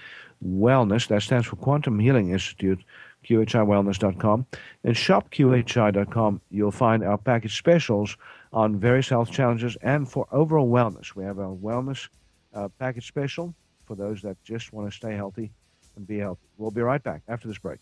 Wellness, 0.45 1.09
that 1.09 1.23
stands 1.23 1.47
for 1.47 1.57
Quantum 1.57 1.99
Healing 1.99 2.31
Institute, 2.31 2.81
qhiwellness.com, 3.29 4.47
and 4.85 4.97
shop 4.97 5.31
qhi.com. 5.31 6.41
You'll 6.51 6.71
find 6.71 7.05
our 7.05 7.19
package 7.19 7.57
specials 7.59 8.17
on 8.53 8.79
various 8.79 9.09
health 9.09 9.31
challenges 9.31 9.77
and 9.83 10.11
for 10.11 10.27
overall 10.33 10.69
wellness. 10.69 11.15
We 11.15 11.25
have 11.25 11.39
a 11.39 11.49
wellness 11.49 12.09
uh, 12.55 12.69
package 12.79 13.07
special 13.07 13.55
for 13.87 13.95
those 13.95 14.23
that 14.23 14.43
just 14.45 14.73
want 14.73 14.91
to 14.91 14.97
stay 14.97 15.15
healthy 15.15 15.53
and 15.97 16.07
be 16.07 16.19
healthy. 16.19 16.47
We'll 16.57 16.71
be 16.71 16.81
right 16.81 17.03
back 17.03 17.23
after 17.29 17.49
this 17.49 17.59
break. 17.59 17.81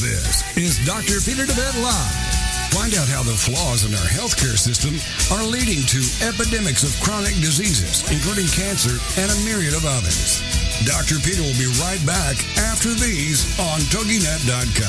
This 0.00 0.40
is 0.56 0.80
Dr. 0.88 1.20
Peter 1.20 1.44
DeVette 1.44 1.76
Live. 1.84 2.16
Find 2.72 2.96
out 2.96 3.04
how 3.04 3.20
the 3.22 3.36
flaws 3.36 3.84
in 3.84 3.92
our 3.92 4.08
healthcare 4.08 4.56
system 4.56 4.96
are 5.28 5.44
leading 5.44 5.84
to 5.92 6.00
epidemics 6.24 6.88
of 6.88 6.96
chronic 7.04 7.36
diseases, 7.36 8.00
including 8.08 8.48
cancer 8.48 8.96
and 9.20 9.28
a 9.28 9.36
myriad 9.44 9.76
of 9.76 9.84
others. 9.84 10.40
Dr. 10.88 11.20
Peter 11.20 11.44
will 11.44 11.52
be 11.60 11.68
right 11.84 12.00
back 12.08 12.40
after 12.64 12.96
these 12.96 13.44
on 13.60 13.84
TogiNet.com. 13.92 14.88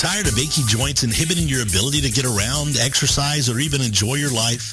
Tired 0.00 0.26
of 0.26 0.38
achy 0.38 0.64
joints 0.64 1.04
inhibiting 1.04 1.52
your 1.52 1.60
ability 1.60 2.00
to 2.00 2.10
get 2.10 2.24
around, 2.24 2.80
exercise, 2.80 3.50
or 3.52 3.60
even 3.60 3.82
enjoy 3.82 4.14
your 4.14 4.32
life? 4.32 4.72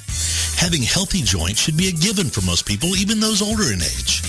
Having 0.56 0.84
healthy 0.84 1.24
joints 1.24 1.60
should 1.60 1.76
be 1.76 1.90
a 1.90 1.92
given 1.92 2.30
for 2.30 2.40
most 2.42 2.66
people, 2.66 2.96
even 2.96 3.20
those 3.20 3.42
older 3.42 3.72
in 3.72 3.84
age. 3.84 4.29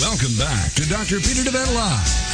Welcome 0.00 0.36
back 0.38 0.72
to 0.74 0.88
Dr. 0.88 1.18
Peter 1.20 1.42
DeVette 1.42 1.74
Live 1.74 2.24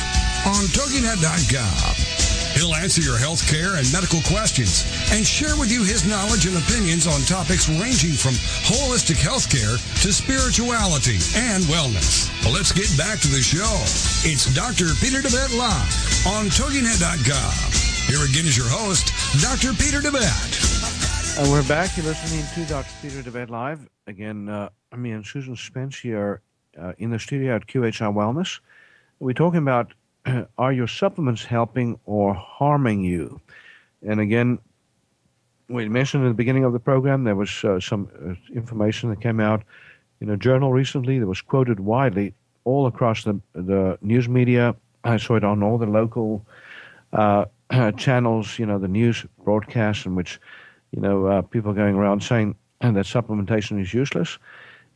on 0.46 0.64
TogiNet.com. 0.72 2.19
He'll 2.60 2.76
answer 2.76 3.00
your 3.00 3.16
health 3.16 3.40
care 3.48 3.80
and 3.80 3.88
medical 3.88 4.20
questions 4.28 4.84
and 5.16 5.24
share 5.24 5.56
with 5.56 5.72
you 5.72 5.80
his 5.80 6.04
knowledge 6.04 6.44
and 6.44 6.60
opinions 6.60 7.08
on 7.08 7.24
topics 7.24 7.72
ranging 7.72 8.12
from 8.12 8.36
holistic 8.68 9.16
health 9.16 9.48
care 9.48 9.80
to 10.04 10.12
spirituality 10.12 11.16
and 11.40 11.64
wellness. 11.72 12.28
Well, 12.44 12.52
let's 12.52 12.68
get 12.68 12.92
back 13.00 13.16
to 13.24 13.32
the 13.32 13.40
show. 13.40 13.64
It's 14.28 14.52
Dr. 14.52 14.92
Peter 15.00 15.24
DeVette 15.24 15.56
Live 15.56 15.88
on 16.28 16.52
TogiNet.com. 16.52 17.52
Here 18.12 18.28
again 18.28 18.44
is 18.44 18.60
your 18.60 18.68
host, 18.68 19.08
Dr. 19.40 19.72
Peter 19.72 20.04
DeVette. 20.04 21.40
And 21.40 21.50
we're 21.50 21.66
back. 21.66 21.96
You're 21.96 22.12
listening 22.12 22.44
to 22.52 22.70
Dr. 22.70 22.92
Peter 23.00 23.22
DeVette 23.22 23.48
Live. 23.48 23.88
Again, 24.06 24.50
uh, 24.50 24.68
me 24.94 25.12
and 25.12 25.24
Susan 25.24 25.56
Spence 25.56 25.96
here 25.96 26.42
uh, 26.78 26.92
in 26.98 27.08
the 27.08 27.18
studio 27.18 27.56
at 27.56 27.66
QHI 27.66 28.12
Wellness. 28.12 28.60
We're 29.18 29.32
talking 29.32 29.60
about 29.60 29.94
are 30.58 30.72
your 30.72 30.86
supplements 30.86 31.44
helping 31.44 31.98
or 32.06 32.34
harming 32.34 33.04
you? 33.04 33.40
And 34.06 34.20
again, 34.20 34.58
we 35.68 35.88
mentioned 35.88 36.24
at 36.24 36.28
the 36.28 36.34
beginning 36.34 36.64
of 36.64 36.72
the 36.72 36.80
program 36.80 37.24
there 37.24 37.36
was 37.36 37.64
uh, 37.64 37.80
some 37.80 38.08
uh, 38.26 38.34
information 38.54 39.10
that 39.10 39.20
came 39.20 39.40
out 39.40 39.62
in 40.20 40.30
a 40.30 40.36
journal 40.36 40.72
recently 40.72 41.18
that 41.18 41.26
was 41.26 41.40
quoted 41.40 41.80
widely 41.80 42.34
all 42.64 42.86
across 42.86 43.24
the 43.24 43.40
the 43.54 43.98
news 44.02 44.28
media. 44.28 44.74
I 45.04 45.16
saw 45.16 45.36
it 45.36 45.44
on 45.44 45.62
all 45.62 45.78
the 45.78 45.86
local 45.86 46.44
uh, 47.12 47.46
channels, 47.96 48.58
you 48.58 48.66
know, 48.66 48.78
the 48.78 48.88
news 48.88 49.24
broadcasts 49.44 50.04
in 50.04 50.14
which, 50.14 50.40
you 50.90 51.00
know, 51.00 51.26
uh, 51.26 51.42
people 51.42 51.72
going 51.72 51.94
around 51.94 52.22
saying 52.22 52.54
that 52.80 53.06
supplementation 53.06 53.80
is 53.80 53.94
useless. 53.94 54.38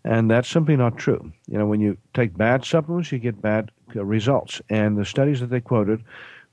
And 0.05 0.30
that's 0.30 0.48
simply 0.48 0.76
not 0.76 0.98
true. 0.98 1.32
You 1.48 1.59
know, 1.59 1.66
when 1.66 1.80
you 1.80 1.96
take 2.12 2.36
bad 2.36 2.64
supplements, 2.64 3.11
you 3.11 3.18
get 3.18 3.40
bad 3.40 3.70
uh, 3.96 4.05
results. 4.05 4.61
And 4.68 4.98
the 4.98 5.05
studies 5.05 5.40
that 5.40 5.48
they 5.48 5.61
quoted 5.61 6.05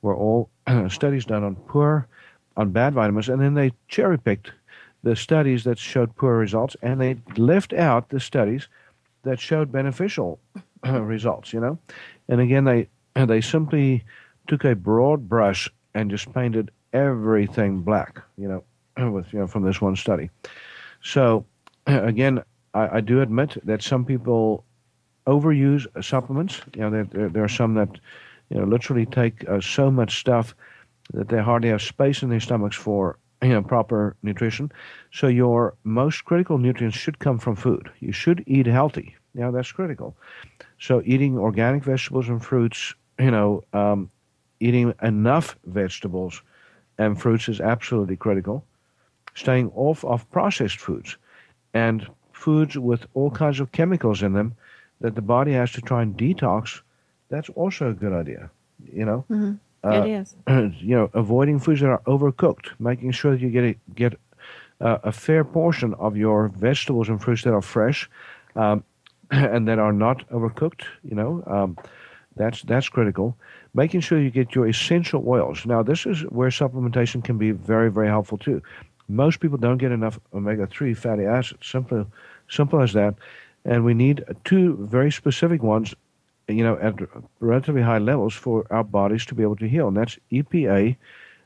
were 0.02 0.16
all 0.16 0.49
studies 0.89 1.26
done 1.26 1.43
on 1.43 1.56
poor, 1.56 2.08
on 2.56 2.72
bad 2.72 2.93
vitamins, 2.93 3.30
and 3.30 3.41
then 3.41 3.54
they 3.54 3.74
cherry 3.88 4.18
picked 4.18 4.52
the 5.04 5.16
studies 5.16 5.64
that 5.64 5.78
showed 5.80 6.16
poor 6.16 6.38
results, 6.38 6.76
and 6.82 7.02
they 7.02 7.18
left 7.36 7.74
out 7.74 8.10
the 8.10 8.20
studies 8.20 8.68
that 9.24 9.39
showed 9.39 9.72
beneficial 9.72 10.39
results. 10.86 11.54
You 11.54 11.60
know, 11.60 11.80
and 12.30 12.39
again, 12.39 12.64
they 12.64 12.88
they 13.26 13.41
simply 13.41 14.04
took 14.47 14.64
a 14.64 14.76
broad 14.76 15.28
brush 15.28 15.70
and 15.93 16.10
just 16.10 16.34
painted 16.34 16.72
everything 16.93 17.82
black. 17.82 18.22
You 18.38 18.64
know, 18.97 19.12
with 19.12 19.34
you 19.34 19.39
know 19.39 19.47
from 19.47 19.64
this 19.64 19.82
one 19.82 19.95
study. 19.95 20.30
So 21.02 21.45
again, 21.88 22.43
I, 22.74 22.98
I, 22.98 23.02
do 23.02 23.22
admit 23.22 23.58
that 23.66 23.82
some 23.82 24.06
people 24.06 24.64
overuse 25.28 25.86
supplements. 26.04 26.62
You 26.76 26.82
know, 26.82 27.04
there, 27.04 27.30
there, 27.30 27.44
are 27.44 27.50
some 27.50 27.74
that 27.76 27.90
you 28.50 28.58
know 28.58 28.66
literally 28.66 29.06
take 29.06 29.48
uh, 29.48 29.62
so 29.62 29.92
much 29.92 30.20
stuff 30.20 30.56
that 31.14 31.30
they 31.30 31.42
hardly 31.42 31.70
have 31.70 31.82
space 31.82 32.24
in 32.24 32.30
their 32.30 32.40
stomachs 32.40 32.76
for 32.76 33.18
you 33.42 33.50
know 33.50 33.62
proper 33.62 34.16
nutrition. 34.24 34.72
So 35.12 35.28
your 35.28 35.76
most 35.84 36.26
critical 36.26 36.58
nutrients 36.58 36.98
should 36.98 37.20
come 37.20 37.40
from 37.40 37.56
food. 37.56 37.92
You 38.00 38.12
should 38.12 38.44
eat 38.48 38.66
healthy. 38.66 39.16
You 39.34 39.42
know, 39.42 39.52
that's 39.52 39.72
critical. 39.72 40.16
So 40.80 41.02
eating 41.06 41.38
organic 41.38 41.84
vegetables 41.84 42.30
and 42.30 42.44
fruits. 42.44 42.94
You 43.20 43.32
know, 43.32 43.64
um, 43.74 44.10
eating 44.60 44.94
enough 45.02 45.56
vegetables 45.66 46.42
and 46.98 47.20
fruits 47.20 47.50
is 47.50 47.62
absolutely 47.62 48.16
critical. 48.16 48.66
Staying 49.36 49.72
off 49.76 50.04
of 50.06 50.30
processed 50.32 50.80
foods 50.80 51.18
and 51.74 52.08
foods 52.42 52.78
with 52.78 53.06
all 53.14 53.32
kinds 53.32 53.60
of 53.60 53.72
chemicals 53.72 54.24
in 54.24 54.34
them 54.34 54.56
that 55.00 55.16
the 55.16 55.22
body 55.22 55.54
has 55.54 55.72
to 55.72 55.82
try 55.82 56.02
and 56.02 56.18
detox, 56.18 56.82
that's 57.30 57.50
also 57.50 57.89
a 57.89 57.94
good 57.94 58.14
idea. 58.14 58.50
You 58.92 59.06
know, 59.06 59.26
mm-hmm. 59.30 59.54
uh, 59.88 60.04
it 60.04 60.10
is. 60.10 60.36
You 60.82 60.96
know, 60.96 61.10
avoiding 61.14 61.60
foods 61.60 61.82
that 61.82 61.89
are 61.89 62.02
overcooked, 62.06 62.68
making 62.80 63.12
sure 63.12 63.32
that 63.32 63.42
you 63.42 63.50
get 63.50 63.64
a, 63.64 63.76
get 63.96 64.14
uh, 64.82 64.98
a 65.04 65.12
fair 65.12 65.44
portion 65.44 65.94
of 65.96 66.18
your 66.18 66.48
vegetables 66.50 67.10
and 67.10 67.22
fruits 67.22 67.44
that 67.44 67.54
are 67.54 67.62
fresh, 67.62 68.10
um, 68.56 68.84
and 69.32 69.68
that 69.68 69.80
are 69.80 69.94
not 69.94 70.28
overcooked. 70.30 70.84
You 71.04 71.16
know, 71.16 71.44
um, 71.46 71.78
that's 72.36 72.62
that's 72.64 72.89
critical. 72.89 73.38
Making 73.74 74.02
sure 74.02 74.20
you 74.20 74.32
get 74.32 74.56
your 74.56 74.68
essential 74.68 75.24
oils. 75.28 75.66
Now, 75.66 75.84
this 75.84 76.06
is 76.06 76.22
where 76.24 76.50
supplementation 76.50 77.24
can 77.24 77.38
be 77.38 77.52
very 77.52 77.92
very 77.92 78.08
helpful 78.08 78.38
too. 78.38 78.62
Most 79.08 79.39
people 79.42 79.58
don't 79.58 79.78
get 79.78 79.92
enough 79.92 80.20
omega 80.34 80.68
three 80.68 80.94
fatty 80.94 81.26
acids. 81.26 81.68
Simple 81.68 82.08
Simple 82.52 82.82
as 82.82 82.93
that. 82.93 83.16
And 83.64 83.86
we 83.86 83.93
need 83.93 84.24
two 84.43 84.76
very 84.89 85.12
specific 85.12 85.64
ones, 85.64 85.95
you 86.47 86.64
know, 86.64 86.78
at 86.78 86.95
relatively 87.39 87.82
high 87.82 87.99
levels 87.99 88.34
for 88.34 88.66
our 88.70 88.84
bodies 88.84 89.26
to 89.28 89.36
be 89.36 89.43
able 89.43 89.56
to 89.58 89.70
heal. 89.70 89.88
And 89.88 89.97
that's 89.97 90.18
EPA, 90.32 90.97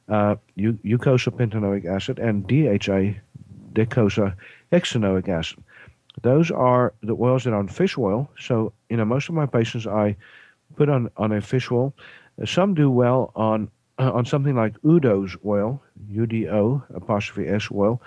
uh, 0.09 0.35
eicosapentaenoic 0.57 1.85
acid, 1.85 2.19
and 2.19 2.47
DHA, 2.47 3.19
docosahexaenoic 3.73 5.29
acid. 5.29 5.63
Those 6.21 6.49
are 6.49 6.93
the 7.03 7.15
oils 7.15 7.43
that 7.43 7.51
are 7.51 7.59
on 7.59 7.67
fish 7.67 7.97
oil. 7.97 8.29
So, 8.39 8.73
you 8.89 8.97
know, 8.97 9.05
most 9.05 9.29
of 9.29 9.35
my 9.35 9.45
patients 9.45 9.85
I 9.85 10.15
put 10.75 10.89
on, 10.89 11.11
on 11.17 11.31
a 11.31 11.41
fish 11.41 11.69
oil. 11.71 11.93
Some 12.45 12.73
do 12.73 12.89
well 12.89 13.31
on 13.35 13.69
on 13.97 14.25
something 14.25 14.55
like 14.55 14.73
Udo's 14.81 15.37
oil, 15.45 15.81
UDO 16.11 16.83
apostrophe 16.93 17.47
S 17.47 17.69
oil, 17.71 18.01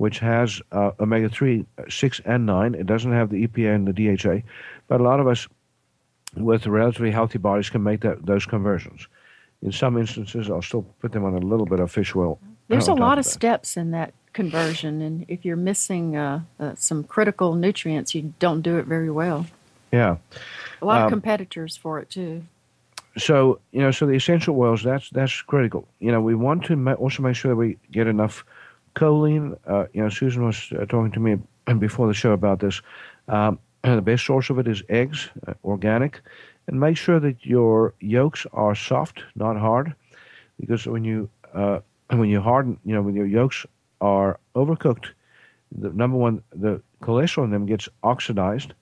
which 0.00 0.18
has 0.18 0.62
uh, 0.72 0.92
omega 0.98 1.28
3, 1.28 1.66
6, 1.90 2.20
and 2.24 2.46
9. 2.46 2.74
It 2.74 2.86
doesn't 2.86 3.12
have 3.12 3.28
the 3.28 3.46
EPA 3.46 3.74
and 3.74 3.86
the 3.86 3.92
DHA, 3.92 4.46
but 4.88 4.98
a 4.98 5.04
lot 5.04 5.20
of 5.20 5.28
us 5.28 5.46
with 6.34 6.66
relatively 6.66 7.10
healthy 7.10 7.36
bodies 7.36 7.68
can 7.68 7.82
make 7.82 8.00
that, 8.00 8.24
those 8.24 8.46
conversions. 8.46 9.08
In 9.60 9.72
some 9.72 9.98
instances, 9.98 10.48
I'll 10.48 10.62
still 10.62 10.86
put 11.00 11.12
them 11.12 11.26
on 11.26 11.34
a 11.34 11.38
little 11.38 11.66
bit 11.66 11.80
of 11.80 11.92
fish 11.92 12.16
oil. 12.16 12.38
There's 12.68 12.88
a 12.88 12.94
lot 12.94 13.18
of, 13.18 13.26
steps 13.26 13.76
in 13.76 13.90
that 13.90 14.14
conversion, 14.32 15.02
and 15.02 15.26
if 15.28 15.44
you're 15.44 15.54
missing 15.54 16.16
uh, 16.16 16.44
uh, 16.58 16.76
some 16.76 17.04
critical 17.04 17.54
nutrients, 17.54 18.14
you 18.14 18.32
don't 18.38 18.62
do 18.62 18.78
it 18.78 18.86
very 18.86 19.10
well. 19.10 19.48
Yeah, 19.92 20.16
a 20.80 20.84
lot 20.86 21.00
um, 21.00 21.04
of 21.04 21.10
competitors 21.10 21.76
for 21.76 21.98
it 21.98 22.08
too. 22.08 22.44
So 23.18 23.60
you 23.70 23.80
know, 23.80 23.90
so 23.90 24.06
the 24.06 24.14
essential 24.14 24.58
oils 24.58 24.82
that's 24.82 25.10
that's 25.10 25.42
critical. 25.42 25.86
You 25.98 26.10
know, 26.10 26.22
we 26.22 26.34
want 26.34 26.64
to 26.66 26.76
ma- 26.76 26.94
also 26.94 27.22
make 27.22 27.36
sure 27.36 27.50
that 27.50 27.56
we 27.56 27.76
get 27.90 28.06
enough 28.06 28.46
choline, 28.94 29.56
uh, 29.66 29.86
you 29.92 30.02
know, 30.02 30.08
Susan 30.08 30.44
was 30.44 30.72
uh, 30.72 30.84
talking 30.86 31.12
to 31.12 31.20
me 31.20 31.38
before 31.78 32.06
the 32.06 32.14
show 32.14 32.32
about 32.32 32.60
this. 32.60 32.82
Um, 33.28 33.58
the 33.82 34.02
best 34.02 34.24
source 34.24 34.50
of 34.50 34.58
it 34.58 34.68
is 34.68 34.82
eggs, 34.88 35.28
uh, 35.46 35.54
organic, 35.64 36.20
and 36.66 36.78
make 36.78 36.96
sure 36.96 37.20
that 37.20 37.44
your 37.44 37.94
yolks 38.00 38.46
are 38.52 38.74
soft, 38.74 39.22
not 39.34 39.56
hard, 39.56 39.94
because 40.58 40.86
when 40.86 41.04
you 41.04 41.28
uh, 41.54 41.80
when 42.10 42.28
you 42.28 42.40
harden, 42.40 42.78
you 42.84 42.94
know, 42.94 43.02
when 43.02 43.14
your 43.14 43.26
yolks 43.26 43.66
are 44.00 44.38
overcooked, 44.54 45.06
the 45.76 45.90
number 45.90 46.16
one, 46.16 46.42
the 46.54 46.82
cholesterol 47.02 47.44
in 47.44 47.50
them 47.50 47.66
gets 47.66 47.88
oxidized, 48.02 48.74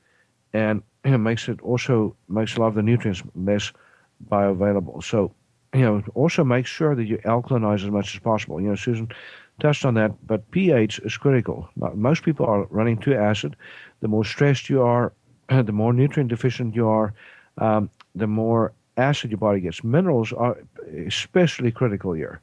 and 0.52 0.82
it 1.04 1.18
makes 1.18 1.48
it 1.48 1.60
also 1.60 2.16
makes 2.28 2.56
a 2.56 2.60
lot 2.60 2.68
of 2.68 2.74
the 2.74 2.82
nutrients 2.82 3.22
less 3.34 3.72
bioavailable. 4.30 5.02
So, 5.04 5.32
you 5.74 5.82
know, 5.82 6.02
also 6.14 6.44
make 6.44 6.66
sure 6.66 6.94
that 6.94 7.04
you 7.04 7.18
alkalinize 7.18 7.84
as 7.84 7.90
much 7.90 8.14
as 8.14 8.20
possible. 8.20 8.60
You 8.60 8.70
know, 8.70 8.74
Susan 8.74 9.08
touched 9.60 9.84
on 9.84 9.94
that, 9.94 10.12
but 10.26 10.50
pH 10.50 11.00
is 11.00 11.16
critical. 11.16 11.68
Most 11.94 12.22
people 12.22 12.46
are 12.46 12.64
running 12.70 12.98
too 12.98 13.14
acid. 13.14 13.56
The 14.00 14.08
more 14.08 14.24
stressed 14.24 14.68
you 14.68 14.82
are, 14.82 15.12
the 15.48 15.72
more 15.72 15.92
nutrient 15.92 16.30
deficient 16.30 16.74
you 16.74 16.88
are, 16.88 17.14
um, 17.58 17.90
the 18.14 18.26
more 18.26 18.72
acid 18.96 19.30
your 19.30 19.38
body 19.38 19.60
gets. 19.60 19.82
Minerals 19.84 20.32
are 20.32 20.56
especially 21.06 21.70
critical 21.72 22.12
here. 22.12 22.40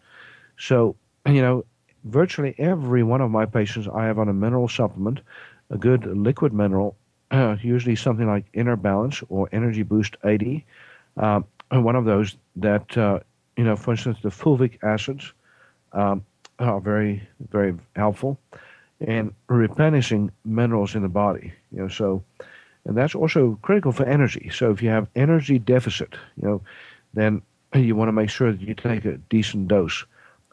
So, 0.58 0.96
you 1.26 1.42
know, 1.42 1.66
virtually 2.06 2.56
every 2.58 3.04
one 3.04 3.22
of 3.22 3.32
my 3.32 3.46
patients 3.46 3.88
I 3.94 4.06
have 4.06 4.20
on 4.20 4.30
a 4.30 4.34
mineral 4.34 4.68
supplement, 4.68 5.22
a 5.70 5.78
good 5.78 6.06
liquid 6.06 6.54
mineral 6.54 6.96
usually 7.62 7.96
something 7.96 8.28
like 8.28 8.46
Inner 8.54 8.76
Balance 8.76 9.24
or 9.30 9.50
Energy 9.52 9.84
Boost 9.84 10.16
80. 10.24 10.66
Um, 11.18 11.46
one 11.72 11.96
of 11.96 12.06
those 12.06 12.38
that, 12.58 12.98
uh, 12.98 13.20
you 13.58 13.64
know, 13.64 13.76
for 13.76 13.92
instance, 13.92 14.18
the 14.22 14.30
fulvic 14.30 14.84
acids 14.84 15.34
um, 15.94 16.24
are 16.60 16.80
very, 16.80 17.28
very 17.50 17.76
helpful 17.96 18.38
in 19.00 19.34
replenishing 19.48 20.32
minerals 20.46 20.96
in 20.96 21.02
the 21.02 21.10
body. 21.10 21.54
You 21.72 21.84
know, 21.84 21.88
so, 21.88 22.24
and 22.86 22.96
that's 22.96 23.16
also 23.16 23.60
critical 23.62 23.92
for 23.92 24.06
energy. 24.06 24.50
So 24.54 24.72
if 24.72 24.82
you 24.82 24.90
have 24.90 25.08
energy 25.16 25.60
deficit, 25.60 26.16
you 26.42 26.48
know, 26.48 26.62
then 27.14 27.42
you 27.74 27.96
want 27.96 28.08
to 28.08 28.14
make 28.14 28.30
sure 28.30 28.52
that 28.52 28.62
you 28.62 28.74
take 28.74 29.06
a 29.06 29.18
decent 29.30 29.68
dose 29.68 30.06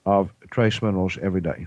of 0.05 0.33
trace 0.51 0.83
minerals 0.83 1.19
every 1.23 1.41
day. 1.41 1.67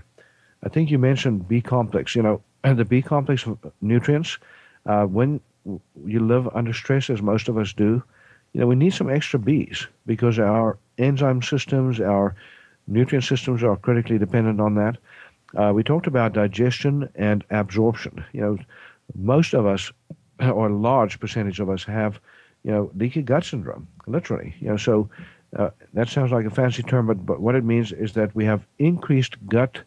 I 0.62 0.68
think 0.68 0.90
you 0.90 0.98
mentioned 0.98 1.48
B 1.48 1.60
complex. 1.60 2.14
You 2.14 2.22
know, 2.22 2.42
and 2.64 2.78
the 2.78 2.84
B 2.84 3.00
complex 3.00 3.46
of 3.46 3.58
nutrients, 3.80 4.38
uh, 4.86 5.04
when 5.04 5.40
you 6.04 6.20
live 6.20 6.48
under 6.54 6.72
stress, 6.72 7.10
as 7.10 7.22
most 7.22 7.48
of 7.48 7.56
us 7.58 7.72
do, 7.72 8.02
you 8.52 8.60
know, 8.60 8.66
we 8.66 8.76
need 8.76 8.94
some 8.94 9.10
extra 9.10 9.38
Bs 9.38 9.86
because 10.06 10.38
our 10.38 10.78
enzyme 10.98 11.42
systems, 11.42 12.00
our 12.00 12.34
nutrient 12.86 13.24
systems 13.24 13.62
are 13.62 13.76
critically 13.76 14.18
dependent 14.18 14.60
on 14.60 14.74
that. 14.74 14.96
Uh, 15.56 15.72
we 15.72 15.82
talked 15.82 16.06
about 16.06 16.32
digestion 16.32 17.08
and 17.14 17.44
absorption. 17.50 18.24
You 18.32 18.40
know, 18.40 18.58
most 19.14 19.54
of 19.54 19.66
us, 19.66 19.92
or 20.40 20.68
a 20.68 20.76
large 20.76 21.18
percentage 21.20 21.60
of 21.60 21.70
us, 21.70 21.84
have, 21.84 22.20
you 22.64 22.72
know, 22.72 22.90
leaky 22.94 23.22
gut 23.22 23.44
syndrome, 23.44 23.86
literally. 24.06 24.54
You 24.60 24.68
know, 24.68 24.76
so 24.76 25.08
uh, 25.56 25.70
that 25.94 26.08
sounds 26.08 26.32
like 26.32 26.46
a 26.46 26.50
fancy 26.50 26.82
term, 26.82 27.06
but, 27.06 27.24
but 27.24 27.40
what 27.40 27.54
it 27.54 27.64
means 27.64 27.92
is 27.92 28.12
that 28.14 28.34
we 28.34 28.44
have 28.44 28.66
increased 28.78 29.36
gut 29.48 29.78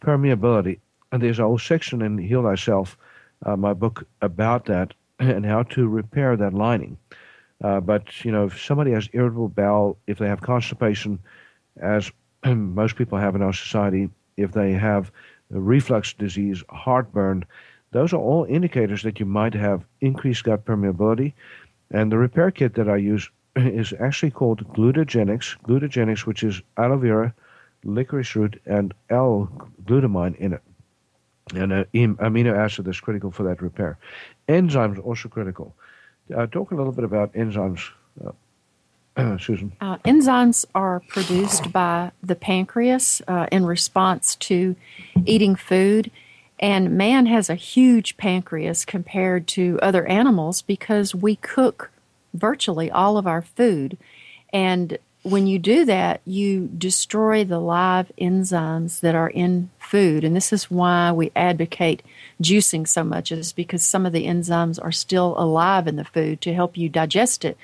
permeability. 0.00 0.78
And 1.12 1.22
there's 1.22 1.38
a 1.38 1.44
whole 1.44 1.58
section 1.58 2.02
in 2.02 2.18
Heal 2.18 2.42
Thyself, 2.42 2.96
uh, 3.44 3.56
my 3.56 3.72
book, 3.72 4.06
about 4.20 4.66
that 4.66 4.94
and 5.18 5.44
how 5.44 5.62
to 5.64 5.88
repair 5.88 6.36
that 6.36 6.54
lining. 6.54 6.96
Uh, 7.62 7.80
but, 7.80 8.24
you 8.24 8.32
know, 8.32 8.46
if 8.46 8.62
somebody 8.62 8.92
has 8.92 9.08
irritable 9.12 9.48
bowel, 9.48 9.98
if 10.06 10.18
they 10.18 10.28
have 10.28 10.40
constipation, 10.40 11.18
as 11.80 12.10
most 12.44 12.96
people 12.96 13.18
have 13.18 13.34
in 13.34 13.42
our 13.42 13.52
society, 13.52 14.10
if 14.36 14.52
they 14.52 14.72
have 14.72 15.10
reflux 15.50 16.12
disease, 16.12 16.62
heartburn, 16.70 17.44
those 17.92 18.12
are 18.12 18.20
all 18.20 18.44
indicators 18.44 19.02
that 19.02 19.18
you 19.18 19.26
might 19.26 19.54
have 19.54 19.84
increased 20.00 20.44
gut 20.44 20.64
permeability. 20.64 21.32
And 21.90 22.12
the 22.12 22.18
repair 22.18 22.50
kit 22.50 22.74
that 22.74 22.88
I 22.88 22.96
use 22.96 23.28
is 23.56 23.92
actually 23.98 24.30
called 24.30 24.66
Glutathione, 24.74 25.38
Glutathione, 25.64 26.18
which 26.26 26.44
is 26.44 26.62
aloe 26.76 26.98
vera, 26.98 27.34
licorice 27.84 28.36
root, 28.36 28.60
and 28.66 28.94
L-glutamine 29.10 30.36
in 30.36 30.52
it. 30.52 30.62
And 31.54 31.72
an 31.72 31.86
amino 31.94 32.56
acid 32.56 32.84
that's 32.84 33.00
critical 33.00 33.32
for 33.32 33.42
that 33.42 33.60
repair. 33.60 33.98
Enzymes 34.48 35.04
also 35.04 35.28
critical. 35.28 35.74
Uh, 36.34 36.46
talk 36.46 36.70
a 36.70 36.76
little 36.76 36.92
bit 36.92 37.04
about 37.04 37.32
enzymes, 37.32 37.90
uh, 38.24 38.30
Susan. 39.38 39.72
Uh, 39.80 39.96
enzymes 39.98 40.64
are 40.74 41.00
produced 41.08 41.72
by 41.72 42.12
the 42.22 42.34
pancreas 42.34 43.22
uh, 43.28 43.46
in 43.52 43.64
response 43.64 44.34
to 44.36 44.76
eating 45.24 45.56
food. 45.56 46.10
And 46.58 46.96
man 46.98 47.26
has 47.26 47.48
a 47.48 47.54
huge 47.54 48.16
pancreas 48.18 48.84
compared 48.84 49.46
to 49.48 49.78
other 49.80 50.06
animals 50.06 50.60
because 50.60 51.14
we 51.14 51.36
cook 51.36 51.90
virtually 52.34 52.90
all 52.90 53.16
of 53.16 53.26
our 53.26 53.42
food. 53.42 53.96
And 54.52 54.98
when 55.22 55.46
you 55.46 55.58
do 55.58 55.84
that, 55.84 56.20
you 56.24 56.68
destroy 56.78 57.44
the 57.44 57.58
live 57.58 58.10
enzymes 58.18 59.00
that 59.00 59.14
are 59.14 59.28
in 59.28 59.70
food. 59.78 60.24
And 60.24 60.34
this 60.34 60.52
is 60.52 60.70
why 60.70 61.12
we 61.12 61.30
advocate 61.36 62.02
juicing 62.42 62.88
so 62.88 63.04
much, 63.04 63.30
is 63.30 63.52
because 63.52 63.82
some 63.82 64.06
of 64.06 64.12
the 64.12 64.26
enzymes 64.26 64.82
are 64.82 64.92
still 64.92 65.34
alive 65.38 65.86
in 65.86 65.96
the 65.96 66.04
food 66.04 66.40
to 66.42 66.54
help 66.54 66.76
you 66.76 66.88
digest 66.88 67.44
it. 67.44 67.58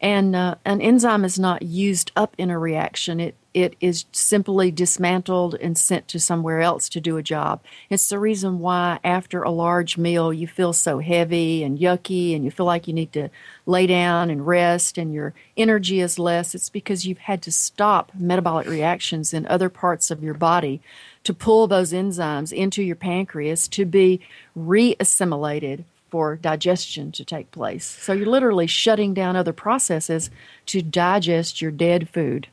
And 0.00 0.36
uh, 0.36 0.56
an 0.64 0.80
enzyme 0.82 1.24
is 1.24 1.38
not 1.38 1.62
used 1.62 2.12
up 2.14 2.34
in 2.38 2.50
a 2.50 2.58
reaction. 2.58 3.18
It 3.20 3.34
it 3.56 3.74
is 3.80 4.04
simply 4.12 4.70
dismantled 4.70 5.54
and 5.54 5.78
sent 5.78 6.08
to 6.08 6.20
somewhere 6.20 6.60
else 6.60 6.90
to 6.90 7.00
do 7.00 7.16
a 7.16 7.22
job. 7.22 7.62
It's 7.88 8.10
the 8.10 8.18
reason 8.18 8.58
why 8.58 8.98
after 9.02 9.42
a 9.42 9.50
large 9.50 9.96
meal 9.96 10.30
you 10.30 10.46
feel 10.46 10.74
so 10.74 10.98
heavy 10.98 11.62
and 11.62 11.78
yucky 11.78 12.36
and 12.36 12.44
you 12.44 12.50
feel 12.50 12.66
like 12.66 12.86
you 12.86 12.92
need 12.92 13.14
to 13.14 13.30
lay 13.64 13.86
down 13.86 14.28
and 14.28 14.46
rest 14.46 14.98
and 14.98 15.10
your 15.10 15.32
energy 15.56 16.00
is 16.00 16.18
less. 16.18 16.54
It's 16.54 16.68
because 16.68 17.06
you've 17.06 17.16
had 17.16 17.40
to 17.44 17.50
stop 17.50 18.12
metabolic 18.14 18.66
reactions 18.66 19.32
in 19.32 19.46
other 19.46 19.70
parts 19.70 20.10
of 20.10 20.22
your 20.22 20.34
body 20.34 20.82
to 21.24 21.32
pull 21.32 21.66
those 21.66 21.94
enzymes 21.94 22.52
into 22.52 22.82
your 22.82 22.94
pancreas 22.94 23.68
to 23.68 23.86
be 23.86 24.20
reassimilated 24.54 25.86
for 26.08 26.36
digestion 26.36 27.12
to 27.12 27.24
take 27.24 27.50
place. 27.50 27.84
So 27.84 28.12
you're 28.12 28.26
literally 28.26 28.66
shutting 28.66 29.14
down 29.14 29.36
other 29.36 29.52
processes 29.52 30.30
to 30.66 30.82
digest 30.82 31.60
your 31.60 31.70
dead 31.70 32.08
food. 32.08 32.48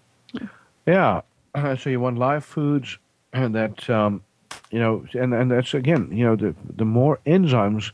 Yeah. 0.86 1.22
Uh, 1.56 1.76
so 1.76 1.89
you 1.89 1.99
want 1.99 2.18
live 2.18 2.43
foods 2.43 2.97
and 3.32 3.54
that, 3.56 3.89
um, 3.89 4.24
you 4.72 4.80
know, 4.80 5.06
and, 5.14 5.34
and 5.34 5.51
that's 5.51 5.74
again, 5.74 6.10
you 6.12 6.26
know, 6.26 6.36
the, 6.36 6.56
the 6.76 6.86
more 6.86 7.20
enzymes 7.26 7.91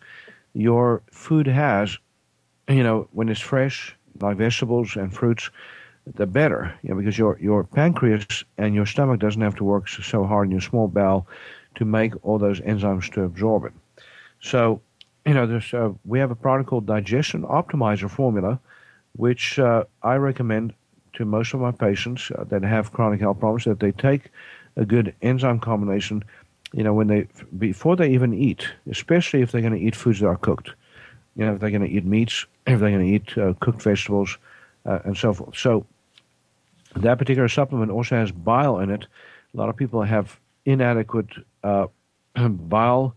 your 0.54 1.02
food 1.12 1.48
has, 1.48 1.98
you 2.68 2.84
know, 2.84 3.08
when 3.12 3.30
it's 3.30 3.42
fresh, 3.42 3.96
like 4.22 4.38
vegetables 4.38 4.96
and 4.96 5.14
fruits, 5.14 5.50
the 6.16 6.26
better, 6.26 6.74
you 6.82 6.90
know, 6.90 6.96
because 6.96 7.18
your, 7.18 7.38
your 7.40 7.64
pancreas 7.64 8.44
and 8.58 8.74
your 8.74 8.86
stomach 8.86 9.20
doesn't 9.20 9.42
have 9.42 9.56
to 9.56 9.64
work 9.64 9.88
so 9.88 10.24
hard 10.24 10.48
in 10.48 10.52
your 10.52 10.62
small 10.62 10.88
bowel 10.88 11.28
to 11.76 11.86
make 11.86 12.14
all 12.24 12.40
those 12.40 12.60
enzymes 12.62 13.12
to 13.14 13.24
absorb 13.24 13.66
it. 13.66 13.74
So, 14.42 14.82
you 15.30 15.36
know, 15.36 15.46
there's, 15.46 15.76
uh, 15.76 15.92
we 16.06 16.18
have 16.18 16.32
a 16.32 16.36
product 16.36 16.72
called 16.72 16.88
Digestion 16.88 17.44
Optimizer 17.44 18.10
Formula, 18.10 18.60
which 19.16 19.60
uh, 19.60 19.84
I 20.02 20.16
recommend 20.16 20.74
to 21.14 21.24
most 21.24 21.54
of 21.54 21.60
my 21.60 21.70
patients 21.72 22.32
uh, 22.32 22.46
that 22.46 22.64
have 22.64 22.92
chronic 22.94 23.20
health 23.20 23.40
problems 23.40 23.66
that 23.66 23.80
they 23.80 23.92
take 23.92 24.32
a 24.76 24.86
good 24.86 25.14
enzyme 25.22 25.60
combination, 25.60 26.24
you 26.74 26.84
know, 26.84 26.96
when 26.96 27.06
they 27.06 27.28
before 27.60 27.96
they 27.96 28.10
even 28.10 28.34
eat, 28.34 28.70
especially 28.90 29.44
if 29.44 29.52
they're 29.52 29.62
going 29.62 29.80
to 29.80 29.80
eat 29.80 29.96
foods 29.96 30.20
that 30.20 30.26
are 30.26 30.36
cooked. 30.36 30.72
You 31.36 31.46
know, 31.46 31.54
if 31.54 31.60
they're 31.60 31.70
going 31.70 31.88
to 31.88 31.96
eat 31.96 32.06
meats, 32.06 32.48
if 32.66 32.80
they're 32.80 32.90
going 32.90 33.08
to 33.08 33.14
eat 33.16 33.38
uh, 33.38 33.54
cooked 33.60 33.84
vegetables, 33.84 34.36
uh, 34.88 34.98
and 35.04 35.16
so 35.16 35.32
forth. 35.32 35.56
So 35.56 35.86
that 36.96 37.20
particular 37.20 37.50
supplement 37.50 37.92
also 37.92 38.16
has 38.16 38.32
bile 38.32 38.80
in 38.80 38.90
it. 38.90 39.06
A 39.54 39.58
lot 39.58 39.70
of 39.70 39.78
people 39.78 40.02
have 40.02 40.40
inadequate 40.66 41.30
uh, 41.64 41.86
bile 42.50 43.16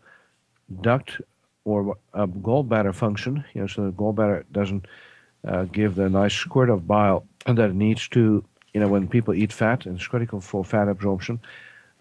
duct 0.82 1.18
or 1.64 1.96
a 2.14 2.26
gallbladder 2.26 2.94
function. 2.94 3.44
You 3.54 3.62
know, 3.62 3.66
so 3.66 3.86
the 3.86 3.92
gallbladder 3.92 4.44
doesn't 4.52 4.86
uh, 5.46 5.64
give 5.64 5.94
the 5.94 6.08
nice 6.08 6.34
squirt 6.34 6.70
of 6.70 6.86
bile 6.86 7.24
that 7.46 7.70
it 7.70 7.74
needs 7.74 8.08
to, 8.08 8.44
you 8.72 8.80
know, 8.80 8.88
when 8.88 9.08
people 9.08 9.34
eat 9.34 9.52
fat, 9.52 9.86
and 9.86 9.96
it's 9.96 10.06
critical 10.06 10.40
for 10.40 10.64
fat 10.64 10.88
absorption. 10.88 11.40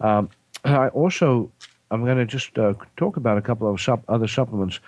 Um, 0.00 0.30
I 0.64 0.88
also, 0.88 1.50
I'm 1.90 2.04
going 2.04 2.18
to 2.18 2.26
just 2.26 2.58
uh, 2.58 2.74
talk 2.96 3.16
about 3.16 3.38
a 3.38 3.42
couple 3.42 3.68
of 3.70 3.80
sup- 3.80 4.04
other 4.08 4.28
supplements 4.28 4.80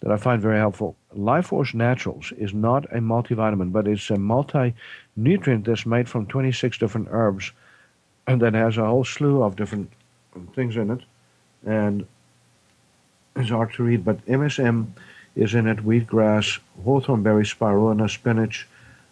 that 0.00 0.10
I 0.10 0.16
find 0.16 0.40
very 0.40 0.58
helpful. 0.58 0.96
Life 1.12 1.46
Force 1.46 1.74
Naturals 1.74 2.32
is 2.38 2.54
not 2.54 2.84
a 2.86 2.98
multivitamin, 2.98 3.70
but 3.70 3.86
it's 3.86 4.10
a 4.10 4.16
multi-nutrient 4.16 5.64
that's 5.64 5.86
made 5.86 6.08
from 6.08 6.26
26 6.26 6.78
different 6.78 7.08
herbs, 7.10 7.52
and 8.26 8.40
that 8.40 8.54
has 8.54 8.78
a 8.78 8.86
whole 8.86 9.04
slew 9.04 9.42
of 9.42 9.56
different 9.56 9.92
things 10.54 10.76
in 10.76 10.90
it, 10.90 11.00
and 11.66 12.06
it's 13.36 13.50
hard 13.50 13.72
to 13.74 13.82
read. 13.82 14.04
But 14.04 14.24
MSM 14.26 14.86
is 15.36 15.54
in 15.54 15.66
it: 15.66 15.78
wheatgrass, 15.78 16.58
hawthorn 16.84 17.22
berry, 17.22 17.44
spirulina, 17.44 18.10
spinach, 18.10 18.66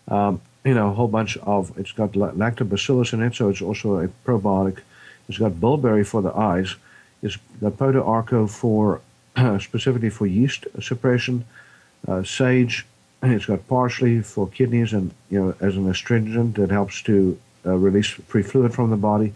um, 0.08 0.40
you 0.64 0.74
know, 0.74 0.90
a 0.90 0.94
whole 0.94 1.08
bunch 1.08 1.36
of, 1.38 1.72
it's 1.78 1.92
got 1.92 2.12
lactobacillus 2.12 3.12
in 3.12 3.22
it, 3.22 3.34
so 3.34 3.48
it's 3.48 3.62
also 3.62 4.00
a 4.00 4.08
probiotic. 4.26 4.80
It's 5.28 5.38
got 5.38 5.60
bilberry 5.60 6.04
for 6.04 6.22
the 6.22 6.34
eyes. 6.34 6.74
It's 7.22 7.36
got 7.60 7.76
pau 7.78 7.92
d'arco 7.92 8.46
for, 8.46 9.00
specifically 9.60 10.10
for 10.10 10.26
yeast 10.26 10.66
suppression, 10.80 11.44
uh, 12.06 12.22
sage, 12.22 12.86
it's 13.22 13.46
got 13.46 13.66
parsley 13.66 14.20
for 14.20 14.48
kidneys 14.48 14.92
and, 14.92 15.12
you 15.28 15.40
know, 15.40 15.54
as 15.60 15.76
an 15.76 15.88
astringent 15.90 16.54
that 16.56 16.70
helps 16.70 17.02
to 17.02 17.38
uh, 17.66 17.74
release 17.74 18.06
free 18.06 18.42
fluid 18.42 18.72
from 18.72 18.90
the 18.90 18.96
body. 18.96 19.34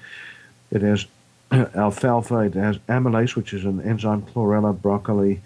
It 0.70 0.82
has 0.82 1.06
alfalfa, 1.74 2.38
it 2.40 2.54
has 2.54 2.78
amylase, 2.88 3.36
which 3.36 3.52
is 3.52 3.64
an 3.64 3.80
enzyme, 3.82 4.22
chlorella, 4.22 4.80
broccoli, 4.80 5.40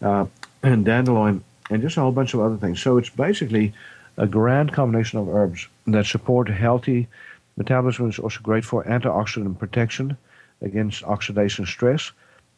uh, 0.00 0.26
and 0.62 0.84
dandelion, 0.84 1.44
and 1.70 1.82
just 1.82 1.96
a 1.96 2.00
whole 2.00 2.12
bunch 2.12 2.34
of 2.34 2.40
other 2.40 2.56
things. 2.56 2.80
So 2.80 2.96
it's 2.96 3.10
basically 3.10 3.72
a 4.16 4.26
grand 4.26 4.72
combination 4.72 5.18
of 5.18 5.28
herbs 5.28 5.68
that 5.86 6.06
support 6.06 6.48
healthy 6.48 7.08
metabolism 7.56 8.08
It's 8.08 8.18
also 8.18 8.40
great 8.42 8.64
for 8.64 8.84
antioxidant 8.84 9.58
protection 9.58 10.16
against 10.60 11.02
oxidation 11.04 11.66
stress. 11.66 12.12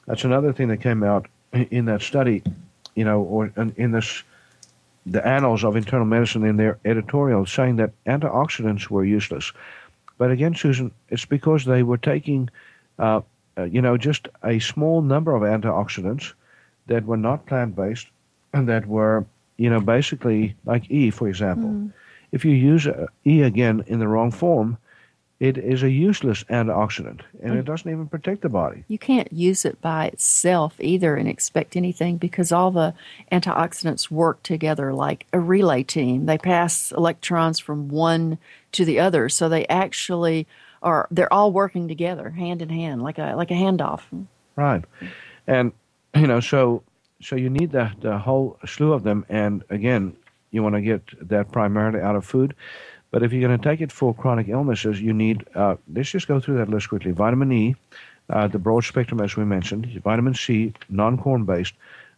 That's 0.07 0.25
another 0.25 0.53
thing 0.53 0.69
that 0.69 0.81
came 0.81 1.03
out 1.03 1.27
in 1.53 1.87
that 1.87 2.03
study, 2.03 2.43
you 2.95 3.05
know, 3.05 3.23
or 3.23 3.53
in 3.77 3.93
this 3.93 4.23
the 5.07 5.27
annals 5.27 5.65
of 5.65 5.77
internal 5.77 6.07
medicine 6.07 6.45
in 6.47 6.57
their 6.57 6.79
editorial 6.87 7.45
saying 7.45 7.77
that 7.77 7.93
antioxidants 8.07 8.89
were 8.89 9.05
useless. 9.05 9.53
But 10.17 10.31
again, 10.31 10.55
Susan, 10.55 10.93
it's 11.11 11.27
because 11.27 11.65
they 11.65 11.83
were 11.83 11.99
taking, 11.99 12.49
uh, 12.99 13.21
uh, 13.57 13.65
you 13.65 13.81
know, 13.81 13.97
just 13.97 14.29
a 14.43 14.59
small 14.59 15.03
number 15.03 15.35
of 15.35 15.43
antioxidants 15.43 16.33
that 16.87 17.05
were 17.05 17.17
not 17.17 17.47
plant 17.47 17.77
based 17.77 18.09
and 18.53 18.69
that 18.69 18.87
were, 18.87 19.25
you 19.57 19.71
know, 19.71 19.81
basically 19.81 20.57
like 20.65 20.91
E, 20.91 21.11
for 21.11 21.29
example. 21.29 21.71
Mm-hmm. 21.71 21.89
If 22.33 22.45
you 22.45 22.53
use 22.53 22.87
uh, 22.87 23.07
E 23.25 23.43
again 23.43 23.85
in 23.87 24.01
the 24.01 24.09
wrong 24.09 24.31
form, 24.33 24.77
it 25.41 25.59
is 25.59 25.83
a 25.83 25.91
useless 25.91 26.45
antioxidant 26.45 27.21
and 27.43 27.59
it 27.59 27.65
doesn't 27.65 27.91
even 27.91 28.09
protect 28.09 28.43
the 28.43 28.49
body. 28.49 28.85
You 28.89 28.99
can't 28.99 29.33
use 29.33 29.65
it 29.65 29.81
by 29.81 30.07
itself 30.07 30.75
either 30.79 31.17
and 31.17 31.29
expect 31.29 31.77
anything 31.77 32.17
because 32.17 32.53
all 32.53 32.71
the 32.71 32.95
antioxidants 33.33 34.11
work 34.11 34.43
together 34.43 34.93
like 34.93 35.27
a 35.33 35.41
relay 35.41 35.83
team. 35.83 36.27
They 36.27 36.39
pass 36.39 36.93
electrons 36.93 37.59
from 37.59 37.89
one 37.89 38.39
to 38.73 38.85
the 38.85 39.01
other, 39.01 39.29
so 39.29 39.49
they 39.49 39.67
actually 39.67 40.47
are 40.85 41.09
they're 41.11 41.32
all 41.32 41.51
working 41.51 41.89
together, 41.89 42.30
hand 42.30 42.62
in 42.62 42.68
hand, 42.68 43.03
like 43.03 43.18
a 43.18 43.35
like 43.35 43.51
a 43.51 43.55
handoff. 43.55 44.03
Right. 44.57 44.85
And 45.47 45.72
you 46.14 46.26
know, 46.26 46.41
so 46.41 46.82
so 47.20 47.35
you 47.37 47.51
need 47.51 47.72
the 47.72 47.91
the 48.01 48.18
whole 48.18 48.59
slew 48.66 48.93
of 48.93 49.03
them 49.03 49.24
and 49.28 49.64
again, 49.70 50.16
you 50.53 50.62
want 50.62 50.76
to 50.76 50.80
get 50.80 51.03
that 51.28 51.51
primarily 51.51 52.01
out 52.01 52.14
of 52.14 52.24
food. 52.24 52.55
But 53.11 53.22
if 53.22 53.32
you're 53.32 53.47
going 53.47 53.59
to 53.59 53.68
take 53.68 53.80
it 53.80 53.93
for 53.93 54.12
chronic 54.12 54.49
illnesses, 54.49 55.01
you 55.01 55.12
need, 55.12 55.45
uh, 55.55 55.76
let's 55.93 56.11
just 56.11 56.26
go 56.26 56.41
through 56.41 56.59
that 56.59 56.68
list 56.68 56.89
quickly. 56.89 57.12
Vitamin 57.12 57.53
E, 57.53 57.76
uh, 58.28 58.49
the 58.49 58.59
broad 58.59 58.82
spectrum, 58.82 59.20
as 59.20 59.37
we 59.37 59.45
mentioned, 59.45 59.87
vitamin 60.03 60.35
C, 60.35 60.72
non 60.89 61.16
corn 61.16 61.45
based. 61.45 61.74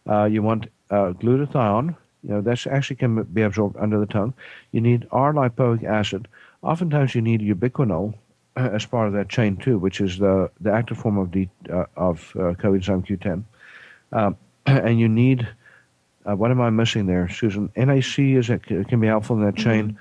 Uh, 0.09 0.25
you 0.25 0.41
want 0.41 0.65
uh, 0.89 1.13
glutathione, 1.13 1.95
you 2.23 2.29
know, 2.29 2.41
that's 2.41 2.65
actually 2.65 2.95
can 2.95 3.21
be 3.23 3.43
absorbed 3.43 3.77
under 3.77 3.99
the 3.99 4.07
tongue. 4.07 4.33
You 4.71 4.81
need 4.81 5.07
R 5.11 5.33
lipoic 5.33 5.83
acid. 5.83 6.27
Oftentimes, 6.63 7.13
you 7.13 7.21
need 7.21 7.41
ubiquinol 7.41 8.15
as 8.57 8.85
part 8.85 9.07
of 9.07 9.13
that 9.13 9.29
chain 9.29 9.55
too, 9.57 9.77
which 9.77 10.01
is 10.01 10.17
the, 10.17 10.49
the 10.59 10.71
active 10.71 10.97
form 10.97 11.17
of, 11.17 11.31
the, 11.31 11.47
uh, 11.71 11.85
of 11.95 12.33
coenzyme 12.35 13.05
Q10. 13.05 13.43
Um, 14.11 14.37
and 14.65 14.99
you 14.99 15.07
need, 15.07 15.47
what 16.23 16.51
am 16.51 16.59
I 16.59 16.69
missing 16.69 17.05
there, 17.05 17.29
Susan? 17.29 17.71
NAC 17.75 18.19
is 18.19 18.49
it 18.49 18.63
can 18.63 18.99
be 18.99 19.07
helpful 19.07 19.37
in 19.37 19.45
that 19.45 19.55
chain. 19.55 19.97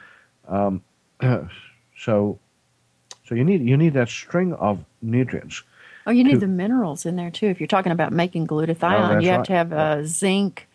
Mm-hmm. 0.49 0.55
Um, 0.55 0.83
so, 1.99 2.39
so 3.25 3.35
you 3.35 3.45
need 3.45 3.67
you 3.67 3.77
need 3.77 3.95
that 3.95 4.09
string 4.09 4.53
of 4.55 4.85
nutrients. 5.03 5.63
Oh, 6.07 6.13
you 6.13 6.23
need 6.23 6.35
to, 6.35 6.39
the 6.39 6.47
minerals 6.47 7.05
in 7.05 7.17
there 7.17 7.31
too. 7.31 7.47
If 7.47 7.61
you're 7.61 7.67
talking 7.67 7.93
about 7.93 8.13
making 8.13 8.47
glutathione, 8.47 9.17
oh, 9.17 9.19
you 9.19 9.29
have 9.31 9.39
right. 9.39 9.47
to 9.47 9.53
have 9.53 9.73
uh, 9.73 10.05
zinc, 10.05 10.69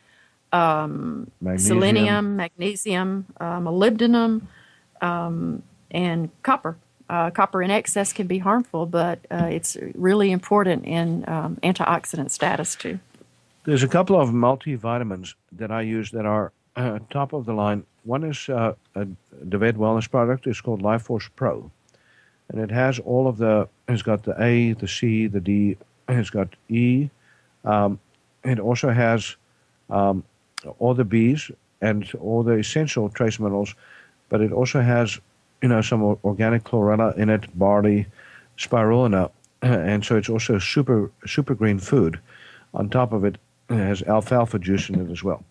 um, 0.51 1.31
magnesium. 1.39 1.79
selenium, 1.79 2.35
magnesium, 2.35 3.25
uh, 3.39 3.59
molybdenum, 3.59 4.41
um, 5.01 5.63
and 5.89 6.29
copper. 6.43 6.77
Uh, 7.11 7.29
copper 7.29 7.61
in 7.61 7.69
excess 7.69 8.13
can 8.13 8.25
be 8.25 8.37
harmful, 8.37 8.85
but 8.85 9.19
uh, 9.29 9.49
it's 9.51 9.75
really 9.95 10.31
important 10.31 10.85
in 10.85 11.25
um, 11.27 11.57
antioxidant 11.61 12.31
status 12.31 12.73
too. 12.73 12.97
There's 13.65 13.83
a 13.83 13.87
couple 13.87 14.17
of 14.17 14.29
multivitamins 14.29 15.35
that 15.51 15.71
I 15.71 15.81
use 15.81 16.11
that 16.11 16.25
are 16.25 16.53
uh, 16.77 16.99
top 17.09 17.33
of 17.33 17.45
the 17.45 17.53
line. 17.53 17.83
One 18.05 18.23
is 18.23 18.47
uh, 18.47 18.75
a 18.95 19.05
DeVet 19.43 19.73
Wellness 19.73 20.09
product. 20.09 20.47
It's 20.47 20.61
called 20.61 20.81
Life 20.81 21.01
Force 21.01 21.29
Pro, 21.35 21.69
and 22.47 22.61
it 22.61 22.71
has 22.71 22.97
all 22.99 23.27
of 23.27 23.37
the. 23.37 23.67
It's 23.89 24.03
got 24.03 24.23
the 24.23 24.41
A, 24.41 24.71
the 24.71 24.87
C, 24.87 25.27
the 25.27 25.41
D. 25.41 25.75
It's 26.07 26.29
got 26.29 26.47
E. 26.69 27.09
Um, 27.65 27.99
it 28.45 28.57
also 28.57 28.89
has 28.89 29.35
um, 29.89 30.23
all 30.79 30.93
the 30.93 31.03
B's 31.03 31.51
and 31.81 32.09
all 32.21 32.41
the 32.41 32.53
essential 32.53 33.09
trace 33.09 33.37
minerals, 33.37 33.75
but 34.29 34.39
it 34.39 34.53
also 34.53 34.79
has, 34.79 35.19
you 35.61 35.69
know, 35.69 35.81
some 35.81 36.01
organic 36.23 36.63
chlorella 36.63 37.15
in 37.17 37.29
it, 37.29 37.47
barley, 37.57 38.07
spirulina, 38.57 39.31
and 39.61 40.03
so 40.03 40.17
it's 40.17 40.29
also 40.29 40.59
super 40.59 41.11
super 41.25 41.55
green 41.55 41.79
food. 41.79 42.19
On 42.73 42.89
top 42.89 43.13
of 43.13 43.23
it, 43.25 43.37
it 43.69 43.75
has 43.75 44.01
alfalfa 44.03 44.59
juice 44.59 44.89
in 44.89 44.99
it 44.99 45.11
as 45.11 45.23
well. 45.23 45.43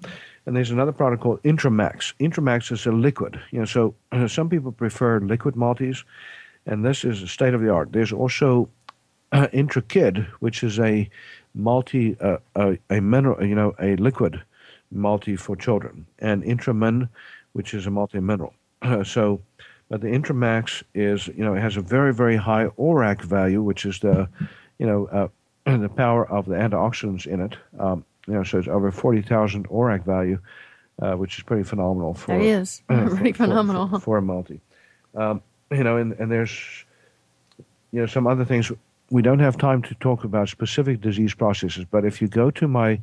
And 0.46 0.56
there's 0.56 0.70
another 0.70 0.92
product 0.92 1.22
called 1.22 1.42
Intramax. 1.42 2.14
Intramax 2.18 2.72
is 2.72 2.86
a 2.86 2.92
liquid. 2.92 3.40
You 3.50 3.60
know, 3.60 3.64
so 3.66 3.94
some 4.26 4.48
people 4.48 4.72
prefer 4.72 5.20
liquid 5.20 5.54
multis, 5.54 6.04
and 6.66 6.84
this 6.84 7.04
is 7.04 7.30
state 7.30 7.54
of 7.54 7.60
the 7.60 7.70
art. 7.70 7.92
There's 7.92 8.12
also 8.12 8.68
IntraKid, 9.32 10.26
which 10.40 10.64
is 10.64 10.78
a 10.78 11.08
multi 11.54 12.18
uh, 12.20 12.38
a, 12.56 12.78
a 12.90 13.00
mineral, 13.00 13.44
you 13.46 13.54
know, 13.54 13.74
a 13.80 13.96
liquid 13.96 14.42
multi 14.90 15.36
for 15.36 15.56
children, 15.56 16.06
and 16.18 16.42
Intramin, 16.42 17.08
which 17.52 17.74
is 17.74 17.86
a 17.86 17.90
multi 17.90 18.20
mineral. 18.20 18.54
So, 19.04 19.40
but 19.90 20.00
the 20.00 20.06
Intramax 20.06 20.84
is, 20.94 21.26
you 21.26 21.44
know, 21.44 21.54
it 21.54 21.60
has 21.60 21.76
a 21.76 21.82
very 21.82 22.14
very 22.14 22.36
high 22.36 22.68
ORAC 22.78 23.22
value, 23.22 23.60
which 23.60 23.84
is 23.84 23.98
the, 23.98 24.28
you 24.78 24.86
know, 24.86 25.06
uh, 25.06 25.28
the 25.76 25.88
power 25.88 26.26
of 26.30 26.46
the 26.46 26.54
antioxidants 26.54 27.26
in 27.26 27.40
it. 27.40 27.56
Um, 27.78 28.04
you 28.26 28.34
know, 28.34 28.44
so 28.44 28.58
it's 28.58 28.68
over 28.68 28.92
40,000 28.92 29.68
ORAC 29.68 30.04
value, 30.04 30.38
uh, 31.02 31.14
which 31.14 31.36
is 31.36 31.44
pretty 31.44 31.64
phenomenal 31.64 32.14
for. 32.14 32.36
It 32.36 32.42
is 32.42 32.82
uh, 32.88 33.08
pretty 33.08 33.32
for, 33.32 33.44
phenomenal 33.44 33.88
for, 33.88 34.00
for, 34.00 34.18
a 34.18 34.22
multi. 34.22 34.60
Um, 35.14 35.42
you 35.72 35.82
know, 35.82 35.96
and, 35.96 36.12
and 36.12 36.30
there's, 36.30 36.84
you 37.92 38.00
know, 38.00 38.06
some 38.06 38.26
other 38.26 38.44
things. 38.44 38.70
We 39.10 39.22
don't 39.22 39.40
have 39.40 39.58
time 39.58 39.82
to 39.82 39.94
talk 39.96 40.22
about 40.22 40.48
specific 40.48 41.00
disease 41.00 41.34
processes, 41.34 41.84
but 41.90 42.04
if 42.04 42.22
you 42.22 42.28
go 42.28 42.52
to 42.52 42.68
my 42.68 43.00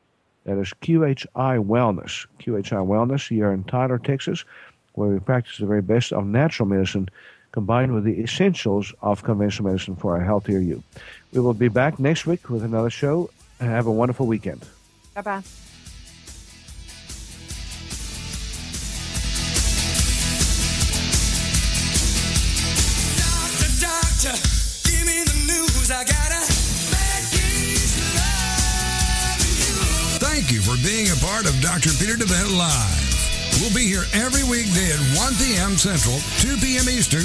that 0.46 0.58
is 0.58 0.74
QHI 0.82 1.64
Wellness. 1.64 2.26
QHI 2.40 2.86
Wellness 2.86 3.28
here 3.28 3.52
in 3.52 3.66
Tyler, 3.66 4.00
Texas, 4.00 4.46
where 4.94 5.10
we 5.10 5.20
practice 5.20 5.58
the 5.58 5.66
very 5.66 5.82
best 5.82 6.14
of 6.14 6.26
natural 6.26 6.66
medicine 6.68 7.10
combined 7.52 7.93
with 7.93 8.04
the 8.04 8.22
essentials 8.22 8.93
of 9.02 9.24
conventional 9.24 9.72
medicine 9.72 9.95
for 9.95 10.18
a 10.18 10.24
healthier 10.24 10.60
you. 10.60 10.84
We 11.34 11.39
will 11.39 11.54
be 11.54 11.68
back 11.68 12.00
next 12.00 12.26
week 12.26 12.50
with 12.50 12.64
another 12.64 12.89
show. 12.89 13.30
Have 13.60 13.88
a 13.88 13.91
wonderful 13.91 14.26
weekend. 14.28 14.66
Bye 15.16 15.22
bye. 15.22 15.43
Thank 30.22 30.52
you 30.52 30.62
for 30.62 30.78
being 30.86 31.10
a 31.10 31.16
part 31.26 31.45
of 31.50 31.60
Dr. 31.62 31.89
Peter 32.00 32.14
DeVette 32.14 32.56
Live. 32.56 33.10
We'll 33.60 33.74
be 33.74 33.89
here 33.89 34.06
every 34.14 34.43
weekday 34.47 34.88
at 34.93 35.02
1 35.18 35.36
p.m. 35.36 35.76
Central, 35.76 36.16
2 36.39 36.56
p.m. 36.64 36.88
Eastern 36.88 37.18